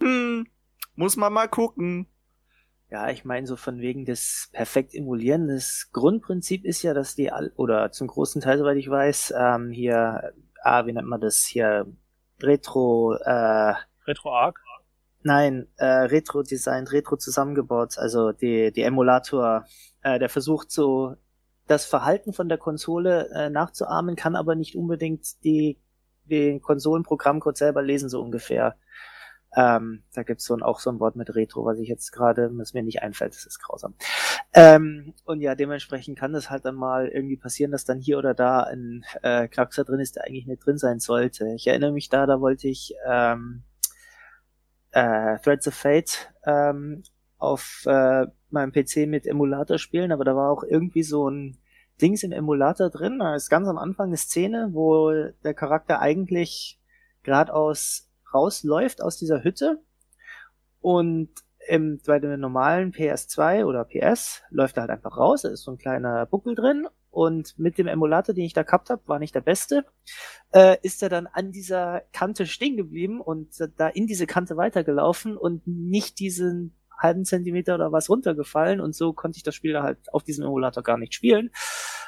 hm, 0.00 0.46
muss 0.94 1.16
man 1.16 1.32
mal 1.32 1.48
gucken. 1.48 2.06
Ja, 2.94 3.10
ich 3.10 3.24
meine 3.24 3.44
so 3.44 3.56
von 3.56 3.80
wegen 3.80 4.04
des 4.04 4.50
perfekt 4.52 4.94
emulieren. 4.94 5.48
Das 5.48 5.88
Grundprinzip 5.92 6.64
ist 6.64 6.84
ja, 6.84 6.94
dass 6.94 7.16
die 7.16 7.32
all 7.32 7.50
oder 7.56 7.90
zum 7.90 8.06
großen 8.06 8.40
Teil, 8.40 8.56
soweit 8.56 8.76
ich 8.76 8.88
weiß, 8.88 9.34
ähm, 9.36 9.72
hier, 9.72 10.32
ah, 10.62 10.86
wie 10.86 10.92
nennt 10.92 11.08
man 11.08 11.20
das 11.20 11.44
hier, 11.44 11.88
Retro, 12.40 13.14
äh, 13.14 13.74
Retro 14.06 14.32
Arc? 14.32 14.60
Nein, 15.24 15.66
äh, 15.74 15.86
Retro 15.86 16.44
Design, 16.44 16.86
Retro 16.86 17.16
zusammengebaut. 17.16 17.98
Also 17.98 18.30
die, 18.30 18.70
die 18.70 18.82
Emulator, 18.82 19.64
äh, 20.02 20.20
der 20.20 20.28
versucht 20.28 20.70
so 20.70 21.16
das 21.66 21.86
Verhalten 21.86 22.32
von 22.32 22.48
der 22.48 22.58
Konsole 22.58 23.28
äh, 23.34 23.50
nachzuahmen, 23.50 24.14
kann 24.14 24.36
aber 24.36 24.54
nicht 24.54 24.76
unbedingt 24.76 25.42
die 25.42 25.80
den 26.26 26.62
Konsolenprogrammcode 26.62 27.56
selber 27.56 27.82
lesen, 27.82 28.08
so 28.08 28.22
ungefähr. 28.22 28.76
Ähm, 29.56 30.02
da 30.12 30.22
gibt's 30.22 30.44
so 30.44 30.54
ein, 30.54 30.62
auch 30.62 30.80
so 30.80 30.90
ein 30.90 30.98
Wort 31.00 31.16
mit 31.16 31.34
Retro, 31.34 31.64
was 31.64 31.78
ich 31.78 31.88
jetzt 31.88 32.10
gerade, 32.10 32.50
was 32.54 32.74
mir 32.74 32.82
nicht 32.82 33.02
einfällt, 33.02 33.34
das 33.34 33.46
ist 33.46 33.60
grausam. 33.60 33.94
Ähm, 34.52 35.14
und 35.24 35.40
ja, 35.40 35.54
dementsprechend 35.54 36.18
kann 36.18 36.32
das 36.32 36.50
halt 36.50 36.64
dann 36.64 36.74
mal 36.74 37.08
irgendwie 37.08 37.36
passieren, 37.36 37.70
dass 37.70 37.84
dann 37.84 38.00
hier 38.00 38.18
oder 38.18 38.34
da 38.34 38.62
ein 38.62 39.04
äh, 39.22 39.46
Knackser 39.48 39.84
drin 39.84 40.00
ist, 40.00 40.16
der 40.16 40.24
eigentlich 40.24 40.46
nicht 40.46 40.64
drin 40.64 40.78
sein 40.78 40.98
sollte. 40.98 41.48
Ich 41.54 41.66
erinnere 41.66 41.92
mich 41.92 42.08
da, 42.08 42.26
da 42.26 42.40
wollte 42.40 42.68
ich 42.68 42.94
ähm, 43.06 43.62
äh, 44.90 45.38
Threads 45.38 45.68
of 45.68 45.74
Fate 45.74 46.32
ähm, 46.46 47.02
auf 47.38 47.84
äh, 47.86 48.26
meinem 48.50 48.72
PC 48.72 49.06
mit 49.06 49.26
Emulator 49.26 49.78
spielen, 49.78 50.12
aber 50.12 50.24
da 50.24 50.34
war 50.34 50.50
auch 50.50 50.64
irgendwie 50.64 51.02
so 51.02 51.28
ein 51.28 51.58
Dings 52.00 52.22
im 52.22 52.32
Emulator 52.32 52.90
drin. 52.90 53.18
Da 53.18 53.34
ist 53.34 53.50
ganz 53.50 53.68
am 53.68 53.78
Anfang 53.78 54.08
eine 54.08 54.16
Szene, 54.16 54.70
wo 54.72 55.12
der 55.44 55.54
Charakter 55.54 56.00
eigentlich 56.00 56.80
geradeaus 57.22 58.10
rausläuft 58.34 59.02
aus 59.02 59.16
dieser 59.16 59.44
Hütte 59.44 59.80
und 60.80 61.30
im, 61.66 62.00
bei 62.04 62.18
dem 62.18 62.38
normalen 62.40 62.92
PS2 62.92 63.64
oder 63.64 63.84
PS 63.84 64.42
läuft 64.50 64.76
er 64.76 64.82
halt 64.82 64.90
einfach 64.90 65.16
raus, 65.16 65.42
da 65.42 65.48
ist 65.48 65.62
so 65.62 65.70
ein 65.70 65.78
kleiner 65.78 66.26
Buckel 66.26 66.54
drin 66.54 66.86
und 67.10 67.58
mit 67.58 67.78
dem 67.78 67.86
Emulator, 67.86 68.34
den 68.34 68.44
ich 68.44 68.52
da 68.52 68.64
gehabt 68.64 68.90
habe, 68.90 69.02
war 69.06 69.18
nicht 69.18 69.34
der 69.34 69.40
beste, 69.40 69.86
äh, 70.52 70.76
ist 70.82 71.02
er 71.02 71.08
dann 71.08 71.26
an 71.26 71.52
dieser 71.52 72.02
Kante 72.12 72.46
stehen 72.46 72.76
geblieben 72.76 73.20
und 73.20 73.54
da 73.76 73.88
in 73.88 74.06
diese 74.06 74.26
Kante 74.26 74.56
weitergelaufen 74.56 75.36
und 75.36 75.66
nicht 75.66 76.18
diesen 76.18 76.76
halben 76.98 77.24
Zentimeter 77.24 77.74
oder 77.76 77.92
was 77.92 78.08
runtergefallen 78.08 78.80
und 78.80 78.94
so 78.94 79.12
konnte 79.12 79.36
ich 79.36 79.42
das 79.42 79.54
Spiel 79.54 79.80
halt 79.80 80.12
auf 80.12 80.22
diesem 80.22 80.44
Emulator 80.44 80.82
gar 80.82 80.98
nicht 80.98 81.14
spielen, 81.14 81.50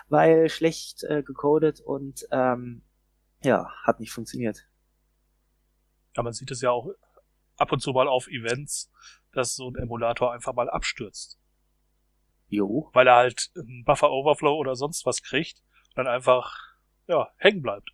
weil 0.08 0.48
schlecht 0.48 1.04
äh, 1.04 1.22
gecodet 1.22 1.80
und 1.80 2.26
ähm, 2.30 2.82
ja, 3.42 3.70
hat 3.84 4.00
nicht 4.00 4.12
funktioniert. 4.12 4.66
Ja, 6.16 6.22
man 6.22 6.32
sieht 6.32 6.50
es 6.50 6.60
ja 6.60 6.70
auch 6.70 6.90
ab 7.56 7.72
und 7.72 7.80
zu 7.80 7.92
mal 7.92 8.08
auf 8.08 8.28
Events, 8.28 8.90
dass 9.32 9.54
so 9.54 9.70
ein 9.70 9.76
Emulator 9.76 10.32
einfach 10.32 10.54
mal 10.54 10.70
abstürzt. 10.70 11.38
Jo. 12.48 12.90
Weil 12.92 13.06
er 13.06 13.16
halt 13.16 13.50
einen 13.56 13.84
Buffer 13.84 14.10
Overflow 14.10 14.56
oder 14.56 14.76
sonst 14.76 15.04
was 15.04 15.22
kriegt 15.22 15.62
und 15.88 15.98
dann 15.98 16.06
einfach, 16.06 16.56
ja, 17.06 17.28
hängen 17.36 17.62
bleibt. 17.62 17.90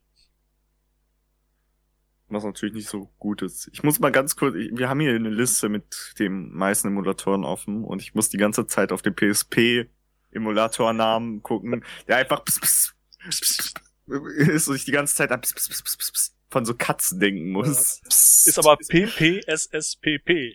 Was 2.28 2.44
natürlich 2.44 2.74
nicht 2.74 2.88
so 2.88 3.12
gut 3.18 3.42
ist. 3.42 3.68
Ich 3.72 3.82
muss 3.82 4.00
mal 4.00 4.10
ganz 4.10 4.36
kurz, 4.36 4.54
wir 4.54 4.88
haben 4.88 5.00
hier 5.00 5.14
eine 5.14 5.28
Liste 5.28 5.68
mit 5.68 6.14
den 6.18 6.50
meisten 6.50 6.88
Emulatoren 6.88 7.44
offen 7.44 7.84
und 7.84 8.00
ich 8.00 8.14
muss 8.14 8.30
die 8.30 8.38
ganze 8.38 8.66
Zeit 8.66 8.90
auf 8.90 9.02
den 9.02 9.14
PSP 9.14 9.90
Emulatornamen 10.30 11.42
gucken, 11.42 11.84
der 12.08 12.16
einfach 12.16 12.42
pss, 12.42 12.60
pss, 12.60 12.94
pss, 13.28 13.74
ist 14.06 14.68
und 14.68 14.76
ich 14.76 14.86
die 14.86 14.92
ganze 14.92 15.14
Zeit 15.14 15.28
pss, 15.28 15.52
pss, 15.52 15.68
pss, 15.68 15.82
pss, 15.82 16.12
pss, 16.12 16.36
von 16.52 16.64
so 16.64 16.74
Katzen 16.74 17.18
denken 17.18 17.50
muss. 17.50 18.00
Ja. 18.02 18.08
Ist 18.08 18.58
aber 18.58 18.76
PPSSPP. 18.76 20.54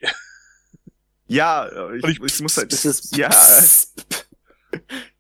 Ja, 1.26 1.92
ich, 1.94 2.06
ich, 2.06 2.22
ich 2.24 2.42
muss 2.42 2.56
halt, 2.56 2.72
das 2.72 2.86
ist, 2.86 3.18
ja, 3.18 3.30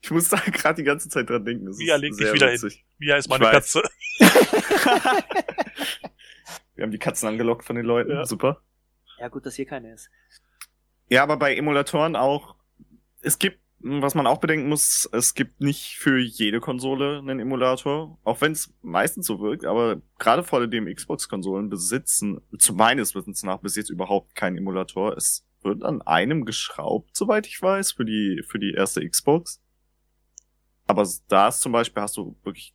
ich 0.01 0.11
muss 0.11 0.29
da 0.29 0.37
gerade 0.37 0.75
die 0.75 0.83
ganze 0.83 1.09
Zeit 1.09 1.29
dran 1.29 1.43
denken. 1.43 1.65
Das 1.65 1.77
Mia 1.77 1.95
legt 1.97 2.19
dich 2.19 2.31
wieder 2.31 2.51
witzig. 2.51 2.75
hin. 2.75 2.83
Mia 2.99 3.17
ist 3.17 3.27
meine 3.27 3.45
Katze. 3.45 3.81
Wir 6.75 6.83
haben 6.83 6.91
die 6.91 6.99
Katzen 6.99 7.27
angelockt 7.27 7.65
von 7.65 7.75
den 7.75 7.85
Leuten. 7.85 8.11
Ja. 8.11 8.25
Super. 8.25 8.61
Ja, 9.19 9.27
gut, 9.29 9.45
dass 9.45 9.55
hier 9.55 9.65
keine 9.65 9.93
ist. 9.93 10.09
Ja, 11.09 11.23
aber 11.23 11.37
bei 11.37 11.55
Emulatoren 11.55 12.15
auch, 12.15 12.55
es 13.21 13.39
gibt 13.39 13.59
was 13.79 14.15
man 14.15 14.25
auch 14.25 14.39
bedenken 14.39 14.69
muss, 14.69 15.07
es 15.11 15.35
gibt 15.35 15.61
nicht 15.61 15.97
für 15.97 16.19
jede 16.19 16.59
Konsole 16.59 17.19
einen 17.19 17.39
Emulator, 17.39 18.17
auch 18.23 18.41
wenn 18.41 18.51
es 18.51 18.73
meistens 18.81 19.27
so 19.27 19.39
wirkt, 19.39 19.65
aber 19.65 20.01
gerade 20.17 20.43
vor 20.43 20.59
allem 20.59 20.93
Xbox-Konsolen 20.93 21.69
besitzen, 21.69 22.41
zu 22.57 22.73
meines 22.73 23.13
Wissens 23.13 23.43
nach, 23.43 23.59
bis 23.59 23.75
jetzt 23.75 23.89
überhaupt 23.89 24.35
kein 24.35 24.57
Emulator. 24.57 25.15
Es 25.15 25.45
wird 25.61 25.83
an 25.83 26.01
einem 26.01 26.45
geschraubt, 26.45 27.15
soweit 27.15 27.45
ich 27.45 27.61
weiß, 27.61 27.91
für 27.91 28.05
die, 28.05 28.43
für 28.47 28.57
die 28.57 28.73
erste 28.73 29.07
Xbox. 29.07 29.61
Aber 30.87 31.07
da 31.27 31.51
zum 31.51 31.71
Beispiel 31.71 32.01
hast 32.01 32.17
du 32.17 32.35
wirklich 32.43 32.73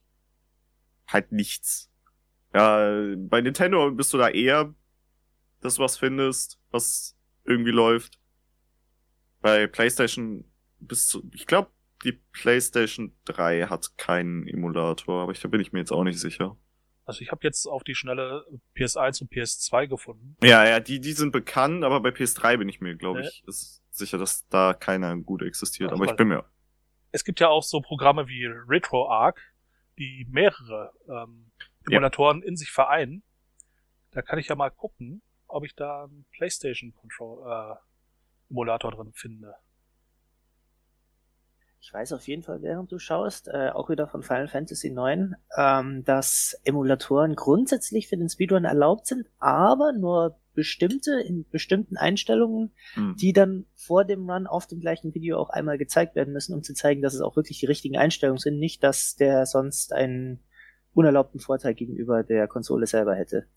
halt 1.08 1.32
nichts. 1.32 1.90
Ja, 2.54 3.16
bei 3.16 3.40
Nintendo 3.40 3.90
bist 3.90 4.12
du 4.12 4.18
da 4.18 4.28
eher, 4.28 4.74
dass 5.62 5.76
du 5.76 5.82
was 5.82 5.96
findest, 5.96 6.60
was 6.70 7.16
irgendwie 7.44 7.70
läuft. 7.70 8.20
Bei 9.40 9.66
PlayStation 9.66 10.44
bis 10.86 11.06
zu, 11.06 11.22
ich 11.32 11.46
glaube, 11.46 11.70
die 12.04 12.12
PlayStation 12.32 13.16
3 13.26 13.66
hat 13.66 13.96
keinen 13.96 14.46
Emulator, 14.46 15.22
aber 15.22 15.32
ich, 15.32 15.40
da 15.40 15.48
bin 15.48 15.60
ich 15.60 15.72
mir 15.72 15.78
jetzt 15.78 15.92
auch 15.92 16.04
nicht 16.04 16.18
sicher. 16.18 16.56
Also 17.04 17.20
ich 17.20 17.32
habe 17.32 17.40
jetzt 17.42 17.66
auf 17.66 17.82
die 17.82 17.94
schnelle 17.94 18.44
PS1 18.76 19.22
und 19.22 19.32
PS2 19.32 19.88
gefunden. 19.88 20.36
Ja, 20.42 20.66
ja, 20.66 20.80
die, 20.80 21.00
die 21.00 21.12
sind 21.12 21.32
bekannt, 21.32 21.84
aber 21.84 22.00
bei 22.00 22.10
PS3 22.10 22.58
bin 22.58 22.68
ich 22.68 22.80
mir, 22.80 22.94
glaube 22.96 23.22
ich, 23.22 23.42
ist 23.46 23.82
sicher, 23.90 24.18
dass 24.18 24.46
da 24.48 24.72
keiner 24.72 25.16
gut 25.16 25.42
existiert. 25.42 25.90
Ja, 25.90 25.96
aber 25.96 26.06
ich 26.06 26.16
bin 26.16 26.28
mir. 26.28 26.44
Es 27.10 27.24
gibt 27.24 27.40
ja 27.40 27.48
auch 27.48 27.62
so 27.62 27.80
Programme 27.80 28.28
wie 28.28 28.46
RetroArch, 28.46 29.38
die 29.98 30.26
mehrere 30.30 30.92
ähm, 31.08 31.50
Emulatoren 31.86 32.40
ja. 32.40 32.48
in 32.48 32.56
sich 32.56 32.70
vereinen. 32.70 33.22
Da 34.12 34.22
kann 34.22 34.38
ich 34.38 34.48
ja 34.48 34.54
mal 34.54 34.70
gucken, 34.70 35.22
ob 35.48 35.64
ich 35.64 35.74
da 35.74 36.04
einen 36.04 36.24
PlayStation 36.30 36.94
Control 36.94 37.42
äh, 37.46 37.74
Emulator 38.50 38.92
drin 38.92 39.12
finde. 39.12 39.54
Ich 41.84 41.92
weiß 41.92 42.12
auf 42.12 42.28
jeden 42.28 42.44
Fall, 42.44 42.62
während 42.62 42.92
du 42.92 43.00
schaust, 43.00 43.48
äh, 43.48 43.70
auch 43.70 43.90
wieder 43.90 44.06
von 44.06 44.22
Final 44.22 44.46
Fantasy 44.46 44.94
IX, 44.96 45.32
ähm, 45.58 46.04
dass 46.04 46.56
Emulatoren 46.62 47.34
grundsätzlich 47.34 48.06
für 48.06 48.16
den 48.16 48.28
Speedrun 48.28 48.64
erlaubt 48.64 49.08
sind, 49.08 49.26
aber 49.40 49.92
nur 49.92 50.38
bestimmte, 50.54 51.20
in 51.20 51.44
bestimmten 51.50 51.96
Einstellungen, 51.96 52.70
mhm. 52.94 53.16
die 53.16 53.32
dann 53.32 53.66
vor 53.74 54.04
dem 54.04 54.30
Run 54.30 54.46
auf 54.46 54.68
dem 54.68 54.78
gleichen 54.78 55.12
Video 55.12 55.38
auch 55.38 55.50
einmal 55.50 55.76
gezeigt 55.76 56.14
werden 56.14 56.32
müssen, 56.32 56.54
um 56.54 56.62
zu 56.62 56.72
zeigen, 56.72 57.02
dass 57.02 57.14
es 57.14 57.20
auch 57.20 57.34
wirklich 57.34 57.58
die 57.58 57.66
richtigen 57.66 57.98
Einstellungen 57.98 58.38
sind, 58.38 58.60
nicht, 58.60 58.84
dass 58.84 59.16
der 59.16 59.44
sonst 59.44 59.92
einen 59.92 60.38
unerlaubten 60.94 61.40
Vorteil 61.40 61.74
gegenüber 61.74 62.22
der 62.22 62.46
Konsole 62.46 62.86
selber 62.86 63.16
hätte. 63.16 63.48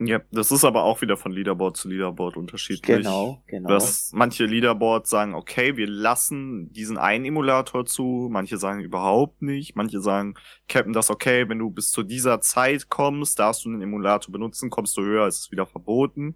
Ja, 0.00 0.20
das 0.32 0.50
ist 0.50 0.64
aber 0.64 0.82
auch 0.82 1.02
wieder 1.02 1.16
von 1.16 1.30
Leaderboard 1.30 1.76
zu 1.76 1.88
Leaderboard 1.88 2.36
unterschiedlich. 2.36 3.04
Genau, 3.04 3.42
genau. 3.46 3.68
Dass 3.68 4.10
manche 4.12 4.44
Leaderboards 4.44 5.08
sagen, 5.08 5.34
okay, 5.34 5.76
wir 5.76 5.86
lassen 5.86 6.72
diesen 6.72 6.98
einen 6.98 7.24
Emulator 7.24 7.86
zu, 7.86 8.28
manche 8.30 8.58
sagen 8.58 8.80
überhaupt 8.80 9.40
nicht, 9.40 9.76
manche 9.76 10.00
sagen, 10.00 10.34
Captain, 10.68 10.92
das 10.92 11.10
okay, 11.10 11.48
wenn 11.48 11.60
du 11.60 11.70
bis 11.70 11.92
zu 11.92 12.02
dieser 12.02 12.40
Zeit 12.40 12.88
kommst, 12.88 13.38
darfst 13.38 13.64
du 13.64 13.70
den 13.70 13.82
Emulator 13.82 14.32
benutzen, 14.32 14.68
kommst 14.68 14.96
du 14.96 15.02
höher, 15.02 15.28
ist 15.28 15.42
es 15.42 15.50
wieder 15.52 15.66
verboten. 15.66 16.34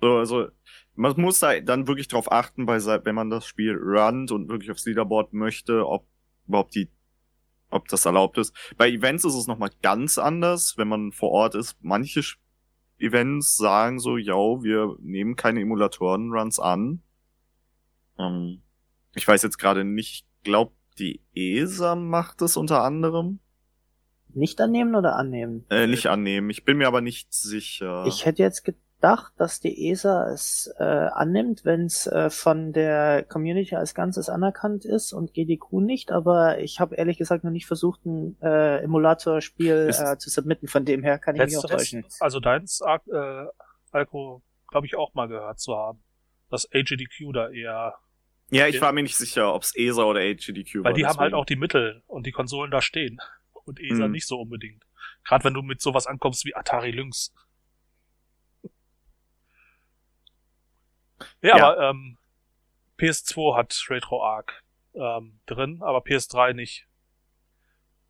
So, 0.00 0.18
also 0.18 0.46
man 0.94 1.20
muss 1.20 1.40
da 1.40 1.58
dann 1.60 1.88
wirklich 1.88 2.06
drauf 2.06 2.30
achten, 2.30 2.66
bei, 2.66 2.78
wenn 3.04 3.14
man 3.14 3.30
das 3.30 3.46
Spiel 3.46 3.76
runnt 3.76 4.30
und 4.30 4.48
wirklich 4.48 4.70
aufs 4.70 4.86
Leaderboard 4.86 5.32
möchte, 5.32 5.86
ob 5.86 6.06
überhaupt 6.46 6.74
die 6.76 6.88
ob 7.70 7.86
das 7.88 8.04
erlaubt 8.04 8.36
ist. 8.38 8.54
Bei 8.76 8.88
Events 8.90 9.24
ist 9.24 9.34
es 9.34 9.46
nochmal 9.46 9.70
ganz 9.80 10.18
anders, 10.18 10.76
wenn 10.76 10.88
man 10.88 11.12
vor 11.12 11.30
Ort 11.30 11.54
ist. 11.54 11.76
Manche 11.80 12.22
Events 13.00 13.56
sagen 13.56 13.98
so, 13.98 14.16
ja, 14.16 14.34
wir 14.34 14.96
nehmen 15.00 15.36
keine 15.36 15.60
Emulatoren-Runs 15.60 16.58
an. 16.58 17.02
Ähm, 18.18 18.62
ich 19.14 19.26
weiß 19.26 19.42
jetzt 19.42 19.58
gerade 19.58 19.84
nicht, 19.84 20.26
ich 20.38 20.44
glaube, 20.44 20.72
die 20.98 21.22
ESA 21.34 21.94
macht 21.94 22.42
es 22.42 22.56
unter 22.56 22.82
anderem. 22.82 23.40
Nicht 24.28 24.60
annehmen 24.60 24.94
oder 24.94 25.16
annehmen? 25.16 25.64
Äh, 25.70 25.86
nicht 25.86 26.06
annehmen. 26.06 26.50
Ich 26.50 26.64
bin 26.64 26.78
mir 26.78 26.86
aber 26.86 27.00
nicht 27.00 27.32
sicher. 27.32 28.04
Ich 28.06 28.26
hätte 28.26 28.42
jetzt 28.42 28.64
gedacht, 28.64 28.82
dass 29.00 29.60
die 29.60 29.90
ESA 29.90 30.30
es 30.30 30.72
äh, 30.78 30.84
annimmt, 30.84 31.64
wenn 31.64 31.86
es 31.86 32.06
äh, 32.06 32.30
von 32.30 32.72
der 32.72 33.24
Community 33.24 33.74
als 33.76 33.94
Ganzes 33.94 34.28
anerkannt 34.28 34.84
ist 34.84 35.12
und 35.12 35.32
GDQ 35.32 35.80
nicht, 35.80 36.12
aber 36.12 36.58
ich 36.58 36.80
habe 36.80 36.94
ehrlich 36.96 37.18
gesagt 37.18 37.44
noch 37.44 37.50
nicht 37.50 37.66
versucht, 37.66 38.04
ein 38.04 38.36
äh, 38.42 38.82
Emulator-Spiel 38.82 39.90
äh, 39.90 40.18
zu 40.18 40.30
submitten, 40.30 40.68
von 40.68 40.84
dem 40.84 41.02
her 41.02 41.18
kann 41.18 41.36
ich 41.36 41.42
mich 41.42 41.56
auch 41.56 41.64
täuschen. 41.64 42.04
Also 42.20 42.40
deins, 42.40 42.80
äh, 42.80 43.46
Alko, 43.90 44.42
glaube 44.68 44.86
ich 44.86 44.96
auch 44.96 45.14
mal 45.14 45.28
gehört 45.28 45.58
zu 45.60 45.74
haben, 45.74 46.02
dass 46.50 46.68
AGDQ 46.72 47.32
da 47.32 47.50
eher 47.50 47.94
ja, 48.52 48.66
ich 48.66 48.80
war 48.80 48.92
mir 48.92 49.04
nicht 49.04 49.16
sicher, 49.16 49.54
ob 49.54 49.62
es 49.62 49.76
ESA 49.76 50.02
oder 50.02 50.20
AGDQ 50.20 50.78
war. 50.78 50.84
Weil 50.84 50.94
die 50.94 51.02
deswegen. 51.02 51.08
haben 51.08 51.18
halt 51.18 51.34
auch 51.34 51.46
die 51.46 51.56
Mittel 51.56 52.02
und 52.06 52.26
die 52.26 52.32
Konsolen 52.32 52.70
da 52.72 52.82
stehen. 52.82 53.20
Und 53.64 53.78
ESA 53.78 54.06
mhm. 54.06 54.12
nicht 54.12 54.26
so 54.26 54.40
unbedingt. 54.40 54.84
Gerade 55.24 55.44
wenn 55.44 55.54
du 55.54 55.62
mit 55.62 55.80
sowas 55.80 56.08
ankommst 56.08 56.44
wie 56.44 56.56
Atari 56.56 56.90
Lynx. 56.90 57.32
Ja, 61.42 61.56
ja. 61.56 61.70
aber 61.70 61.90
ähm, 61.90 62.18
PS2 62.98 63.56
hat 63.56 63.86
RetroArch 63.88 64.52
ähm, 64.94 65.40
drin, 65.46 65.80
aber 65.82 66.00
PS3 66.00 66.52
nicht. 66.52 66.86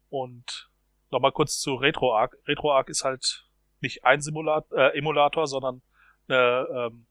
Und 0.09 0.71
nochmal 1.11 1.33
kurz 1.33 1.59
zu 1.59 1.75
RetroArch. 1.75 2.33
RetroArch 2.47 2.89
ist 2.89 3.05
halt 3.05 3.47
nicht 3.81 4.05
ein 4.05 4.21
Simulat 4.21 4.67
äh, 4.73 4.97
Emulator, 4.99 5.47
sondern 5.47 5.83
äh, 6.29 6.35
ähm, 6.35 7.07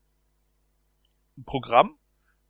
ein 1.37 1.43
Programm, 1.45 1.97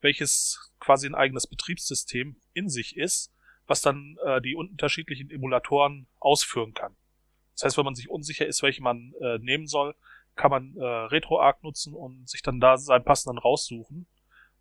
welches 0.02 0.72
quasi 0.80 1.08
ein 1.08 1.16
eigenes 1.16 1.47
Betriebssystem 1.47 2.39
in 2.54 2.70
sich 2.70 2.97
ist, 2.97 3.34
was 3.68 3.82
dann 3.82 4.18
äh, 4.26 4.41
die 4.41 4.56
unterschiedlichen 4.56 5.30
Emulatoren 5.30 6.08
ausführen 6.20 6.74
kann. 6.74 6.95
Das 7.54 7.66
heißt, 7.66 7.78
wenn 7.78 7.86
man 7.86 7.95
sich 7.95 8.10
unsicher 8.10 8.47
ist, 8.47 8.64
welche 8.64 8.82
man 8.82 9.14
äh, 9.22 9.38
nehmen 9.39 9.68
soll, 9.68 9.95
kann 10.39 10.51
man 10.51 10.73
äh, 10.77 10.85
RetroArch 10.85 11.61
nutzen 11.63 11.93
und 11.93 12.29
sich 12.29 12.41
dann 12.41 12.61
da 12.61 12.77
seinen 12.77 13.03
passenden 13.03 13.37
raussuchen 13.37 14.07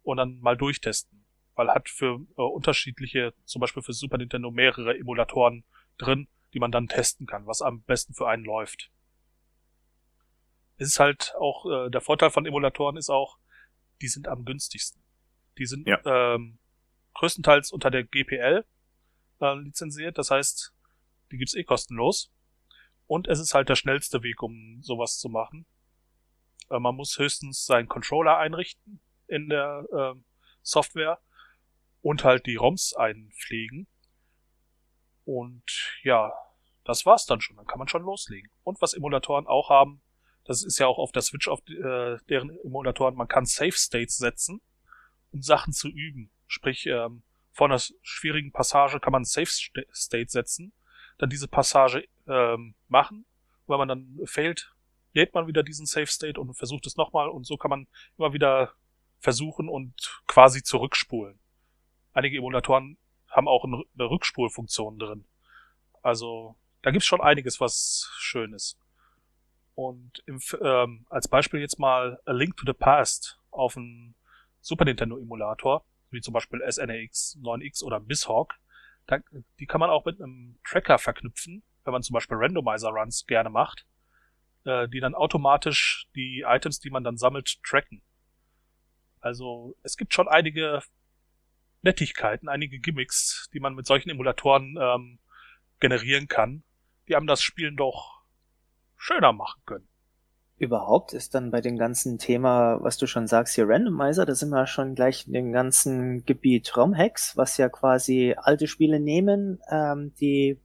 und 0.02 0.16
dann 0.16 0.40
mal 0.40 0.56
durchtesten. 0.56 1.24
Weil 1.54 1.68
hat 1.68 1.88
für 1.88 2.18
äh, 2.36 2.42
unterschiedliche, 2.42 3.32
zum 3.44 3.60
Beispiel 3.60 3.84
für 3.84 3.92
Super 3.92 4.18
Nintendo 4.18 4.50
mehrere 4.50 4.98
Emulatoren 4.98 5.64
drin, 5.96 6.26
die 6.52 6.58
man 6.58 6.72
dann 6.72 6.88
testen 6.88 7.28
kann, 7.28 7.46
was 7.46 7.62
am 7.62 7.82
besten 7.82 8.12
für 8.12 8.28
einen 8.28 8.44
läuft. 8.44 8.90
Es 10.78 10.88
ist 10.88 10.98
halt 10.98 11.34
auch, 11.38 11.64
äh, 11.70 11.90
der 11.90 12.00
Vorteil 12.00 12.30
von 12.30 12.44
Emulatoren 12.44 12.96
ist 12.96 13.08
auch, 13.08 13.38
die 14.02 14.08
sind 14.08 14.26
am 14.26 14.44
günstigsten. 14.44 15.00
Die 15.58 15.66
sind 15.66 15.86
ja. 15.86 16.00
ähm, 16.04 16.58
größtenteils 17.14 17.70
unter 17.70 17.92
der 17.92 18.02
GPL 18.02 18.64
äh, 19.40 19.54
lizenziert, 19.54 20.18
das 20.18 20.32
heißt, 20.32 20.74
die 21.30 21.38
gibt's 21.38 21.54
eh 21.54 21.62
kostenlos. 21.62 22.32
Und 23.08 23.26
es 23.26 23.40
ist 23.40 23.54
halt 23.54 23.68
der 23.68 23.74
schnellste 23.74 24.22
Weg, 24.22 24.42
um 24.42 24.80
sowas 24.82 25.18
zu 25.18 25.28
machen. 25.28 25.66
Äh, 26.70 26.78
man 26.78 26.94
muss 26.94 27.18
höchstens 27.18 27.66
seinen 27.66 27.88
Controller 27.88 28.36
einrichten 28.36 29.00
in 29.26 29.48
der 29.48 29.84
äh, 29.90 30.20
Software 30.62 31.18
und 32.02 32.22
halt 32.22 32.46
die 32.46 32.56
ROMs 32.56 32.94
einpflegen. 32.94 33.88
Und 35.24 35.98
ja, 36.02 36.32
das 36.84 37.06
war's 37.06 37.26
dann 37.26 37.40
schon. 37.40 37.56
Dann 37.56 37.66
kann 37.66 37.78
man 37.78 37.88
schon 37.88 38.02
loslegen. 38.02 38.50
Und 38.62 38.80
was 38.80 38.94
Emulatoren 38.94 39.46
auch 39.46 39.70
haben, 39.70 40.02
das 40.44 40.62
ist 40.62 40.78
ja 40.78 40.86
auch 40.86 40.98
auf 40.98 41.10
der 41.10 41.22
Switch 41.22 41.48
auf 41.48 41.60
äh, 41.68 42.18
deren 42.28 42.50
Emulatoren, 42.62 43.14
man 43.14 43.28
kann 43.28 43.46
Safe 43.46 43.72
States 43.72 44.18
setzen, 44.18 44.60
um 45.32 45.42
Sachen 45.42 45.72
zu 45.72 45.88
üben. 45.88 46.30
Sprich, 46.46 46.86
ähm, 46.86 47.22
vor 47.52 47.68
einer 47.68 47.80
schwierigen 48.02 48.52
Passage 48.52 49.00
kann 49.00 49.12
man 49.12 49.24
Safe 49.24 49.50
State 49.92 50.30
setzen 50.30 50.72
dann 51.18 51.30
diese 51.30 51.48
Passage 51.48 52.04
ähm, 52.28 52.74
machen. 52.88 53.24
Und 53.66 53.72
wenn 53.72 53.78
man 53.78 53.88
dann 53.88 54.20
failt, 54.26 54.72
lädt 55.12 55.34
man 55.34 55.46
wieder 55.46 55.62
diesen 55.62 55.86
Safe 55.86 56.06
State 56.06 56.40
und 56.40 56.54
versucht 56.54 56.86
es 56.86 56.96
nochmal 56.96 57.28
und 57.28 57.46
so 57.46 57.56
kann 57.56 57.70
man 57.70 57.86
immer 58.16 58.32
wieder 58.32 58.72
versuchen 59.18 59.68
und 59.68 60.22
quasi 60.26 60.62
zurückspulen. 60.62 61.38
Einige 62.12 62.38
Emulatoren 62.38 62.98
haben 63.28 63.48
auch 63.48 63.64
eine 63.64 63.84
Rückspulfunktion 63.98 64.98
drin. 64.98 65.24
Also 66.02 66.56
da 66.82 66.90
gibt's 66.90 67.06
schon 67.06 67.20
einiges, 67.20 67.60
was 67.60 68.10
schön 68.18 68.52
ist. 68.52 68.78
Und 69.74 70.22
im, 70.26 70.40
ähm, 70.60 71.06
als 71.08 71.28
Beispiel 71.28 71.60
jetzt 71.60 71.78
mal 71.78 72.20
A 72.24 72.32
Link 72.32 72.56
to 72.56 72.64
the 72.66 72.72
Past 72.72 73.38
auf 73.50 73.76
einem 73.76 74.14
Super 74.60 74.84
Nintendo 74.84 75.18
Emulator, 75.18 75.84
wie 76.10 76.20
zum 76.20 76.34
Beispiel 76.34 76.60
SNX 76.60 77.38
9X 77.42 77.84
oder 77.84 78.00
Bisshawk, 78.00 78.54
da, 79.06 79.18
die 79.58 79.66
kann 79.66 79.80
man 79.80 79.90
auch 79.90 80.04
mit 80.04 80.20
einem 80.20 80.58
Tracker 80.64 80.98
verknüpfen, 80.98 81.62
wenn 81.88 81.94
man 81.94 82.02
zum 82.02 82.14
Beispiel 82.14 82.36
Randomizer-Runs 82.36 83.26
gerne 83.26 83.50
macht, 83.50 83.86
äh, 84.64 84.88
die 84.88 85.00
dann 85.00 85.14
automatisch 85.14 86.08
die 86.14 86.44
Items, 86.46 86.78
die 86.78 86.90
man 86.90 87.02
dann 87.02 87.16
sammelt, 87.16 87.62
tracken. 87.64 88.02
Also 89.20 89.76
es 89.82 89.96
gibt 89.96 90.14
schon 90.14 90.28
einige 90.28 90.82
Nettigkeiten, 91.82 92.48
einige 92.48 92.78
Gimmicks, 92.78 93.48
die 93.52 93.60
man 93.60 93.74
mit 93.74 93.86
solchen 93.86 94.10
Emulatoren 94.10 94.76
ähm, 94.80 95.18
generieren 95.80 96.28
kann, 96.28 96.62
die 97.08 97.16
einem 97.16 97.26
das 97.26 97.42
Spielen 97.42 97.76
doch 97.76 98.22
schöner 98.96 99.32
machen 99.32 99.62
können 99.64 99.88
überhaupt 100.58 101.12
ist 101.12 101.34
dann 101.34 101.50
bei 101.50 101.60
dem 101.60 101.78
ganzen 101.78 102.18
Thema, 102.18 102.78
was 102.82 102.98
du 102.98 103.06
schon 103.06 103.26
sagst, 103.26 103.54
hier 103.54 103.68
Randomizer, 103.68 104.26
da 104.26 104.34
sind 104.34 104.50
wir 104.50 104.66
schon 104.66 104.94
gleich 104.94 105.26
in 105.26 105.32
dem 105.32 105.52
ganzen 105.52 106.24
Gebiet 106.24 106.76
ROM-Hacks, 106.76 107.36
was 107.36 107.56
ja 107.56 107.68
quasi 107.68 108.34
alte 108.36 108.66
Spiele 108.66 108.98
nehmen, 108.98 109.60
ähm, 109.70 110.12
die 110.20 110.60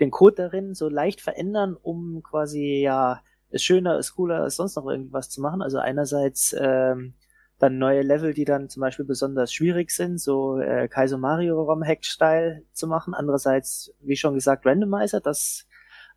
den 0.00 0.10
Code 0.10 0.36
darin 0.36 0.74
so 0.74 0.88
leicht 0.88 1.20
verändern, 1.20 1.76
um 1.80 2.22
quasi 2.22 2.80
ja 2.82 3.20
es 3.50 3.62
schöner, 3.62 3.98
es 3.98 4.14
cooler, 4.14 4.44
es 4.46 4.56
sonst 4.56 4.76
noch 4.76 4.88
irgendwas 4.88 5.28
zu 5.28 5.40
machen. 5.40 5.62
Also 5.62 5.78
einerseits 5.78 6.54
ähm, 6.58 7.14
dann 7.58 7.78
neue 7.78 8.02
Level, 8.02 8.32
die 8.32 8.44
dann 8.44 8.68
zum 8.68 8.80
Beispiel 8.80 9.04
besonders 9.04 9.52
schwierig 9.52 9.90
sind, 9.90 10.18
so 10.18 10.58
äh, 10.58 10.88
Kaizo 10.88 11.18
Mario 11.18 11.62
ROM-Hack-Style 11.62 12.62
zu 12.72 12.86
machen. 12.86 13.12
Andererseits, 13.12 13.94
wie 14.00 14.16
schon 14.16 14.34
gesagt, 14.34 14.64
Randomizer, 14.66 15.20
das 15.20 15.66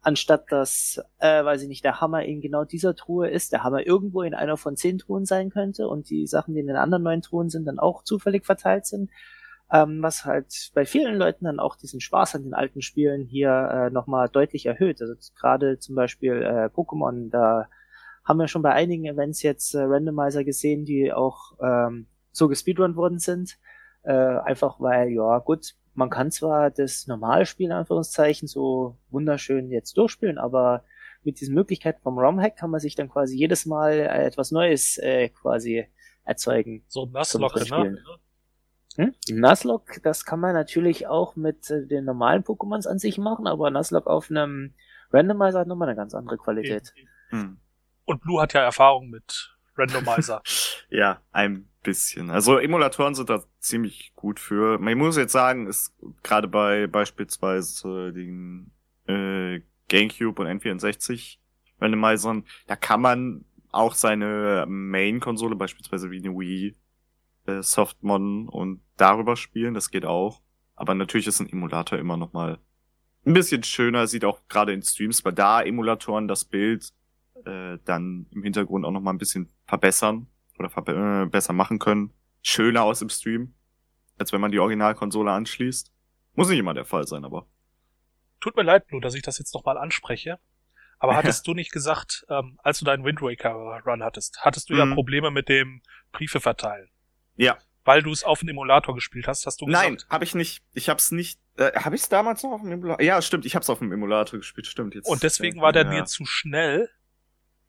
anstatt 0.01 0.51
dass, 0.51 1.01
äh, 1.19 1.43
weiß 1.43 1.61
ich 1.61 1.67
nicht, 1.69 1.83
der 1.83 2.01
Hammer 2.01 2.23
in 2.23 2.41
genau 2.41 2.65
dieser 2.65 2.95
Truhe 2.95 3.29
ist, 3.29 3.51
der 3.51 3.63
Hammer 3.63 3.85
irgendwo 3.85 4.21
in 4.21 4.33
einer 4.33 4.57
von 4.57 4.75
zehn 4.75 4.97
Truhen 4.97 5.25
sein 5.25 5.49
könnte 5.49 5.87
und 5.87 6.09
die 6.09 6.27
Sachen, 6.27 6.53
die 6.53 6.59
in 6.59 6.67
den 6.67 6.75
anderen 6.75 7.03
neun 7.03 7.21
Truhen 7.21 7.49
sind, 7.49 7.65
dann 7.65 7.79
auch 7.79 8.03
zufällig 8.03 8.45
verteilt 8.45 8.85
sind. 8.85 9.09
Ähm, 9.73 10.03
was 10.03 10.23
halt 10.23 10.69
bei 10.75 10.85
vielen 10.85 11.15
Leuten 11.15 11.45
dann 11.45 11.59
auch 11.59 11.75
diesen 11.75 11.99
Spaß 11.99 12.35
an 12.35 12.43
den 12.43 12.53
alten 12.53 12.83
Spielen 12.83 13.25
hier 13.25 13.49
äh, 13.49 13.89
nochmal 13.89 14.29
deutlich 14.29 14.67
erhöht. 14.67 15.01
Also 15.01 15.15
gerade 15.35 15.79
zum 15.79 15.95
Beispiel 15.95 16.43
äh, 16.43 16.65
Pokémon, 16.65 17.31
da 17.31 17.67
haben 18.23 18.37
wir 18.37 18.47
schon 18.47 18.61
bei 18.61 18.71
einigen 18.71 19.05
Events 19.05 19.41
jetzt 19.41 19.73
äh, 19.73 19.81
Randomizer 19.81 20.43
gesehen, 20.43 20.85
die 20.85 21.11
auch 21.11 21.53
ähm, 21.59 22.05
so 22.31 22.47
gespeedrun 22.47 22.95
worden 22.95 23.17
sind. 23.17 23.57
Äh, 24.03 24.13
einfach 24.13 24.79
weil, 24.79 25.09
ja 25.09 25.39
gut, 25.39 25.73
man 25.95 26.11
kann 26.11 26.29
zwar 26.29 26.69
das 26.69 27.07
Normalspiel 27.07 27.67
in 27.67 27.71
Anführungszeichen 27.71 28.47
so 28.47 28.97
wunderschön 29.09 29.71
jetzt 29.71 29.97
durchspielen, 29.97 30.37
aber 30.37 30.83
mit 31.23 31.39
diesen 31.39 31.55
Möglichkeiten 31.55 32.01
vom 32.01 32.19
ROM-Hack 32.19 32.57
kann 32.57 32.69
man 32.69 32.79
sich 32.79 32.95
dann 32.95 33.09
quasi 33.09 33.37
jedes 33.37 33.65
Mal 33.65 33.93
äh, 33.93 34.25
etwas 34.25 34.51
Neues 34.51 34.99
äh, 34.99 35.29
quasi 35.29 35.87
erzeugen. 36.25 36.83
So 36.87 37.05
ein 37.05 37.11
Nasslocke, 37.11 37.67
ne? 37.69 37.97
Hm? 38.95 39.13
Nuzlocke, 39.29 40.01
das 40.01 40.25
kann 40.25 40.39
man 40.39 40.53
natürlich 40.53 41.07
auch 41.07 41.35
mit 41.35 41.69
äh, 41.69 41.85
den 41.87 42.05
normalen 42.05 42.43
Pokémons 42.43 42.87
an 42.87 42.99
sich 42.99 43.17
machen, 43.17 43.47
aber 43.47 43.71
Nuzlocke 43.71 44.09
auf 44.09 44.29
einem 44.29 44.73
Randomizer 45.11 45.59
hat 45.59 45.67
nochmal 45.67 45.89
eine 45.89 45.95
ganz 45.95 46.13
andere 46.13 46.37
Qualität. 46.37 46.93
Hm. 47.29 47.57
Und 48.05 48.21
Blue 48.21 48.41
hat 48.41 48.53
ja 48.53 48.61
Erfahrung 48.61 49.09
mit 49.09 49.55
Randomizer. 49.75 50.41
ja, 50.89 51.21
ein 51.31 51.67
bisschen. 51.81 52.29
Also 52.29 52.57
Emulatoren 52.57 53.15
sind 53.15 53.29
da 53.29 53.43
ziemlich 53.59 54.13
gut 54.15 54.39
für. 54.39 54.77
Man 54.77 54.97
muss 54.97 55.17
jetzt 55.17 55.33
sagen, 55.33 55.67
ist 55.67 55.93
gerade 56.21 56.47
bei 56.47 56.87
beispielsweise 56.87 58.13
den 58.13 58.71
äh, 59.07 59.61
GameCube 59.87 60.41
und 60.41 60.47
N64 60.47 61.37
Randomizern, 61.79 62.45
da 62.67 62.75
kann 62.75 63.01
man 63.01 63.45
auch 63.71 63.93
seine 63.93 64.65
Main-Konsole, 64.67 65.55
beispielsweise 65.55 66.11
wie 66.11 66.19
eine 66.19 66.29
Wii, 66.29 66.75
äh, 67.47 67.61
Softmon 67.61 68.47
und 68.47 68.81
darüber 68.97 69.35
spielen, 69.35 69.73
das 69.73 69.91
geht 69.91 70.05
auch. 70.05 70.41
Aber 70.75 70.95
natürlich 70.95 71.27
ist 71.27 71.39
ein 71.39 71.49
Emulator 71.49 71.99
immer 71.99 72.17
noch 72.17 72.33
mal 72.33 72.59
ein 73.25 73.33
bisschen 73.33 73.63
schöner, 73.63 74.07
sieht 74.07 74.25
auch 74.25 74.41
gerade 74.49 74.73
in 74.73 74.81
Streams 74.81 75.21
bei 75.21 75.31
da 75.31 75.61
Emulatoren 75.61 76.27
das 76.27 76.45
Bild 76.45 76.91
äh, 77.45 77.77
dann 77.85 78.27
im 78.31 78.43
Hintergrund 78.43 78.85
auch 78.85 78.91
noch 78.91 79.01
mal 79.01 79.11
ein 79.11 79.17
bisschen 79.17 79.49
verbessern 79.65 80.27
oder 80.59 80.69
verbe 80.69 81.23
äh, 81.25 81.29
besser 81.29 81.53
machen 81.53 81.79
können. 81.79 82.13
Schöner 82.41 82.83
aus 82.83 83.01
im 83.01 83.09
Stream, 83.09 83.53
als 84.17 84.33
wenn 84.33 84.41
man 84.41 84.51
die 84.51 84.59
Originalkonsole 84.59 85.31
anschließt. 85.31 85.91
Muss 86.35 86.49
nicht 86.49 86.59
immer 86.59 86.73
der 86.73 86.85
Fall 86.85 87.07
sein, 87.07 87.25
aber. 87.25 87.47
Tut 88.39 88.55
mir 88.55 88.63
leid, 88.63 88.87
Blue, 88.87 88.99
dass 88.99 89.15
ich 89.15 89.21
das 89.21 89.37
jetzt 89.37 89.53
nochmal 89.53 89.77
anspreche. 89.77 90.39
Aber 90.99 91.15
hattest 91.17 91.47
du 91.47 91.53
nicht 91.53 91.71
gesagt, 91.71 92.25
ähm, 92.29 92.59
als 92.63 92.79
du 92.79 92.85
deinen 92.85 93.05
Wind 93.05 93.21
Waker 93.21 93.81
Run 93.85 94.03
hattest, 94.03 94.39
hattest 94.41 94.69
du 94.69 94.73
mhm. 94.73 94.79
ja 94.79 94.93
Probleme 94.93 95.31
mit 95.31 95.49
dem 95.49 95.81
Briefe 96.11 96.39
verteilen? 96.39 96.89
Ja. 97.35 97.57
Weil 97.85 98.01
du 98.01 98.11
es 98.11 98.23
auf 98.23 98.39
dem 98.39 98.49
Emulator 98.49 98.95
gespielt 98.95 99.27
hast, 99.27 99.45
hast 99.45 99.59
du 99.59 99.65
gesagt? 99.65 99.85
Nein, 99.85 99.97
habe 100.09 100.23
ich 100.23 100.35
nicht. 100.35 100.63
Ich 100.73 100.87
habe 100.87 100.99
es 100.99 101.11
nicht. 101.11 101.39
Äh, 101.57 101.73
habe 101.73 101.95
ich 101.95 102.03
es 102.03 102.09
damals 102.09 102.41
noch 102.43 102.51
auf 102.51 102.61
dem 102.61 102.71
Emulator? 102.71 103.03
Ja, 103.03 103.21
stimmt. 103.21 103.45
Ich 103.45 103.55
habe 103.55 103.63
es 103.63 103.69
auf 103.69 103.79
dem 103.79 103.91
Emulator 103.91 104.39
gespielt. 104.39 104.67
Stimmt 104.67 104.95
jetzt. 104.95 105.07
Und 105.07 105.21
deswegen 105.23 105.59
war 105.61 105.73
der 105.73 105.83
ja. 105.83 105.91
dir 105.91 106.05
zu 106.05 106.25
schnell. 106.25 106.89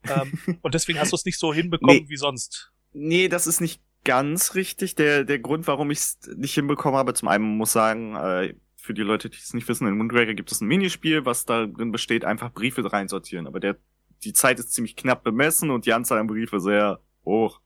Ähm, 0.07 0.59
und 0.61 0.75
deswegen 0.75 0.99
hast 0.99 1.13
du 1.13 1.15
es 1.15 1.25
nicht 1.25 1.39
so 1.39 1.51
hinbekommen 1.51 2.03
nee, 2.03 2.09
wie 2.09 2.15
sonst. 2.15 2.71
Nee, 2.93 3.27
das 3.27 3.47
ist 3.47 3.59
nicht 3.59 3.81
ganz 4.03 4.53
richtig. 4.53 4.93
Der 4.93 5.23
der 5.23 5.39
Grund, 5.39 5.65
warum 5.65 5.89
ich 5.89 5.97
es 5.97 6.19
nicht 6.35 6.53
hinbekommen 6.53 6.95
habe, 6.95 7.15
zum 7.15 7.27
einen 7.27 7.57
muss 7.57 7.71
sagen, 7.71 8.15
äh, 8.15 8.53
für 8.75 8.93
die 8.93 9.01
Leute, 9.01 9.31
die 9.31 9.37
es 9.37 9.55
nicht 9.55 9.67
wissen, 9.67 9.87
in 9.87 9.97
Moonraker 9.97 10.35
gibt 10.35 10.51
es 10.51 10.61
ein 10.61 10.67
Minispiel, 10.67 11.25
was 11.25 11.45
darin 11.45 11.91
besteht, 11.91 12.23
einfach 12.23 12.53
Briefe 12.53 12.93
reinsortieren. 12.93 13.47
Aber 13.47 13.59
der 13.59 13.77
die 14.23 14.33
Zeit 14.33 14.59
ist 14.59 14.73
ziemlich 14.73 14.95
knapp 14.95 15.23
bemessen 15.23 15.71
und 15.71 15.85
die 15.85 15.93
Anzahl 15.93 16.19
an 16.19 16.27
Briefe 16.27 16.59
sehr 16.59 16.99
hoch. 17.25 17.61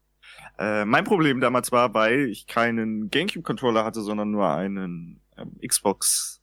Äh, 0.58 0.86
mein 0.86 1.04
Problem 1.04 1.40
damals 1.40 1.72
war, 1.72 1.94
weil 1.94 2.28
ich 2.30 2.48
keinen 2.48 3.10
GameCube-Controller 3.10 3.86
hatte, 3.86 4.02
sondern 4.02 4.32
nur 4.32 4.50
einen 4.50 5.22
ähm, 5.38 5.58
Xbox 5.66 6.42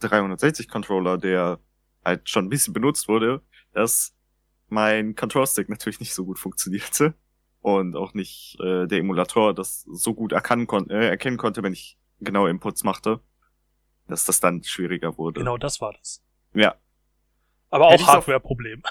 360-Controller, 0.00 1.18
der 1.18 1.58
halt 2.04 2.28
schon 2.28 2.46
ein 2.46 2.48
bisschen 2.48 2.72
benutzt 2.72 3.08
wurde, 3.08 3.42
dass 3.72 4.14
mein 4.68 5.14
Control-Stick 5.14 5.68
natürlich 5.68 6.00
nicht 6.00 6.14
so 6.14 6.24
gut 6.24 6.38
funktionierte 6.38 7.14
und 7.60 7.96
auch 7.96 8.14
nicht 8.14 8.58
äh, 8.60 8.86
der 8.86 8.98
Emulator 8.98 9.54
das 9.54 9.82
so 9.82 10.14
gut 10.14 10.32
erkennen, 10.32 10.66
kon 10.66 10.88
äh, 10.88 11.08
erkennen 11.08 11.36
konnte, 11.36 11.62
wenn 11.62 11.72
ich 11.72 11.98
genaue 12.20 12.50
Inputs 12.50 12.84
machte, 12.84 13.20
dass 14.08 14.24
das 14.24 14.40
dann 14.40 14.62
schwieriger 14.62 15.18
wurde. 15.18 15.40
Genau, 15.40 15.58
das 15.58 15.80
war 15.80 15.92
das. 15.92 16.22
Ja. 16.54 16.76
Aber 17.70 17.88
auch 17.88 18.06
Hardware-Problem. 18.06 18.82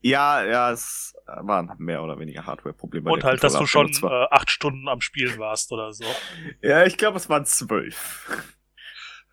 Ja, 0.00 0.44
ja, 0.44 0.72
es 0.72 1.14
waren 1.26 1.72
mehr 1.78 2.02
oder 2.02 2.18
weniger 2.18 2.46
Hardware-Probleme. 2.46 3.10
Und 3.10 3.24
halt, 3.24 3.42
dass 3.42 3.54
du 3.54 3.66
schon 3.66 3.90
äh, 4.02 4.26
acht 4.30 4.50
Stunden 4.50 4.88
am 4.88 5.00
Spielen 5.00 5.38
warst 5.38 5.72
oder 5.72 5.92
so. 5.92 6.04
Ja, 6.62 6.84
ich 6.84 6.96
glaube, 6.96 7.16
es 7.16 7.28
waren 7.28 7.44
zwölf. 7.44 8.28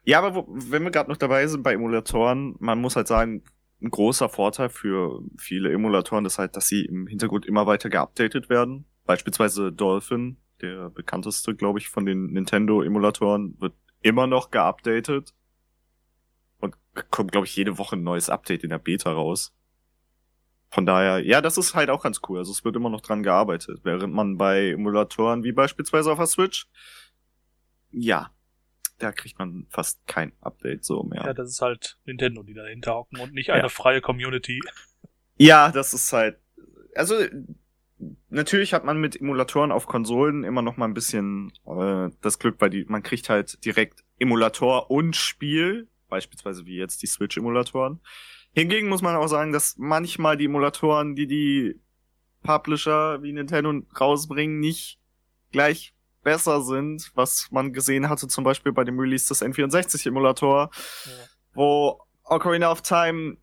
Ja, 0.03 0.19
aber 0.19 0.35
wo, 0.35 0.45
wenn 0.47 0.83
wir 0.83 0.91
gerade 0.91 1.09
noch 1.09 1.17
dabei 1.17 1.47
sind 1.47 1.63
bei 1.63 1.73
Emulatoren, 1.73 2.55
man 2.59 2.79
muss 2.79 2.95
halt 2.95 3.07
sagen, 3.07 3.43
ein 3.81 3.89
großer 3.89 4.29
Vorteil 4.29 4.69
für 4.69 5.21
viele 5.37 5.71
Emulatoren 5.71 6.25
ist 6.25 6.39
halt, 6.39 6.55
dass 6.55 6.67
sie 6.67 6.85
im 6.85 7.07
Hintergrund 7.07 7.45
immer 7.45 7.67
weiter 7.67 7.89
geupdatet 7.89 8.49
werden. 8.49 8.85
Beispielsweise 9.05 9.71
Dolphin, 9.71 10.37
der 10.61 10.89
bekannteste, 10.89 11.55
glaube 11.55 11.79
ich, 11.79 11.89
von 11.89 12.05
den 12.05 12.27
Nintendo-Emulatoren, 12.27 13.59
wird 13.59 13.73
immer 14.01 14.27
noch 14.27 14.49
geupdatet. 14.49 15.33
Und 16.59 16.75
kommt, 17.11 17.31
glaube 17.31 17.45
ich, 17.45 17.55
jede 17.55 17.77
Woche 17.77 17.95
ein 17.95 18.03
neues 18.03 18.29
Update 18.29 18.63
in 18.63 18.69
der 18.69 18.79
Beta 18.79 19.11
raus. 19.11 19.53
Von 20.69 20.85
daher, 20.85 21.19
ja, 21.19 21.41
das 21.41 21.57
ist 21.57 21.75
halt 21.75 21.89
auch 21.89 22.03
ganz 22.03 22.19
cool. 22.27 22.39
Also 22.39 22.51
es 22.51 22.65
wird 22.65 22.75
immer 22.75 22.89
noch 22.89 23.01
dran 23.01 23.23
gearbeitet. 23.23 23.81
Während 23.83 24.13
man 24.13 24.37
bei 24.37 24.71
Emulatoren 24.71 25.43
wie 25.43 25.53
beispielsweise 25.53 26.11
auf 26.11 26.17
der 26.17 26.27
Switch, 26.27 26.67
ja, 27.91 28.31
da 28.99 29.11
kriegt 29.11 29.39
man 29.39 29.67
fast 29.69 30.05
kein 30.07 30.33
Update 30.41 30.83
so 30.83 31.03
mehr. 31.03 31.23
Ja, 31.25 31.33
das 31.33 31.49
ist 31.49 31.61
halt 31.61 31.97
Nintendo, 32.05 32.43
die 32.43 32.53
dahinter 32.53 32.95
hocken 32.95 33.19
und 33.19 33.33
nicht 33.33 33.51
eine 33.51 33.63
ja. 33.63 33.69
freie 33.69 34.01
Community. 34.01 34.61
Ja, 35.37 35.71
das 35.71 35.93
ist 35.93 36.11
halt, 36.11 36.37
also 36.95 37.15
natürlich 38.29 38.73
hat 38.73 38.83
man 38.83 38.99
mit 38.99 39.19
Emulatoren 39.19 39.71
auf 39.71 39.85
Konsolen 39.85 40.43
immer 40.43 40.61
noch 40.61 40.77
mal 40.77 40.85
ein 40.85 40.93
bisschen 40.93 41.51
äh, 41.65 42.09
das 42.21 42.39
Glück, 42.39 42.55
weil 42.59 42.69
die, 42.69 42.85
man 42.85 43.03
kriegt 43.03 43.29
halt 43.29 43.63
direkt 43.63 44.03
Emulator 44.19 44.89
und 44.89 45.15
Spiel, 45.15 45.87
beispielsweise 46.09 46.65
wie 46.65 46.77
jetzt 46.77 47.01
die 47.03 47.07
Switch-Emulatoren. 47.07 47.99
Hingegen 48.57 48.89
muss 48.89 49.03
man 49.03 49.15
auch 49.15 49.27
sagen, 49.27 49.51
dass 49.51 49.77
manchmal 49.77 50.35
die 50.35 50.45
Emulatoren, 50.45 51.15
die 51.15 51.27
die 51.27 51.79
Publisher 52.41 53.21
wie 53.21 53.31
Nintendo 53.31 53.83
rausbringen, 53.99 54.59
nicht 54.59 54.99
gleich 55.51 55.93
besser 56.23 56.63
sind, 56.63 57.11
was 57.13 57.49
man 57.51 57.71
gesehen 57.71 58.09
hatte 58.09 58.27
zum 58.27 58.43
Beispiel 58.43 58.71
bei 58.71 58.83
dem 58.83 58.99
Release 58.99 59.27
des 59.27 59.43
N64-Emulator, 59.43 60.71
ja. 60.73 61.11
wo 61.53 62.01
Ocarina 62.23 62.71
of 62.71 62.81
Time, 62.81 63.37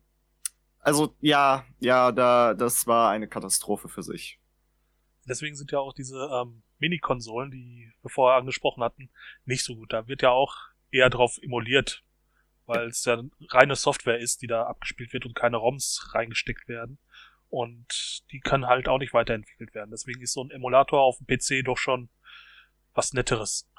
also 0.79 1.15
ja, 1.21 1.63
ja, 1.79 2.11
da, 2.11 2.53
das 2.53 2.85
war 2.85 3.09
eine 3.09 3.29
Katastrophe 3.29 3.87
für 3.87 4.03
sich. 4.03 4.41
Deswegen 5.25 5.55
sind 5.55 5.71
ja 5.71 5.79
auch 5.79 5.93
diese 5.93 6.29
ähm, 6.29 6.61
Mini-Konsolen, 6.79 7.51
die 7.51 7.89
wir 8.01 8.09
vorher 8.09 8.37
angesprochen 8.37 8.83
hatten, 8.83 9.09
nicht 9.45 9.63
so 9.63 9.77
gut. 9.77 9.93
Da 9.93 10.09
wird 10.09 10.23
ja 10.23 10.31
auch 10.31 10.57
eher 10.91 11.09
drauf 11.09 11.37
emuliert, 11.41 12.03
weil 12.65 12.87
es 12.87 13.05
ja 13.05 13.21
reine 13.49 13.75
Software 13.75 14.19
ist, 14.19 14.41
die 14.41 14.47
da 14.47 14.63
abgespielt 14.63 15.13
wird 15.13 15.25
und 15.25 15.35
keine 15.35 15.57
ROMs 15.57 16.11
reingesteckt 16.13 16.67
werden. 16.67 16.97
Und 17.49 18.23
die 18.31 18.39
kann 18.39 18.65
halt 18.65 18.87
auch 18.87 18.97
nicht 18.97 19.13
weiterentwickelt 19.13 19.73
werden. 19.73 19.91
Deswegen 19.91 20.21
ist 20.21 20.33
so 20.33 20.43
ein 20.43 20.51
Emulator 20.51 21.01
auf 21.01 21.17
dem 21.19 21.27
PC 21.27 21.63
doch 21.63 21.77
schon 21.77 22.09
was 22.93 23.13
Netteres. 23.13 23.69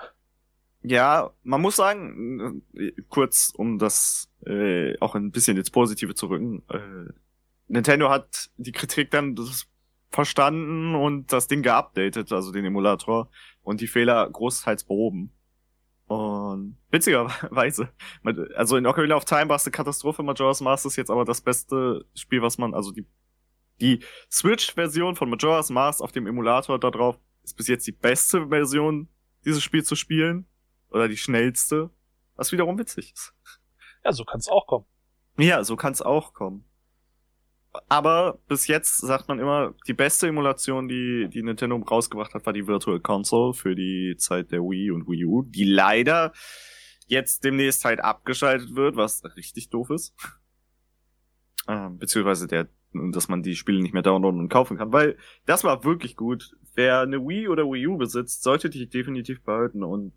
Ja, 0.83 1.33
man 1.43 1.61
muss 1.61 1.77
sagen, 1.77 2.63
kurz 3.09 3.53
um 3.57 3.79
das 3.79 4.31
äh, 4.47 4.97
auch 5.01 5.15
ein 5.15 5.33
bisschen 5.33 5.57
ins 5.57 5.71
Positive 5.71 6.15
zu 6.15 6.27
rücken, 6.27 6.63
äh, 6.71 7.13
Nintendo 7.69 8.09
hat 8.09 8.51
die 8.57 8.73
Kritik 8.73 9.11
dann 9.11 9.37
verstanden 10.11 10.95
und 10.95 11.33
das 11.33 11.49
Ding 11.49 11.63
geupdatet, 11.63 12.33
also 12.33 12.53
den 12.53 12.65
Emulator, 12.65 13.29
und 13.63 13.81
die 13.81 13.89
Fehler 13.89 14.31
großteils 14.31 14.85
behoben. 14.85 15.33
Und 16.07 16.79
witzigerweise, 16.91 17.89
also 18.55 18.77
in 18.77 18.87
Ocarina 18.87 19.17
of 19.17 19.25
Time 19.25 19.49
war 19.49 19.57
es 19.57 19.65
eine 19.65 19.73
Katastrophe, 19.73 20.23
Majora's 20.23 20.61
Mask 20.61 20.87
ist 20.87 20.97
jetzt 20.97 21.11
aber 21.11 21.25
das 21.25 21.41
beste 21.41 22.05
Spiel, 22.15 22.43
was 22.43 22.59
man, 22.59 22.75
also 22.75 22.93
die, 22.93 23.05
die 23.81 24.01
Switch-Version 24.31 25.17
von 25.17 25.29
Majora's 25.29 25.71
Mask 25.71 26.01
auf 26.01 26.13
dem 26.13 26.27
Emulator 26.27 26.79
da 26.79 26.91
drauf 26.91 27.19
ist 27.47 27.57
bis 27.57 27.69
jetzt 27.69 27.87
die 27.87 27.93
beste 27.93 28.49
Version, 28.49 29.09
dieses 29.45 29.63
Spiel 29.63 29.85
zu 29.85 29.95
spielen. 29.95 30.47
Oder 30.91 31.09
die 31.09 31.17
schnellste. 31.17 31.91
Was 32.35 32.53
wiederum 32.53 32.79
witzig 32.79 33.13
ist. 33.13 33.35
Ja, 34.05 34.13
so 34.13 34.25
kann 34.25 34.39
es 34.39 34.49
auch 34.49 34.67
kommen. 34.67 34.87
Ja, 35.39 35.65
so 35.65 35.77
kann 35.77 35.93
es 35.93 36.03
auch 36.03 36.33
kommen. 36.33 36.65
Aber 37.89 38.39
bis 38.49 38.67
jetzt 38.67 38.99
sagt 38.99 39.29
man 39.29 39.39
immer, 39.39 39.75
die 39.87 39.95
beste 39.95 40.29
Emulation, 40.29 40.89
die, 40.89 41.29
die 41.29 41.43
Nintendo 41.43 41.77
rausgebracht 41.77 42.35
hat, 42.35 42.47
war 42.47 42.53
die 42.53 42.67
Virtual 42.67 43.01
Console 43.01 43.55
für 43.55 43.75
die 43.75 44.17
Zeit 44.19 44.53
der 44.53 44.61
Wii 44.61 44.91
und 44.91 45.09
Wii 45.09 45.25
U, 45.25 45.43
die 45.43 45.65
leider 45.65 46.33
jetzt 47.07 47.45
demnächst 47.45 47.85
halt 47.85 48.01
abgeschaltet 48.01 48.75
wird, 48.75 48.97
was 48.97 49.25
richtig 49.37 49.71
doof 49.71 49.91
ist. 49.91 50.15
Ähm, 51.69 51.99
beziehungsweise 51.99 52.47
der, 52.47 52.69
dass 52.93 53.29
man 53.29 53.43
die 53.43 53.57
Spiele 53.57 53.83
nicht 53.83 53.93
mehr 53.93 54.05
downloaden 54.05 54.39
und 54.39 54.49
kaufen 54.49 54.77
kann, 54.77 54.93
weil 54.93 55.17
das 55.47 55.65
war 55.65 55.83
wirklich 55.83 56.15
gut. 56.15 56.57
Wer 56.77 57.01
eine 57.01 57.19
Wii 57.19 57.49
oder 57.49 57.65
Wii 57.65 57.89
U 57.89 57.97
besitzt, 57.97 58.45
sollte 58.45 58.71
die 58.71 58.89
definitiv 58.89 59.43
behalten 59.43 59.83
und 59.83 60.13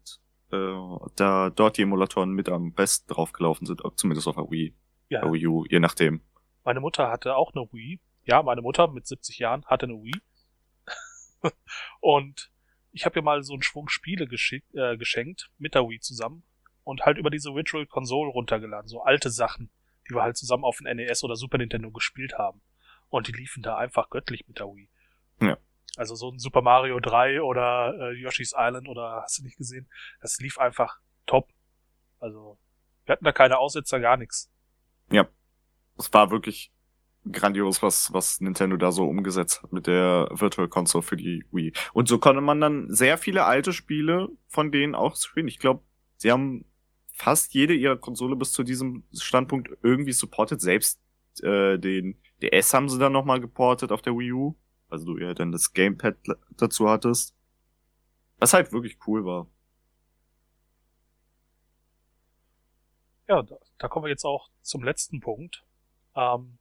äh, 0.51 0.75
da 1.15 1.49
dort 1.49 1.77
die 1.77 1.81
Emulatoren 1.81 2.29
mit 2.29 2.49
am 2.49 2.73
besten 2.73 3.11
draufgelaufen 3.11 3.65
sind, 3.65 3.81
zumindest 3.95 4.27
auf 4.27 4.35
der 4.35 4.45
Wii, 4.45 4.75
ja. 5.09 5.23
Wii 5.31 5.47
U, 5.47 5.65
je 5.67 5.79
nachdem. 5.79 6.21
Meine 6.63 6.79
Mutter 6.79 7.09
hatte 7.09 7.35
auch 7.35 7.53
eine 7.53 7.67
Wii. 7.71 7.99
Ja, 8.23 8.43
meine 8.43 8.61
Mutter 8.61 8.87
mit 8.87 9.07
70 9.07 9.39
Jahren 9.39 9.65
hatte 9.65 9.85
eine 9.85 9.95
Wii. 9.95 10.21
und 11.99 12.51
ich 12.91 13.05
habe 13.05 13.19
ihr 13.19 13.23
mal 13.23 13.43
so 13.43 13.53
einen 13.53 13.63
Schwung 13.63 13.89
Spiele 13.89 14.25
äh, 14.25 14.97
geschenkt 14.97 15.51
mit 15.57 15.75
der 15.75 15.87
Wii 15.87 15.99
zusammen 15.99 16.43
und 16.83 17.05
halt 17.05 17.17
über 17.17 17.29
diese 17.29 17.53
Virtual 17.53 17.85
Console 17.85 18.31
runtergeladen, 18.31 18.87
so 18.87 19.01
alte 19.01 19.29
Sachen, 19.29 19.69
die 20.07 20.15
wir 20.15 20.23
halt 20.23 20.37
zusammen 20.37 20.63
auf 20.63 20.77
dem 20.77 20.95
NES 20.95 21.23
oder 21.23 21.35
Super 21.35 21.57
Nintendo 21.57 21.91
gespielt 21.91 22.37
haben. 22.37 22.61
Und 23.09 23.27
die 23.27 23.31
liefen 23.31 23.63
da 23.63 23.77
einfach 23.77 24.09
göttlich 24.09 24.47
mit 24.47 24.59
der 24.59 24.67
Wii. 24.67 24.89
Ja. 25.41 25.57
Also 25.97 26.15
so 26.15 26.29
ein 26.29 26.39
Super 26.39 26.61
Mario 26.61 26.99
3 26.99 27.41
oder 27.41 27.95
äh, 27.99 28.13
Yoshi's 28.13 28.53
Island 28.55 28.87
oder 28.87 29.21
hast 29.23 29.39
du 29.39 29.43
nicht 29.43 29.57
gesehen? 29.57 29.89
Das 30.21 30.39
lief 30.39 30.59
einfach 30.59 30.99
top. 31.25 31.49
Also 32.19 32.59
wir 33.05 33.13
hatten 33.13 33.25
da 33.25 33.31
keine 33.31 33.57
Aussetzer, 33.57 33.99
gar 33.99 34.17
nichts. 34.17 34.51
Ja, 35.11 35.27
es 35.99 36.11
war 36.13 36.31
wirklich 36.31 36.71
grandios, 37.31 37.83
was, 37.83 38.11
was 38.13 38.41
Nintendo 38.41 38.77
da 38.77 38.91
so 38.91 39.05
umgesetzt 39.05 39.61
hat 39.61 39.73
mit 39.73 39.87
der 39.87 40.29
Virtual 40.31 40.67
Console 40.67 41.03
für 41.03 41.17
die 41.17 41.45
Wii. 41.51 41.73
Und 41.93 42.07
so 42.07 42.17
konnte 42.17 42.41
man 42.41 42.61
dann 42.61 42.91
sehr 42.93 43.17
viele 43.17 43.45
alte 43.45 43.73
Spiele 43.73 44.29
von 44.47 44.71
denen 44.71 44.95
auch 44.95 45.15
spielen. 45.15 45.47
Ich 45.47 45.59
glaube, 45.59 45.83
sie 46.17 46.31
haben 46.31 46.65
fast 47.11 47.53
jede 47.53 47.73
ihrer 47.73 47.97
Konsole 47.97 48.35
bis 48.35 48.53
zu 48.53 48.63
diesem 48.63 49.03
Standpunkt 49.13 49.69
irgendwie 49.83 50.13
supportet. 50.13 50.61
Selbst 50.61 51.01
äh, 51.43 51.77
den 51.77 52.17
DS 52.41 52.73
haben 52.73 52.89
sie 52.89 52.97
dann 52.97 53.11
nochmal 53.11 53.41
geportet 53.41 53.91
auf 53.91 54.01
der 54.01 54.13
Wii 54.13 54.31
U. 54.31 54.55
Also 54.89 55.05
du 55.05 55.17
ja 55.19 55.33
dann 55.33 55.51
das 55.51 55.73
Gamepad 55.73 56.15
dazu 56.57 56.89
hattest. 56.89 57.35
Was 58.39 58.53
halt 58.53 58.71
wirklich 58.71 58.97
cool 59.05 59.25
war. 59.25 59.47
Ja, 63.27 63.43
da, 63.43 63.57
da 63.77 63.87
kommen 63.87 64.05
wir 64.05 64.09
jetzt 64.09 64.25
auch 64.25 64.49
zum 64.61 64.83
letzten 64.83 65.19
Punkt. 65.19 65.63
Ähm, 66.19 66.59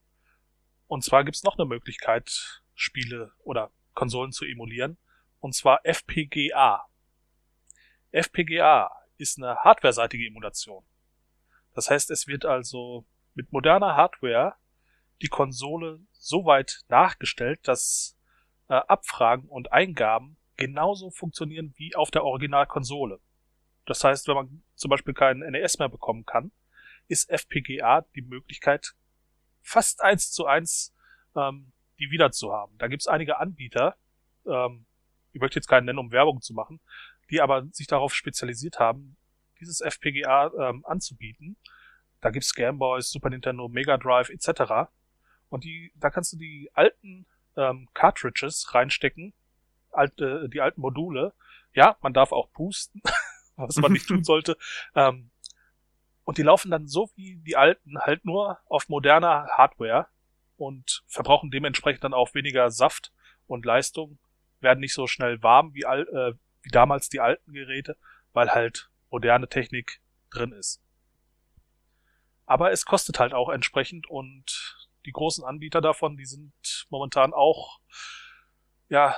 und 0.86 1.04
zwar 1.04 1.24
gibt's 1.24 1.42
noch 1.42 1.59
eine 1.59 1.66
Möglichkeit, 1.66 2.62
Spiele 2.74 3.32
oder 3.42 3.70
Konsolen 3.94 4.32
zu 4.32 4.44
emulieren. 4.44 4.96
Und 5.40 5.54
zwar 5.54 5.84
FPGA. 5.84 6.86
FPGA 8.12 8.90
ist 9.16 9.38
eine 9.38 9.56
hardware-seitige 9.56 10.26
Emulation. 10.26 10.84
Das 11.74 11.90
heißt, 11.90 12.11
es 12.11 12.26
wird 12.26 12.44
also 12.44 13.04
mit 13.34 13.52
moderner 13.52 13.96
Hardware 13.96 14.54
die 15.20 15.28
Konsole 15.28 16.00
so 16.12 16.44
weit 16.44 16.84
nachgestellt, 16.88 17.66
dass 17.66 18.16
äh, 18.68 18.74
Abfragen 18.74 19.48
und 19.48 19.72
Eingaben 19.72 20.36
genauso 20.56 21.11
funktionieren 21.11 21.74
wie 21.76 21.94
auf 21.94 22.11
der 22.11 22.24
Originalkonsole. 22.24 23.20
Das 23.86 24.04
heißt, 24.04 24.28
wenn 24.28 24.34
man 24.34 24.62
zum 24.74 24.90
Beispiel 24.90 25.14
keinen 25.14 25.40
NES 25.50 25.78
mehr 25.78 25.88
bekommen 25.88 26.24
kann, 26.24 26.52
ist 27.09 27.30
FPGA 27.30 28.02
die 28.14 28.22
Möglichkeit, 28.22 28.94
fast 29.69 30.03
eins 30.03 30.31
zu 30.31 30.47
eins 30.47 30.95
ähm, 31.37 31.73
die 31.99 32.11
wieder 32.11 32.31
zu 32.31 32.53
haben. 32.53 32.77
Da 32.79 32.89
gibt 32.89 33.03
es 33.03 33.07
einige 33.07 33.39
Anbieter, 33.39 33.97
ähm, 34.47 34.87
ich 35.33 35.41
möchte 35.41 35.59
jetzt 35.59 35.69
keinen 35.69 35.85
nennen, 35.85 35.99
um 35.99 36.11
Werbung 36.11 36.41
zu 36.41 36.55
machen, 36.55 36.81
die 37.31 37.41
aber 37.41 37.66
sich 37.73 37.87
darauf 37.87 38.14
spezialisiert 38.14 38.79
haben, 38.79 39.16
dieses 39.61 39.81
FPGA 39.81 40.51
ähm, 40.59 40.85
anzubieten. 40.87 41.57
Da 42.21 42.31
gibt's 42.31 42.55
Gameboys, 42.55 43.11
Super 43.11 43.31
Nintendo, 43.31 43.69
Mega 43.69 43.97
Drive 43.99 44.31
etc. 44.31 44.91
Und 45.49 45.64
die, 45.64 45.93
da 45.97 46.11
kannst 46.11 46.33
du 46.33 46.37
die 46.37 46.71
alten 46.75 47.27
ähm, 47.57 47.89
Cartridges 47.95 48.75
reinstecken, 48.75 49.35
alte, 49.91 50.49
die 50.49 50.61
alten 50.61 50.81
Module. 50.81 51.35
Ja, 51.75 51.97
man 52.01 52.14
darf 52.14 52.33
auch 52.33 52.51
pusten, 52.53 53.03
was 53.57 53.77
man 53.77 53.93
nicht 53.93 54.09
tun 54.09 54.25
sollte. 54.25 54.57
Ähm, 54.95 55.31
und 56.29 56.37
die 56.37 56.43
laufen 56.43 56.70
dann 56.70 56.87
so 56.87 57.11
wie 57.14 57.37
die 57.37 57.57
alten, 57.57 57.99
halt 58.01 58.26
nur 58.26 58.59
auf 58.66 58.91
moderner 58.91 59.49
Hardware 59.57 60.09
und 60.59 61.03
verbrauchen 61.07 61.51
dementsprechend 61.51 62.05
dann 62.05 62.12
auch 62.12 62.35
weniger 62.35 62.70
Saft 62.70 63.14
und 63.47 63.64
Leistung, 63.64 64.18
werden 64.61 64.81
nicht 64.81 64.93
so 64.93 65.07
schnell 65.07 65.43
warm 65.43 65.72
wie, 65.72 65.87
all, 65.87 66.03
äh, 66.03 66.39
wie 66.61 66.68
damals 66.68 67.09
die 67.09 67.20
alten 67.20 67.55
Geräte, 67.55 67.97
weil 68.35 68.51
halt 68.51 68.91
moderne 69.09 69.49
Technik 69.49 70.03
drin 70.29 70.53
ist. 70.53 70.83
Aber 72.45 72.72
es 72.72 72.85
kostet 72.85 73.18
halt 73.18 73.33
auch 73.33 73.49
entsprechend 73.49 74.07
und 74.07 74.87
die 75.07 75.12
großen 75.12 75.45
Anbieter 75.45 75.81
davon, 75.81 76.18
die 76.18 76.26
sind 76.26 76.53
momentan 76.91 77.33
auch 77.33 77.81
ja 78.91 79.16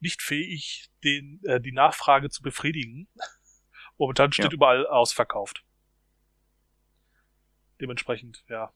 nicht 0.00 0.22
fähig, 0.22 0.90
den, 1.04 1.40
äh, 1.44 1.60
die 1.60 1.70
Nachfrage 1.70 2.30
zu 2.30 2.42
befriedigen. 2.42 3.06
momentan 3.96 4.32
steht 4.32 4.46
ja. 4.46 4.52
überall 4.52 4.88
ausverkauft. 4.88 5.62
Dementsprechend, 7.80 8.44
ja. 8.48 8.72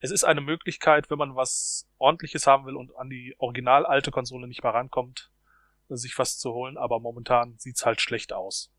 Es 0.00 0.10
ist 0.10 0.24
eine 0.24 0.40
Möglichkeit, 0.40 1.10
wenn 1.10 1.18
man 1.18 1.34
was 1.34 1.88
ordentliches 1.98 2.46
haben 2.46 2.66
will 2.66 2.76
und 2.76 2.94
an 2.96 3.08
die 3.08 3.34
original 3.38 3.86
alte 3.86 4.10
Konsole 4.10 4.46
nicht 4.46 4.62
mehr 4.62 4.74
rankommt, 4.74 5.30
sich 5.88 6.18
was 6.18 6.38
zu 6.38 6.52
holen, 6.52 6.76
aber 6.76 7.00
momentan 7.00 7.56
sieht's 7.58 7.86
halt 7.86 8.00
schlecht 8.00 8.32
aus. 8.32 8.70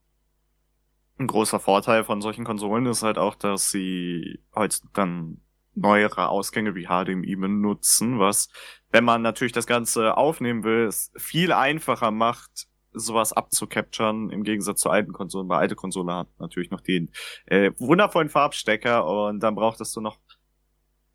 Ein 1.17 1.27
großer 1.27 1.59
Vorteil 1.59 2.03
von 2.03 2.21
solchen 2.21 2.43
Konsolen 2.43 2.85
ist 2.85 3.01
halt 3.01 3.17
auch, 3.17 3.35
dass 3.35 3.71
sie 3.71 4.43
heute 4.53 4.79
dann 4.93 5.41
neuere 5.75 6.29
Ausgänge 6.29 6.75
wie 6.75 6.87
HDMI 6.87 7.35
benutzen, 7.35 8.19
was, 8.19 8.49
wenn 8.91 9.03
man 9.03 9.21
natürlich 9.21 9.53
das 9.53 9.67
Ganze 9.67 10.17
aufnehmen 10.17 10.63
will, 10.63 10.85
es 10.85 11.11
viel 11.17 11.51
einfacher 11.51 12.11
macht, 12.11 12.67
sowas 12.95 13.33
abzucapturen, 13.33 14.29
im 14.29 14.43
Gegensatz 14.43 14.81
zu 14.81 14.89
alten 14.89 15.13
Konsolen. 15.13 15.47
Bei 15.47 15.57
alte 15.57 15.75
Konsole 15.75 16.13
hat 16.13 16.27
natürlich 16.39 16.71
noch 16.71 16.81
den 16.81 17.11
äh, 17.45 17.71
wundervollen 17.77 18.29
Farbstecker 18.29 19.05
und 19.05 19.41
dann 19.41 19.55
brauchtest 19.55 19.95
du 19.95 20.01
noch 20.01 20.19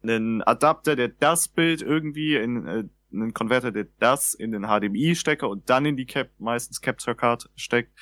einen 0.02 0.42
Adapter, 0.42 0.96
der 0.96 1.08
das 1.08 1.48
Bild 1.48 1.82
irgendwie 1.82 2.36
in 2.36 2.66
äh, 2.66 2.84
einen 3.12 3.34
Konverter, 3.34 3.72
der 3.72 3.86
das 3.98 4.34
in 4.34 4.52
den 4.52 4.66
HDMI-Stecker 4.66 5.48
und 5.48 5.68
dann 5.68 5.84
in 5.84 5.96
die 5.96 6.06
Cap, 6.06 6.30
meistens 6.38 6.80
Capture 6.80 7.16
Card 7.16 7.50
steckt. 7.56 7.92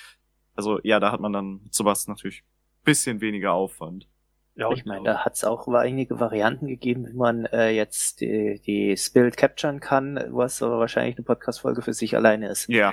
Also 0.54 0.80
ja, 0.82 1.00
da 1.00 1.12
hat 1.12 1.20
man 1.20 1.32
dann 1.32 1.60
sowas 1.70 2.08
natürlich 2.08 2.44
bisschen 2.84 3.20
weniger 3.20 3.52
Aufwand. 3.52 4.08
Ja, 4.54 4.72
ich 4.72 4.84
meine, 4.84 5.04
da 5.04 5.24
hat 5.24 5.34
es 5.34 5.44
auch 5.44 5.68
einige 5.68 6.18
Varianten 6.18 6.66
gegeben, 6.66 7.06
wie 7.06 7.16
man 7.16 7.44
äh, 7.46 7.70
jetzt 7.70 8.20
die, 8.20 8.60
die 8.66 8.96
Spirit 8.96 9.36
capturen 9.36 9.78
kann, 9.78 10.20
was 10.30 10.62
aber 10.62 10.78
wahrscheinlich 10.80 11.16
eine 11.16 11.24
Podcast-Folge 11.24 11.82
für 11.82 11.92
sich 11.92 12.16
alleine 12.16 12.48
ist. 12.48 12.68
Ja. 12.68 12.92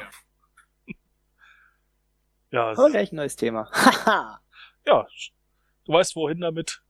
Ja. 2.55 2.73
Oh, 2.77 2.89
gleich 2.89 3.11
ein 3.11 3.17
neues 3.17 3.35
Thema. 3.35 3.69
ja, 4.85 5.05
du 5.85 5.93
weißt 5.93 6.15
wohin 6.15 6.39
damit. 6.39 6.81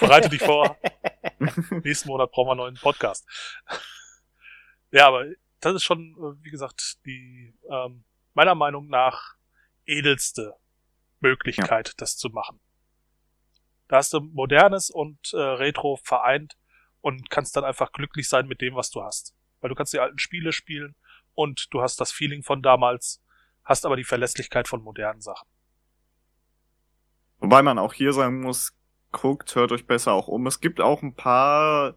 Bereite 0.00 0.28
dich 0.28 0.42
vor. 0.42 0.76
Nächsten 1.84 2.08
Monat 2.08 2.32
brauchen 2.32 2.48
wir 2.48 2.52
einen 2.52 2.58
neuen 2.58 2.74
Podcast. 2.76 3.26
ja, 4.90 5.06
aber 5.06 5.26
das 5.60 5.74
ist 5.74 5.84
schon, 5.84 6.16
äh, 6.18 6.44
wie 6.44 6.50
gesagt, 6.50 6.98
die 7.04 7.54
ähm, 7.70 8.04
meiner 8.34 8.54
Meinung 8.54 8.88
nach 8.88 9.34
edelste 9.86 10.56
Möglichkeit, 11.20 11.88
ja. 11.88 11.94
das 11.96 12.16
zu 12.16 12.28
machen. 12.30 12.60
Da 13.88 13.96
hast 13.96 14.12
du 14.12 14.20
Modernes 14.20 14.90
und 14.90 15.32
äh, 15.32 15.38
Retro 15.38 15.96
vereint 16.02 16.56
und 17.00 17.30
kannst 17.30 17.56
dann 17.56 17.64
einfach 17.64 17.92
glücklich 17.92 18.28
sein 18.28 18.46
mit 18.48 18.60
dem, 18.60 18.74
was 18.74 18.90
du 18.90 19.02
hast. 19.02 19.34
Weil 19.60 19.70
du 19.70 19.74
kannst 19.74 19.92
die 19.92 20.00
alten 20.00 20.18
Spiele 20.18 20.52
spielen 20.52 20.94
und 21.34 21.68
du 21.70 21.82
hast 21.82 22.00
das 22.00 22.10
Feeling 22.10 22.42
von 22.42 22.62
damals, 22.62 23.22
hast 23.68 23.84
aber 23.84 23.96
die 23.96 24.04
Verlässlichkeit 24.04 24.66
von 24.66 24.82
modernen 24.82 25.20
Sachen. 25.20 25.46
Wobei 27.38 27.62
man 27.62 27.78
auch 27.78 27.92
hier 27.92 28.12
sagen 28.14 28.40
muss, 28.40 28.74
guckt, 29.12 29.54
hört 29.54 29.72
euch 29.72 29.86
besser 29.86 30.12
auch 30.14 30.26
um. 30.26 30.46
Es 30.46 30.60
gibt 30.60 30.80
auch 30.80 31.02
ein 31.02 31.14
paar 31.14 31.96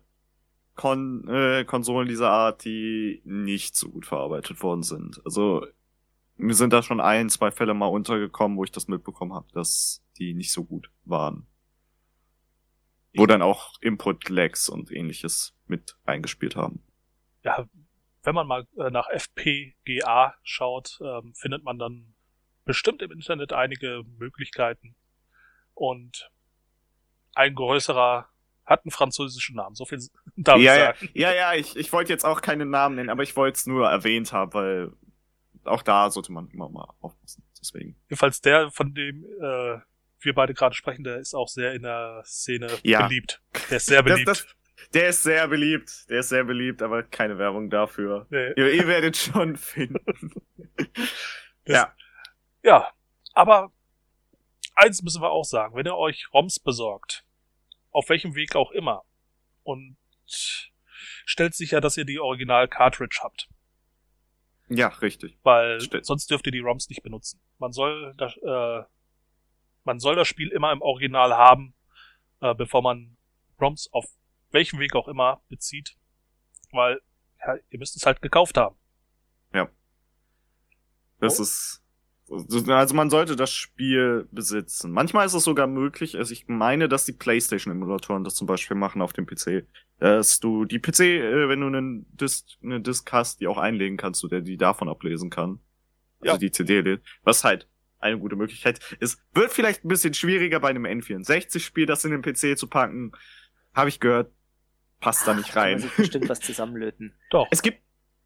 Kon 0.75 1.27
äh, 1.29 1.63
Konsolen 1.63 2.07
dieser 2.07 2.29
Art, 2.29 2.65
die 2.65 3.21
nicht 3.23 3.75
so 3.75 3.89
gut 3.89 4.05
verarbeitet 4.05 4.61
worden 4.61 4.83
sind. 4.83 5.21
Also 5.25 5.65
mir 6.35 6.55
sind 6.55 6.73
da 6.73 6.83
schon 6.83 6.99
ein, 6.99 7.29
zwei 7.29 7.51
Fälle 7.51 7.73
mal 7.73 7.87
untergekommen, 7.87 8.57
wo 8.57 8.63
ich 8.65 8.71
das 8.71 8.87
mitbekommen 8.87 9.33
habe, 9.33 9.47
dass 9.53 10.03
die 10.17 10.33
nicht 10.33 10.51
so 10.51 10.65
gut 10.65 10.91
waren. 11.05 11.47
Wo 13.15 13.25
dann 13.25 13.41
auch 13.41 13.73
Input-Lags 13.81 14.69
und 14.69 14.91
ähnliches 14.91 15.55
mit 15.67 15.97
eingespielt 16.05 16.55
haben. 16.55 16.83
Ja, 17.43 17.65
wenn 18.23 18.35
man 18.35 18.47
mal 18.47 18.67
äh, 18.77 18.89
nach 18.89 19.09
FPGA 19.09 20.35
schaut, 20.43 20.99
ähm, 21.01 21.33
findet 21.35 21.63
man 21.63 21.79
dann 21.79 22.13
bestimmt 22.65 23.01
im 23.01 23.11
Internet 23.11 23.53
einige 23.53 24.03
Möglichkeiten. 24.17 24.95
Und 25.73 26.29
ein 27.33 27.55
größerer 27.55 28.27
hat 28.65 28.85
einen 28.85 28.91
französischen 28.91 29.55
Namen. 29.55 29.75
So 29.75 29.85
viel 29.85 29.99
darf 30.35 30.59
ja, 30.59 30.73
ich 30.73 30.99
sagen. 30.99 31.09
Ja, 31.13 31.33
ja, 31.33 31.53
ich, 31.53 31.75
ich 31.75 31.91
wollte 31.91 32.13
jetzt 32.13 32.25
auch 32.25 32.41
keinen 32.41 32.69
Namen 32.69 32.95
nennen, 32.95 33.09
aber 33.09 33.23
ich 33.23 33.35
wollte 33.35 33.57
es 33.57 33.65
nur 33.65 33.89
erwähnt 33.89 34.31
haben, 34.33 34.53
weil 34.53 34.91
auch 35.63 35.81
da 35.81 36.09
sollte 36.09 36.31
man 36.31 36.49
immer 36.49 36.69
mal 36.69 36.87
aufpassen. 37.01 37.43
Deswegen. 37.59 37.95
Jedenfalls 38.09 38.41
der, 38.41 38.71
von 38.71 38.93
dem 38.93 39.23
äh, 39.39 39.79
wir 40.19 40.33
beide 40.33 40.53
gerade 40.53 40.75
sprechen, 40.75 41.03
der 41.03 41.17
ist 41.17 41.33
auch 41.33 41.47
sehr 41.47 41.73
in 41.73 41.83
der 41.83 42.23
Szene 42.25 42.69
ja. 42.83 43.07
beliebt. 43.07 43.41
Der 43.69 43.77
ist 43.77 43.85
sehr 43.87 44.03
beliebt. 44.03 44.27
Das, 44.27 44.45
das, 44.45 44.55
der 44.93 45.09
ist 45.09 45.23
sehr 45.23 45.47
beliebt. 45.47 46.09
Der 46.09 46.19
ist 46.19 46.29
sehr 46.29 46.43
beliebt, 46.43 46.81
aber 46.81 47.03
keine 47.03 47.37
Werbung 47.37 47.69
dafür. 47.69 48.27
Nee. 48.29 48.53
Ihr, 48.55 48.73
ihr 48.73 48.87
werdet 48.87 49.17
schon 49.17 49.55
finden. 49.57 50.33
Das, 51.65 51.77
ja. 51.77 51.95
Ja, 52.63 52.91
aber 53.33 53.71
eins 54.75 55.01
müssen 55.01 55.21
wir 55.21 55.31
auch 55.31 55.45
sagen, 55.45 55.75
wenn 55.75 55.85
ihr 55.85 55.95
euch 55.95 56.27
ROMs 56.33 56.59
besorgt, 56.59 57.25
auf 57.91 58.09
welchem 58.09 58.35
Weg 58.35 58.55
auch 58.55 58.71
immer, 58.71 59.03
und 59.63 59.97
stellt 61.25 61.53
sicher, 61.55 61.81
dass 61.81 61.97
ihr 61.97 62.05
die 62.05 62.19
Original-Cartridge 62.19 63.19
habt. 63.21 63.47
Ja, 64.69 64.87
richtig. 64.87 65.37
Weil 65.43 65.81
Stimmt. 65.81 66.05
sonst 66.05 66.31
dürft 66.31 66.45
ihr 66.45 66.51
die 66.51 66.59
ROMs 66.59 66.89
nicht 66.89 67.03
benutzen. 67.03 67.41
Man 67.57 67.73
soll 67.73 68.13
das, 68.17 68.37
äh, 68.37 68.83
man 69.83 69.99
soll 69.99 70.15
das 70.15 70.27
Spiel 70.27 70.49
immer 70.49 70.71
im 70.71 70.81
Original 70.81 71.33
haben, 71.35 71.73
äh, 72.39 72.55
bevor 72.55 72.81
man 72.81 73.17
ROMs 73.59 73.89
auf 73.91 74.05
welchem 74.51 74.79
Weg 74.79 74.95
auch 74.95 75.07
immer 75.07 75.41
bezieht. 75.49 75.95
Weil 76.71 77.01
ja, 77.45 77.55
ihr 77.69 77.79
müsst 77.79 77.95
es 77.95 78.05
halt 78.05 78.21
gekauft 78.21 78.57
haben. 78.57 78.75
Ja. 79.53 79.69
Das 81.19 81.39
oh. 81.39 81.43
ist, 81.43 81.83
also 82.29 82.95
man 82.95 83.09
sollte 83.09 83.35
das 83.35 83.51
Spiel 83.51 84.27
besitzen. 84.31 84.91
Manchmal 84.91 85.25
ist 85.25 85.33
es 85.33 85.43
sogar 85.43 85.67
möglich, 85.67 86.17
also 86.17 86.31
ich 86.31 86.47
meine, 86.47 86.87
dass 86.87 87.05
die 87.05 87.11
PlayStation-Emulatoren 87.13 88.23
das 88.23 88.35
zum 88.35 88.47
Beispiel 88.47 88.77
machen 88.77 89.01
auf 89.01 89.13
dem 89.13 89.25
PC. 89.25 89.65
Dass 89.99 90.39
du 90.39 90.65
die 90.65 90.79
PC, 90.79 90.99
äh, 90.99 91.49
wenn 91.49 91.61
du 91.61 91.67
einen 91.67 92.05
Disk, 92.15 92.45
eine 92.63 92.81
Disk 92.81 93.11
hast, 93.11 93.41
die 93.41 93.47
auch 93.47 93.57
einlegen 93.57 93.97
kannst, 93.97 94.25
der 94.31 94.41
die 94.41 94.57
davon 94.57 94.89
ablesen 94.89 95.29
kann. 95.29 95.59
Also 96.21 96.33
ja. 96.33 96.37
die 96.37 96.51
CD, 96.51 96.99
was 97.23 97.43
halt 97.43 97.67
eine 97.99 98.17
gute 98.17 98.35
Möglichkeit 98.35 98.79
ist. 98.99 99.21
Wird 99.33 99.51
vielleicht 99.51 99.85
ein 99.85 99.87
bisschen 99.87 100.13
schwieriger 100.13 100.59
bei 100.59 100.69
einem 100.69 100.85
N64-Spiel, 100.85 101.85
das 101.85 102.03
in 102.03 102.11
den 102.11 102.21
PC 102.21 102.57
zu 102.57 102.67
packen. 102.67 103.11
Habe 103.73 103.89
ich 103.89 103.99
gehört, 103.99 104.31
passt 105.01 105.27
da 105.27 105.33
nicht 105.33 105.55
rein. 105.55 105.73
Kann 105.73 105.81
man 105.81 105.89
sich 105.89 105.97
bestimmt 105.97 106.29
was 106.29 106.39
zusammenlöten. 106.39 107.13
Doch. 107.29 107.47
Es 107.51 107.61
gibt 107.61 107.81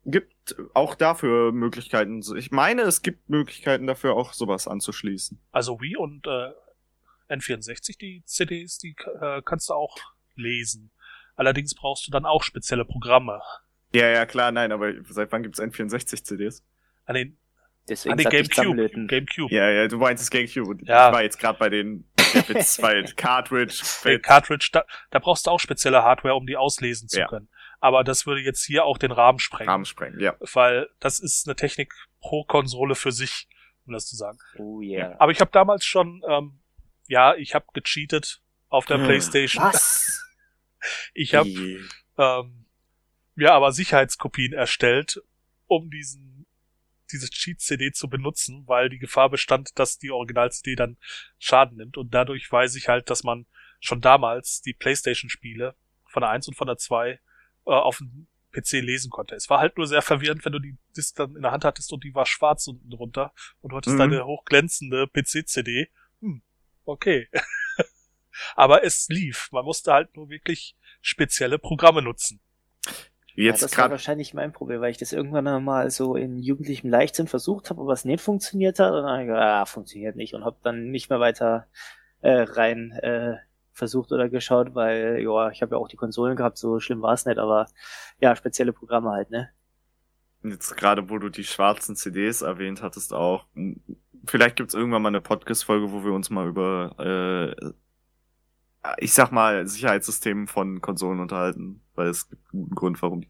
gibt 0.05 0.55
auch 0.76 0.93
dafür 0.93 1.51
Möglichkeiten. 1.51 2.21
Ich 2.38 2.51
meine, 2.51 2.84
es 2.84 3.01
gibt 3.01 3.28
Möglichkeiten 3.28 3.88
dafür 3.88 4.13
auch 4.15 4.34
sowas 4.34 4.67
anzuschließen. 4.67 5.41
Also 5.51 5.82
Wii 5.82 5.97
und 5.97 6.28
äh, 6.28 6.51
N64, 7.34 7.97
die 7.97 8.23
CDs, 8.26 8.78
die 8.78 8.95
äh, 9.19 9.41
kannst 9.43 9.69
du 9.69 9.73
auch 9.73 9.97
lesen. 10.36 10.91
Allerdings 11.36 11.73
brauchst 11.73 12.07
du 12.07 12.11
dann 12.11 12.26
auch 12.26 12.43
spezielle 12.43 12.86
Programme. 12.86 13.41
Ja, 13.93 14.07
ja, 14.07 14.26
klar, 14.26 14.51
nein, 14.51 14.71
aber 14.71 14.93
seit 15.09 15.32
wann 15.32 15.43
gibt's 15.43 15.59
N64-CDs? 15.59 16.63
An 17.05 17.15
den, 17.15 17.38
Deswegen 17.89 18.13
an 18.13 18.17
den 18.17 18.30
Gamecube. 18.30 18.89
Gamecube. 19.07 19.53
Ja, 19.53 19.69
ja, 19.69 19.88
du 19.88 19.97
meinst 19.97 20.23
das 20.23 20.30
Gamecube. 20.30 20.84
Ja. 20.86 21.09
Ich 21.09 21.15
war 21.15 21.23
jetzt 21.23 21.39
gerade 21.39 21.57
bei 21.57 21.69
den 21.69 22.05
Witz, 22.34 22.82
weil 22.82 23.05
Cartridge. 23.15 23.84
Den 24.03 24.21
Cartridge, 24.21 24.69
da, 24.71 24.84
da 25.11 25.19
brauchst 25.19 25.47
du 25.47 25.51
auch 25.51 25.59
spezielle 25.59 26.03
Hardware, 26.03 26.36
um 26.36 26.45
die 26.45 26.57
auslesen 26.57 27.07
zu 27.07 27.19
ja. 27.19 27.28
können. 27.28 27.49
Aber 27.80 28.03
das 28.03 28.26
würde 28.26 28.41
jetzt 28.41 28.63
hier 28.63 28.86
auch 28.86 28.97
den 28.97 29.11
Rahmen 29.11 29.39
sprengen. 29.39 29.69
Rahmen 29.69 29.86
sprengen, 29.86 30.19
ja. 30.19 30.36
Weil 30.53 30.89
das 30.99 31.19
ist 31.19 31.47
eine 31.47 31.55
Technik 31.55 31.93
pro 32.19 32.43
Konsole 32.43 32.95
für 32.95 33.11
sich, 33.11 33.47
um 33.86 33.93
das 33.93 34.07
zu 34.07 34.15
sagen. 34.15 34.39
Oh 34.57 34.82
yeah. 34.82 35.15
Aber 35.19 35.32
ich 35.32 35.39
habe 35.39 35.51
damals 35.51 35.86
schon, 35.86 36.23
ähm, 36.28 36.59
ja, 37.07 37.36
ich 37.36 37.53
habe 37.53 37.65
gecheatet 37.73 38.41
auf 38.69 38.86
der 38.86 38.97
hm. 38.97 39.05
PlayStation. 39.05 39.63
Was? 39.63 40.21
Ich 41.15 41.34
habe 41.34 41.49
ähm, 41.49 42.65
ja 43.36 43.55
aber 43.55 43.71
Sicherheitskopien 43.71 44.53
erstellt, 44.53 45.19
um 45.65 45.89
diesen 45.89 46.34
diese 47.12 47.30
Cheat-CD 47.30 47.91
zu 47.91 48.10
benutzen, 48.10 48.64
weil 48.68 48.89
die 48.89 48.99
Gefahr 48.99 49.30
bestand, 49.30 49.78
dass 49.80 49.97
die 49.97 50.12
Original-CD 50.12 50.76
dann 50.76 50.97
Schaden 51.38 51.78
nimmt. 51.78 51.97
Und 51.97 52.14
dadurch 52.14 52.51
weiß 52.51 52.76
ich 52.76 52.88
halt, 52.88 53.10
dass 53.10 53.24
man 53.24 53.45
schon 53.80 54.01
damals 54.01 54.62
die 54.62 54.74
PlayStation-Spiele 54.74 55.76
von 56.08 56.22
der 56.22 56.30
1 56.30 56.47
und 56.47 56.56
von 56.56 56.68
der 56.68 56.78
2 56.78 57.12
äh, 57.12 57.20
auf 57.66 57.97
dem 57.97 58.28
PC 58.51 58.82
lesen 58.82 59.12
konnte. 59.12 59.36
Es 59.36 59.49
war 59.49 59.60
halt 59.60 59.78
nur 59.78 59.88
sehr 59.88 60.01
verwirrend, 60.01 60.45
wenn 60.45 60.53
du 60.53 60.60
die 60.60 60.78
Disc 60.95 61.16
dann 61.16 61.36
in 61.36 61.41
der 61.41 61.51
Hand 61.51 61.66
hattest 61.66 61.91
und 61.91 62.03
die 62.03 62.16
war 62.16 62.26
schwarz 62.26 62.68
unten 62.68 62.89
drunter 62.89 63.34
und 63.62 63.72
du 63.72 63.78
hattest 63.78 63.95
mhm. 63.95 63.99
deine 63.99 64.26
hochglänzende 64.26 65.08
PC-CD. 65.08 65.89
Hm, 66.22 66.41
okay. 66.86 67.30
Aber 68.56 68.84
es 68.84 69.08
lief. 69.10 69.49
Man 69.51 69.66
musste 69.66 69.93
halt 69.93 70.16
nur 70.16 70.30
wirklich 70.30 70.76
spezielle 71.01 71.60
Programme 71.60 72.01
nutzen. 72.01 72.41
Jetzt 73.36 73.61
ja, 73.61 73.67
das 73.67 73.77
war 73.77 73.91
wahrscheinlich 73.91 74.33
mein 74.33 74.53
Problem, 74.53 74.79
weil 74.79 74.91
ich 74.91 74.97
das 74.97 75.11
irgendwann 75.11 75.63
mal 75.63 75.89
so 75.91 76.15
in 76.15 76.39
jugendlichem 76.39 76.89
Leichtsinn 76.89 77.27
versucht 77.27 77.69
habe, 77.69 77.81
aber 77.81 77.91
es 77.91 78.05
nicht 78.05 78.21
funktioniert 78.21 78.79
hat. 78.79 78.93
Und 78.93 79.03
dann 79.03 79.11
habe 79.11 79.21
ich 79.23 79.27
gedacht, 79.27 79.43
ah, 79.43 79.65
funktioniert 79.65 80.15
nicht 80.15 80.33
und 80.33 80.45
habe 80.45 80.55
dann 80.63 80.89
nicht 80.89 81.09
mehr 81.09 81.19
weiter 81.19 81.67
äh, 82.21 82.41
rein 82.41 82.91
äh, 82.91 83.36
versucht 83.73 84.13
oder 84.13 84.29
geschaut, 84.29 84.73
weil 84.73 85.19
ja, 85.21 85.49
ich 85.51 85.61
habe 85.61 85.75
ja 85.75 85.81
auch 85.81 85.89
die 85.89 85.97
Konsolen 85.97 86.38
gehabt, 86.38 86.57
so 86.57 86.79
schlimm 86.79 87.01
war 87.01 87.13
es 87.13 87.25
nicht, 87.25 87.38
aber 87.38 87.67
ja, 88.19 88.36
spezielle 88.38 88.71
Programme 88.71 89.11
halt, 89.11 89.29
ne? 89.31 89.49
Jetzt 90.41 90.77
gerade, 90.77 91.09
wo 91.09 91.17
du 91.17 91.29
die 91.29 91.43
schwarzen 91.43 91.95
CDs 91.95 92.41
erwähnt 92.41 92.81
hattest 92.81 93.13
auch, 93.13 93.47
vielleicht 94.25 94.55
gibt's 94.55 94.73
irgendwann 94.73 95.01
mal 95.01 95.09
eine 95.09 95.21
Podcast-Folge, 95.21 95.91
wo 95.91 96.05
wir 96.05 96.13
uns 96.13 96.29
mal 96.29 96.47
über 96.47 96.95
äh, 97.59 97.71
ich 98.97 99.13
sag 99.13 99.31
mal, 99.31 99.67
Sicherheitssystem 99.67 100.47
von 100.47 100.81
Konsolen 100.81 101.19
unterhalten, 101.19 101.83
weil 101.95 102.07
es 102.07 102.29
gibt 102.29 102.41
einen 102.53 102.63
guten 102.63 102.75
Grund, 102.75 103.01
warum 103.01 103.21
die 103.21 103.29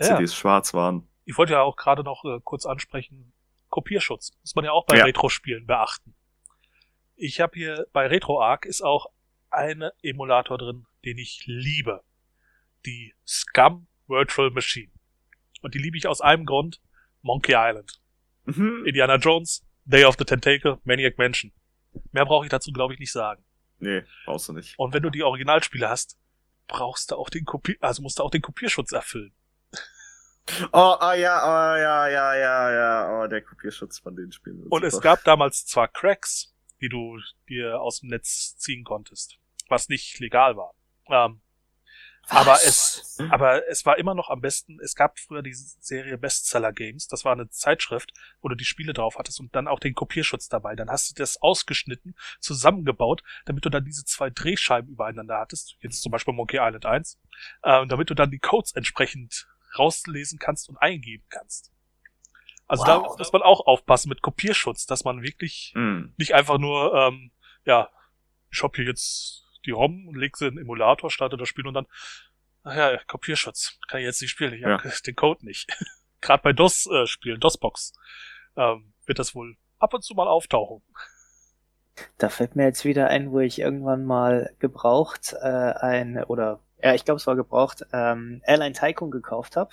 ja. 0.00 0.06
CDs 0.06 0.34
schwarz 0.34 0.74
waren. 0.74 1.08
Ich 1.24 1.36
wollte 1.36 1.54
ja 1.54 1.62
auch 1.62 1.76
gerade 1.76 2.04
noch 2.04 2.24
äh, 2.24 2.40
kurz 2.42 2.66
ansprechen, 2.66 3.32
Kopierschutz. 3.68 4.32
Muss 4.40 4.54
man 4.54 4.64
ja 4.64 4.72
auch 4.72 4.86
bei 4.86 4.98
ja. 4.98 5.04
Retro-Spielen 5.04 5.66
beachten. 5.66 6.14
Ich 7.16 7.40
habe 7.40 7.52
hier 7.54 7.86
bei 7.92 8.06
RetroArch 8.06 8.64
ist 8.64 8.82
auch 8.82 9.06
eine 9.50 9.92
Emulator 10.02 10.58
drin, 10.58 10.86
den 11.04 11.18
ich 11.18 11.42
liebe. 11.46 12.02
Die 12.84 13.14
Scum 13.26 13.88
Virtual 14.06 14.50
Machine. 14.50 14.92
Und 15.62 15.74
die 15.74 15.78
liebe 15.78 15.96
ich 15.96 16.06
aus 16.06 16.20
einem 16.20 16.46
Grund. 16.46 16.80
Monkey 17.22 17.54
Island. 17.56 18.00
Mhm. 18.44 18.84
Indiana 18.86 19.16
Jones, 19.16 19.66
Day 19.84 20.04
of 20.04 20.14
the 20.16 20.24
Tentacle, 20.24 20.78
Maniac 20.84 21.18
Mansion. 21.18 21.52
Mehr 22.12 22.24
brauche 22.24 22.44
ich 22.46 22.50
dazu, 22.50 22.72
glaube 22.72 22.94
ich, 22.94 23.00
nicht 23.00 23.10
sagen. 23.10 23.44
Nee, 23.78 24.04
brauchst 24.24 24.48
du 24.48 24.52
nicht. 24.52 24.78
Und 24.78 24.94
wenn 24.94 25.02
du 25.02 25.10
die 25.10 25.22
Originalspiele 25.22 25.88
hast, 25.88 26.18
brauchst 26.66 27.10
du 27.10 27.16
auch 27.16 27.30
den 27.30 27.44
Kopier, 27.44 27.76
also 27.80 28.02
musst 28.02 28.18
du 28.18 28.22
auch 28.22 28.30
den 28.30 28.42
Kopierschutz 28.42 28.92
erfüllen. 28.92 29.34
Oh, 30.72 30.96
oh 31.00 31.12
ja, 31.12 31.42
oh 31.42 31.76
ja, 31.76 32.06
ja, 32.06 32.34
ja, 32.36 32.70
ja, 32.70 33.18
oh, 33.18 33.26
der 33.26 33.42
Kopierschutz 33.42 33.98
von 33.98 34.14
den 34.14 34.30
Spielen. 34.30 34.62
Und 34.62 34.70
super. 34.70 34.86
es 34.86 35.00
gab 35.00 35.24
damals 35.24 35.66
zwar 35.66 35.88
Cracks, 35.88 36.54
die 36.80 36.88
du 36.88 37.18
dir 37.48 37.80
aus 37.80 37.98
dem 37.98 38.10
Netz 38.10 38.56
ziehen 38.56 38.84
konntest, 38.84 39.40
was 39.68 39.88
nicht 39.88 40.20
legal 40.20 40.56
war. 40.56 40.72
Ähm, 41.08 41.40
aber 42.28 42.58
es, 42.64 43.18
aber 43.30 43.68
es 43.68 43.86
war 43.86 43.98
immer 43.98 44.14
noch 44.14 44.30
am 44.30 44.40
besten. 44.40 44.80
Es 44.80 44.94
gab 44.94 45.18
früher 45.18 45.42
die 45.42 45.54
Serie 45.54 46.18
Bestseller 46.18 46.72
Games. 46.72 47.06
Das 47.06 47.24
war 47.24 47.32
eine 47.32 47.48
Zeitschrift, 47.50 48.12
wo 48.40 48.48
du 48.48 48.56
die 48.56 48.64
Spiele 48.64 48.92
drauf 48.92 49.16
hattest 49.18 49.38
und 49.38 49.54
dann 49.54 49.68
auch 49.68 49.78
den 49.78 49.94
Kopierschutz 49.94 50.48
dabei. 50.48 50.74
Dann 50.74 50.90
hast 50.90 51.10
du 51.10 51.14
das 51.14 51.40
ausgeschnitten, 51.40 52.16
zusammengebaut, 52.40 53.22
damit 53.44 53.64
du 53.64 53.70
dann 53.70 53.84
diese 53.84 54.04
zwei 54.04 54.30
Drehscheiben 54.30 54.90
übereinander 54.90 55.38
hattest. 55.38 55.76
Jetzt 55.80 56.02
zum 56.02 56.10
Beispiel 56.10 56.34
Monkey 56.34 56.56
Island 56.56 56.84
1. 56.84 57.20
Äh, 57.62 57.86
damit 57.86 58.10
du 58.10 58.14
dann 58.14 58.30
die 58.30 58.40
Codes 58.40 58.72
entsprechend 58.72 59.46
rauslesen 59.78 60.38
kannst 60.38 60.68
und 60.68 60.78
eingeben 60.78 61.26
kannst. 61.28 61.72
Also 62.66 62.84
wow. 62.84 62.86
da 62.86 63.18
muss 63.18 63.32
man 63.32 63.42
auch 63.42 63.66
aufpassen 63.66 64.08
mit 64.08 64.22
Kopierschutz, 64.22 64.86
dass 64.86 65.04
man 65.04 65.22
wirklich 65.22 65.72
mm. 65.76 66.06
nicht 66.16 66.34
einfach 66.34 66.58
nur, 66.58 66.92
ähm, 66.94 67.30
ja, 67.64 67.88
ich 68.50 68.62
hab 68.62 68.74
hier 68.74 68.86
jetzt 68.86 69.45
die 69.66 69.72
ROM 69.72 70.08
und 70.08 70.16
leg 70.16 70.36
sie 70.36 70.46
in 70.46 70.56
den 70.56 70.64
Emulator, 70.64 71.10
starte 71.10 71.36
das 71.36 71.48
Spiel 71.48 71.66
und 71.66 71.74
dann, 71.74 71.86
ach 72.62 72.76
ja, 72.76 72.98
Kopierschutz, 73.06 73.78
kann 73.88 74.00
ich 74.00 74.06
jetzt 74.06 74.20
nicht 74.22 74.30
spielen, 74.30 74.54
ich 74.54 74.60
ja. 74.60 74.78
habe 74.78 74.92
den 75.06 75.16
Code 75.16 75.44
nicht. 75.44 75.68
Gerade 76.20 76.42
bei 76.42 76.52
DOS-Spielen, 76.52 77.36
äh, 77.36 77.40
DOS-Box, 77.40 77.92
ähm, 78.56 78.94
wird 79.04 79.18
das 79.18 79.34
wohl 79.34 79.56
ab 79.78 79.94
und 79.94 80.02
zu 80.02 80.14
mal 80.14 80.28
auftauchen. 80.28 80.82
Da 82.18 82.28
fällt 82.28 82.56
mir 82.56 82.64
jetzt 82.64 82.84
wieder 82.84 83.08
ein, 83.08 83.30
wo 83.32 83.40
ich 83.40 83.58
irgendwann 83.58 84.04
mal 84.04 84.54
gebraucht 84.58 85.34
äh, 85.40 85.46
ein 85.46 86.22
oder 86.24 86.60
ja, 86.82 86.94
ich 86.94 87.04
glaube 87.04 87.16
es 87.18 87.26
war 87.26 87.36
gebraucht 87.36 87.86
ähm, 87.92 88.42
Airline 88.44 88.74
Tycoon 88.74 89.10
gekauft 89.10 89.56
habe 89.56 89.70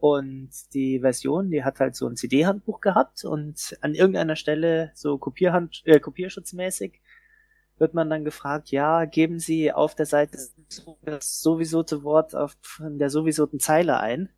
und 0.00 0.50
die 0.72 1.00
Version, 1.00 1.50
die 1.50 1.62
hat 1.62 1.78
halt 1.78 1.94
so 1.94 2.06
ein 2.06 2.16
CD-Handbuch 2.16 2.80
gehabt 2.80 3.24
und 3.24 3.76
an 3.82 3.94
irgendeiner 3.94 4.36
Stelle 4.36 4.92
so 4.94 5.18
Kopierhand 5.18 5.82
äh, 5.84 6.00
Kopierschutzmäßig 6.00 7.00
wird 7.80 7.94
man 7.94 8.10
dann 8.10 8.24
gefragt, 8.24 8.70
ja, 8.70 9.06
geben 9.06 9.38
Sie 9.38 9.72
auf 9.72 9.94
der 9.94 10.06
Seite 10.06 10.38
das 11.02 11.40
sowieso 11.40 11.82
Wort 12.02 12.34
auf 12.34 12.56
der 12.78 13.10
sowieso 13.10 13.46
Zeile 13.46 13.98
ein. 13.98 14.28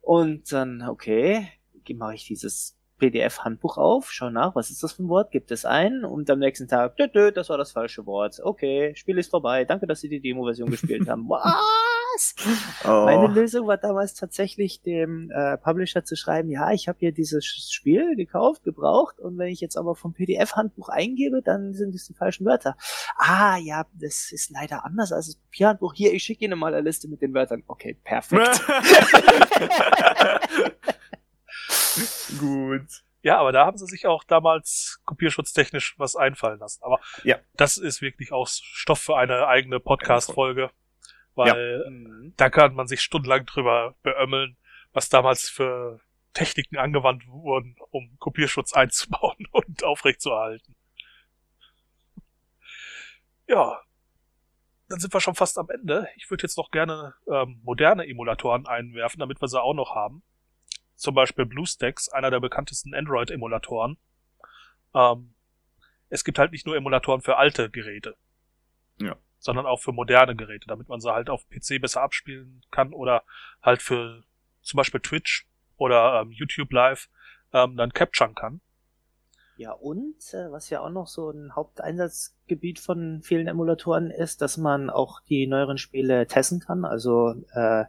Und 0.00 0.52
dann, 0.52 0.82
okay, 0.82 1.48
mache 1.94 2.14
ich 2.14 2.26
dieses 2.26 2.76
PDF-Handbuch 2.98 3.76
auf, 3.78 4.12
schau 4.12 4.30
nach, 4.30 4.54
was 4.54 4.70
ist 4.70 4.82
das 4.82 4.92
für 4.92 5.02
ein 5.02 5.08
Wort, 5.08 5.30
gibt 5.30 5.50
es 5.50 5.64
ein 5.64 6.04
und 6.04 6.30
am 6.30 6.38
nächsten 6.38 6.68
Tag, 6.68 6.96
dö, 6.96 7.08
dö, 7.08 7.32
das 7.32 7.48
war 7.48 7.58
das 7.58 7.72
falsche 7.72 8.06
Wort. 8.06 8.38
Okay, 8.42 8.94
Spiel 8.96 9.18
ist 9.18 9.30
vorbei, 9.30 9.64
danke, 9.64 9.86
dass 9.86 10.00
Sie 10.00 10.08
die 10.08 10.20
Demo-Version 10.20 10.70
gespielt 10.70 11.08
haben. 11.08 11.28
Was? 12.14 12.34
Oh. 12.84 13.04
Meine 13.04 13.26
Lösung 13.28 13.66
war 13.66 13.76
damals 13.76 14.14
tatsächlich 14.14 14.82
dem 14.82 15.30
äh, 15.30 15.56
Publisher 15.58 16.04
zu 16.04 16.16
schreiben, 16.16 16.50
ja, 16.50 16.72
ich 16.72 16.88
habe 16.88 16.98
hier 17.00 17.12
dieses 17.12 17.44
Spiel 17.44 18.16
gekauft, 18.16 18.64
gebraucht 18.64 19.18
und 19.18 19.36
wenn 19.38 19.48
ich 19.48 19.60
jetzt 19.60 19.76
aber 19.76 19.96
vom 19.96 20.12
PDF-Handbuch 20.12 20.88
eingebe, 20.88 21.42
dann 21.42 21.74
sind 21.74 21.94
es 21.94 22.06
die 22.06 22.14
falschen 22.14 22.44
Wörter. 22.44 22.76
Ah, 23.16 23.56
ja, 23.56 23.86
das 23.94 24.32
ist 24.32 24.50
leider 24.50 24.84
anders 24.84 25.12
als 25.12 25.26
das 25.26 25.36
Papierhandbuch. 25.36 25.94
Hier, 25.94 26.12
ich 26.12 26.22
schicke 26.22 26.44
Ihnen 26.44 26.58
mal 26.58 26.74
eine 26.74 26.82
Liste 26.82 27.08
mit 27.08 27.22
den 27.22 27.34
Wörtern. 27.34 27.62
Okay, 27.66 27.96
perfekt. 28.04 28.60
Gut. 32.38 32.86
Ja, 33.22 33.38
aber 33.38 33.52
da 33.52 33.64
haben 33.64 33.78
sie 33.78 33.86
sich 33.86 34.06
auch 34.06 34.22
damals 34.24 35.00
kopierschutztechnisch 35.06 35.94
was 35.98 36.14
einfallen 36.14 36.58
lassen. 36.58 36.82
Aber 36.84 37.00
ja. 37.22 37.38
das 37.56 37.78
ist 37.78 38.02
wirklich 38.02 38.32
auch 38.32 38.46
Stoff 38.46 39.00
für 39.00 39.16
eine 39.16 39.46
eigene 39.46 39.80
Podcast-Folge. 39.80 40.70
Weil 41.34 41.82
ja. 41.84 41.90
Mhm. 41.90 42.32
da 42.36 42.50
kann 42.50 42.74
man 42.74 42.86
sich 42.86 43.00
stundenlang 43.00 43.46
drüber 43.46 43.94
beömmeln, 44.02 44.56
was 44.92 45.08
damals 45.08 45.48
für 45.48 46.00
Techniken 46.32 46.76
angewandt 46.76 47.26
wurden, 47.26 47.76
um 47.90 48.16
Kopierschutz 48.18 48.72
einzubauen 48.74 49.46
und 49.50 49.84
aufrechtzuerhalten. 49.84 50.74
Ja, 53.46 53.80
dann 54.88 55.00
sind 55.00 55.12
wir 55.12 55.20
schon 55.20 55.34
fast 55.34 55.58
am 55.58 55.70
Ende. 55.70 56.08
Ich 56.16 56.30
würde 56.30 56.42
jetzt 56.42 56.56
noch 56.56 56.70
gerne 56.70 57.14
ähm, 57.28 57.60
moderne 57.62 58.06
Emulatoren 58.06 58.66
einwerfen, 58.66 59.18
damit 59.18 59.40
wir 59.40 59.48
sie 59.48 59.60
auch 59.60 59.74
noch 59.74 59.94
haben. 59.94 60.22
zum 60.96 61.14
Beispiel 61.14 61.44
BlueStacks, 61.44 62.08
einer 62.08 62.30
der 62.30 62.40
bekanntesten 62.40 62.94
Android-Emulatoren. 62.94 63.98
Ähm, 64.94 65.34
es 66.08 66.24
gibt 66.24 66.38
halt 66.38 66.52
nicht 66.52 66.66
nur 66.66 66.76
Emulatoren 66.76 67.20
für 67.20 67.36
alte 67.36 67.68
Geräte. 67.70 68.16
Ja. 69.00 69.16
Sondern 69.44 69.66
auch 69.66 69.80
für 69.80 69.92
moderne 69.92 70.34
Geräte, 70.34 70.66
damit 70.66 70.88
man 70.88 71.00
sie 71.00 71.12
halt 71.12 71.28
auf 71.28 71.46
PC 71.50 71.80
besser 71.80 72.00
abspielen 72.00 72.62
kann 72.70 72.94
oder 72.94 73.24
halt 73.62 73.82
für 73.82 74.24
zum 74.62 74.78
Beispiel 74.78 75.00
Twitch 75.00 75.46
oder 75.76 76.22
ähm, 76.22 76.30
YouTube 76.30 76.72
Live 76.72 77.10
ähm, 77.52 77.76
dann 77.76 77.92
capturen 77.92 78.34
kann. 78.34 78.62
Ja, 79.56 79.72
und 79.72 80.16
äh, 80.32 80.50
was 80.50 80.70
ja 80.70 80.80
auch 80.80 80.90
noch 80.90 81.06
so 81.06 81.30
ein 81.30 81.54
Haupteinsatzgebiet 81.54 82.80
von 82.80 83.20
vielen 83.22 83.46
Emulatoren 83.46 84.10
ist, 84.10 84.40
dass 84.40 84.56
man 84.56 84.88
auch 84.88 85.20
die 85.20 85.46
neueren 85.46 85.76
Spiele 85.76 86.26
testen 86.26 86.58
kann, 86.60 86.86
also 86.86 87.34
äh, 87.52 87.84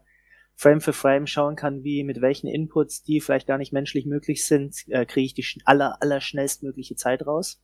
Frame 0.55 0.81
für 0.81 0.93
Frame 0.93 1.27
schauen 1.27 1.55
kann, 1.55 1.83
wie 1.83 2.03
mit 2.03 2.21
welchen 2.21 2.47
Inputs, 2.47 3.03
die 3.03 3.19
vielleicht 3.19 3.47
gar 3.47 3.57
nicht 3.57 3.73
menschlich 3.73 4.05
möglich 4.05 4.45
sind, 4.45 4.75
äh, 4.89 5.05
kriege 5.05 5.25
ich 5.25 5.33
die 5.33 5.61
aller, 5.65 6.01
aller 6.01 6.21
schnellstmögliche 6.21 6.95
Zeit 6.95 7.25
raus. 7.25 7.61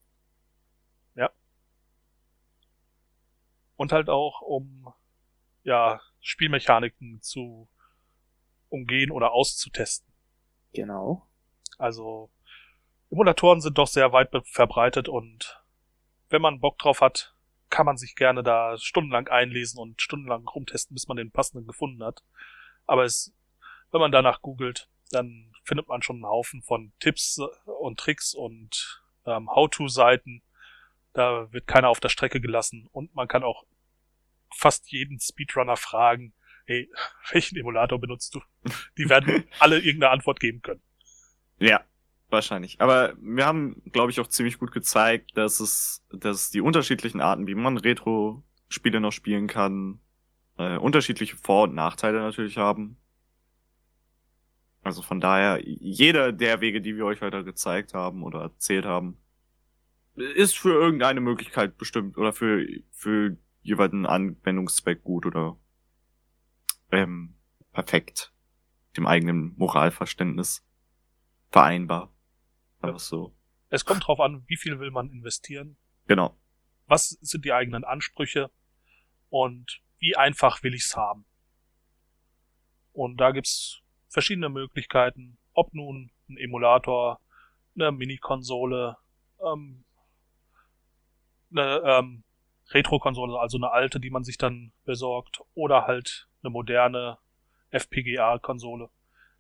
Ja. 1.16 1.30
Und 3.82 3.92
halt 3.92 4.10
auch, 4.10 4.42
um 4.42 4.94
ja, 5.64 6.00
Spielmechaniken 6.20 7.20
zu 7.24 7.68
umgehen 8.70 9.10
oder 9.10 9.32
auszutesten. 9.32 10.14
Genau. 10.72 11.28
Also 11.80 12.30
Emulatoren 13.10 13.60
sind 13.60 13.80
doch 13.80 13.88
sehr 13.88 14.14
weit 14.14 14.30
verbreitet 14.46 15.10
und 15.10 15.64
wenn 16.30 16.44
man 16.44 16.60
Bock 16.60 16.78
drauf 16.78 17.02
hat, 17.02 17.34
kann 17.72 17.88
man 17.88 17.98
sich 17.98 18.14
gerne 18.14 18.44
da 18.44 18.78
stundenlang 18.78 19.30
einlesen 19.30 19.80
und 19.80 20.00
stundenlang 20.00 20.48
rumtesten, 20.48 20.94
bis 20.94 21.08
man 21.08 21.18
den 21.18 21.32
passenden 21.32 21.66
gefunden 21.66 22.04
hat. 22.04 22.24
Aber 22.86 23.04
es, 23.04 23.34
wenn 23.90 24.02
man 24.02 24.12
danach 24.12 24.44
googelt, 24.44 24.92
dann 25.10 25.54
findet 25.64 25.88
man 25.88 26.04
schon 26.04 26.18
einen 26.18 26.28
Haufen 26.28 26.62
von 26.62 26.94
Tipps 27.00 27.40
und 27.66 28.00
Tricks 28.00 28.36
und 28.36 29.02
ähm, 29.26 29.50
How-to-Seiten. 29.50 30.44
Da 31.14 31.52
wird 31.52 31.66
keiner 31.66 31.90
auf 31.90 32.00
der 32.00 32.10
Strecke 32.10 32.40
gelassen 32.40 32.88
und 32.92 33.16
man 33.16 33.28
kann 33.28 33.44
auch 33.44 33.66
fast 34.56 34.92
jeden 34.92 35.20
Speedrunner 35.20 35.78
fragen, 35.78 36.34
hey, 36.66 36.90
welchen 37.32 37.58
Emulator 37.58 38.00
benutzt 38.00 38.36
du? 38.36 38.42
Die 38.98 39.10
werden 39.10 39.46
alle 39.60 39.80
irgendeine 39.80 40.12
Antwort 40.12 40.40
geben 40.40 40.62
können. 40.62 40.82
Ja, 41.60 41.86
Wahrscheinlich. 42.32 42.80
Aber 42.80 43.14
wir 43.20 43.46
haben, 43.46 43.82
glaube 43.92 44.10
ich, 44.10 44.22
auch 44.22 44.28
ziemlich 44.28 44.58
gut 44.58 44.72
gezeigt, 44.72 45.36
dass 45.36 45.60
es, 45.60 46.02
dass 46.12 46.50
die 46.50 46.62
unterschiedlichen 46.62 47.20
Arten, 47.20 47.46
wie 47.46 47.56
man 47.56 47.78
Retro-Spiele 47.78 49.02
noch 49.02 49.12
spielen 49.12 49.48
kann, 49.48 50.00
äh, 50.58 50.78
unterschiedliche 50.78 51.36
Vor- 51.36 51.64
und 51.64 51.76
Nachteile 51.76 52.22
natürlich 52.22 52.58
haben. 52.58 52.96
Also 54.82 55.02
von 55.02 55.20
daher, 55.20 55.60
jeder 55.62 56.32
der 56.32 56.62
Wege, 56.62 56.80
die 56.80 56.96
wir 56.96 57.06
euch 57.06 57.22
heute 57.22 57.44
gezeigt 57.44 57.94
haben 57.94 58.24
oder 58.24 58.44
erzählt 58.44 58.86
haben, 58.86 59.18
ist 60.16 60.58
für 60.58 60.74
irgendeine 60.74 61.20
Möglichkeit 61.20 61.78
bestimmt 61.78 62.18
oder 62.18 62.32
für, 62.32 62.66
für 62.92 63.36
jeweiligen 63.62 64.06
Anwendungszweck 64.06 65.04
gut 65.04 65.26
oder 65.26 65.58
ähm, 66.92 67.36
perfekt 67.72 68.34
dem 68.98 69.08
eigenen 69.08 69.56
Moralverständnis 69.58 70.66
vereinbar. 71.50 72.14
Einfach 72.82 73.00
so. 73.00 73.34
Es 73.70 73.86
kommt 73.86 74.06
drauf 74.06 74.20
an, 74.20 74.44
wie 74.48 74.58
viel 74.58 74.80
will 74.80 74.92
man 74.92 75.10
investieren. 75.10 75.78
Genau. 76.08 76.38
Was 76.88 77.10
sind 77.22 77.46
die 77.46 77.54
eigenen 77.54 77.86
Ansprüche 77.86 78.52
und 79.30 79.82
wie 80.00 80.16
einfach 80.16 80.62
will 80.64 80.74
ich's 80.74 80.98
haben. 80.98 81.26
Und 82.92 83.18
da 83.18 83.32
gibt's 83.32 83.82
verschiedene 84.10 84.50
Möglichkeiten, 84.50 85.38
ob 85.54 85.74
nun 85.74 86.12
ein 86.30 86.38
Emulator, 86.38 87.22
eine 87.76 87.92
Mini-Konsole, 87.92 88.98
ähm, 89.40 89.86
eine 91.52 91.82
ähm, 91.86 92.24
Retro-Konsole, 92.74 93.40
also 93.40 93.58
eine 93.58 93.72
alte, 93.72 94.00
die 94.00 94.10
man 94.10 94.24
sich 94.24 94.38
dann 94.38 94.72
besorgt, 94.86 95.42
oder 95.54 95.88
halt 95.88 96.28
eine 96.44 96.50
moderne 96.50 97.18
FPGA-Konsole. 97.70 98.90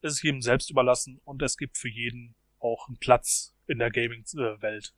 Es 0.01 0.13
ist 0.13 0.23
jedem 0.23 0.41
selbst 0.41 0.69
überlassen 0.69 1.21
und 1.23 1.41
es 1.41 1.57
gibt 1.57 1.77
für 1.77 1.89
jeden 1.89 2.35
auch 2.59 2.87
einen 2.87 2.97
Platz 2.97 3.55
in 3.67 3.79
der 3.79 3.91
Gaming-Welt. 3.91 4.93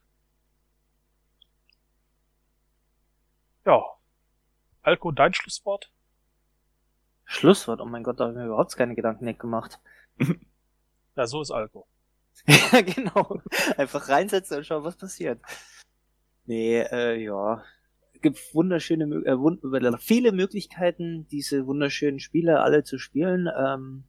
Ja. 3.66 3.84
Alko, 4.82 5.12
dein 5.12 5.34
Schlusswort? 5.34 5.92
Schlusswort? 7.26 7.80
Oh 7.80 7.86
mein 7.86 8.04
Gott, 8.04 8.20
da 8.20 8.26
habe 8.26 8.34
ich 8.34 8.40
mir 8.40 8.46
überhaupt 8.48 8.76
keine 8.76 8.96
Gedanken 8.96 9.38
gemacht. 9.38 9.80
ja, 11.16 11.26
so 11.26 11.42
ist 11.42 11.52
Alko. 11.52 11.88
ja, 12.46 12.82
genau. 12.82 13.42
Einfach 13.78 14.10
reinsetzen 14.10 14.58
und 14.58 14.66
schauen, 14.66 14.84
was 14.84 14.98
passiert. 14.98 15.42
Nee, 16.46 16.80
äh, 16.80 17.16
ja. 17.24 17.64
Es 18.24 18.32
gibt 18.32 18.56
wunderschöne, 18.56 19.04
äh, 19.26 19.38
wund 19.38 19.60
viele 20.02 20.32
Möglichkeiten, 20.32 21.28
diese 21.28 21.68
wunderschönen 21.68 22.22
Spiele 22.22 22.62
alle 22.62 22.86
zu 22.86 22.98
spielen. 22.98 23.50
Ähm, 23.54 24.06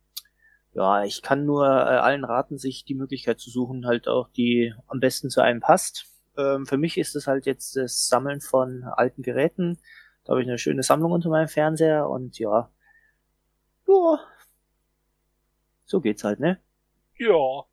ja, 0.72 1.02
ich 1.02 1.20
kann 1.20 1.44
nur 1.44 1.66
äh, 1.66 1.96
allen 1.96 2.24
raten, 2.24 2.56
sich 2.56 2.84
die 2.84 2.94
Möglichkeit 2.94 3.40
zu 3.40 3.50
suchen, 3.50 3.86
halt 3.86 4.06
auch 4.06 4.28
die 4.28 4.72
am 4.86 5.00
besten 5.00 5.30
zu 5.30 5.40
einem 5.40 5.58
passt. 5.58 6.06
Ähm, 6.36 6.64
für 6.64 6.76
mich 6.76 6.96
ist 6.96 7.16
es 7.16 7.26
halt 7.26 7.44
jetzt 7.44 7.74
das 7.74 8.06
Sammeln 8.06 8.40
von 8.40 8.84
alten 8.84 9.22
Geräten. 9.22 9.80
Da 10.22 10.30
habe 10.30 10.42
ich 10.42 10.48
eine 10.48 10.58
schöne 10.58 10.84
Sammlung 10.84 11.10
unter 11.10 11.28
meinem 11.28 11.48
Fernseher 11.48 12.08
und 12.08 12.38
ja, 12.38 12.70
ja, 13.88 14.20
so 15.86 16.00
geht's 16.00 16.22
halt, 16.22 16.38
ne? 16.38 16.60
Ja. 17.18 17.64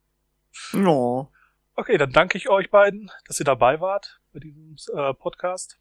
Ja. 0.73 1.29
Okay, 1.75 1.99
dann 1.99 2.11
danke 2.11 2.39
ich 2.39 2.49
euch 2.49 2.71
beiden, 2.71 3.11
dass 3.27 3.39
ihr 3.39 3.45
dabei 3.45 3.79
wart 3.79 4.21
bei 4.33 4.39
diesem 4.39 4.75
äh, 4.95 5.13
Podcast. 5.13 5.80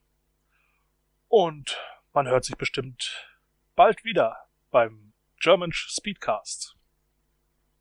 Und 1.31 1.79
man 2.13 2.27
hört 2.27 2.45
sich 2.45 2.57
bestimmt 2.57 3.29
bald 3.77 4.05
wieder 4.05 4.37
beim 4.73 5.13
German 5.39 5.71
Speedcast. 5.73 6.77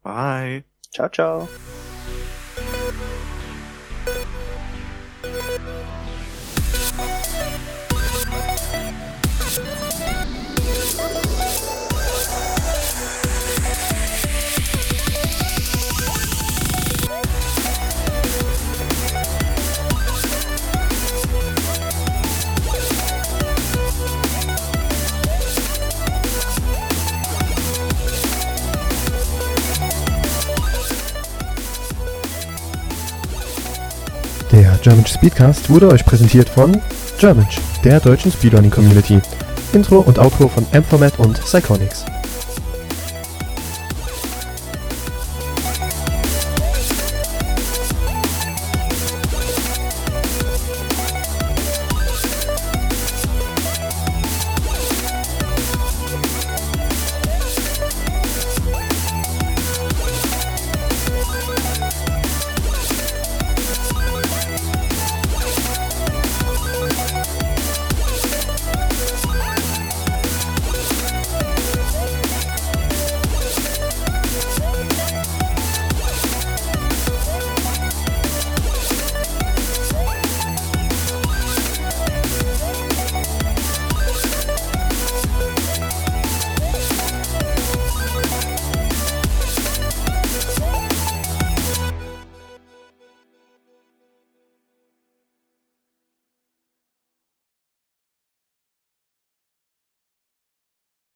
Bye. 0.03 0.65
Ciao, 0.91 1.09
ciao. 1.09 1.49
Der 34.51 34.79
German 34.81 35.05
Speedcast 35.05 35.69
wurde 35.69 35.89
euch 35.89 36.03
präsentiert 36.03 36.49
von 36.49 36.81
German, 37.19 37.47
der 37.83 37.99
deutschen 37.99 38.31
Speedrunning 38.31 38.71
Community. 38.71 39.19
Intro 39.73 39.99
und 39.99 40.17
Outro 40.17 40.47
von 40.47 40.65
M-Format 40.71 41.19
und 41.19 41.39
Psychonics. 41.39 42.05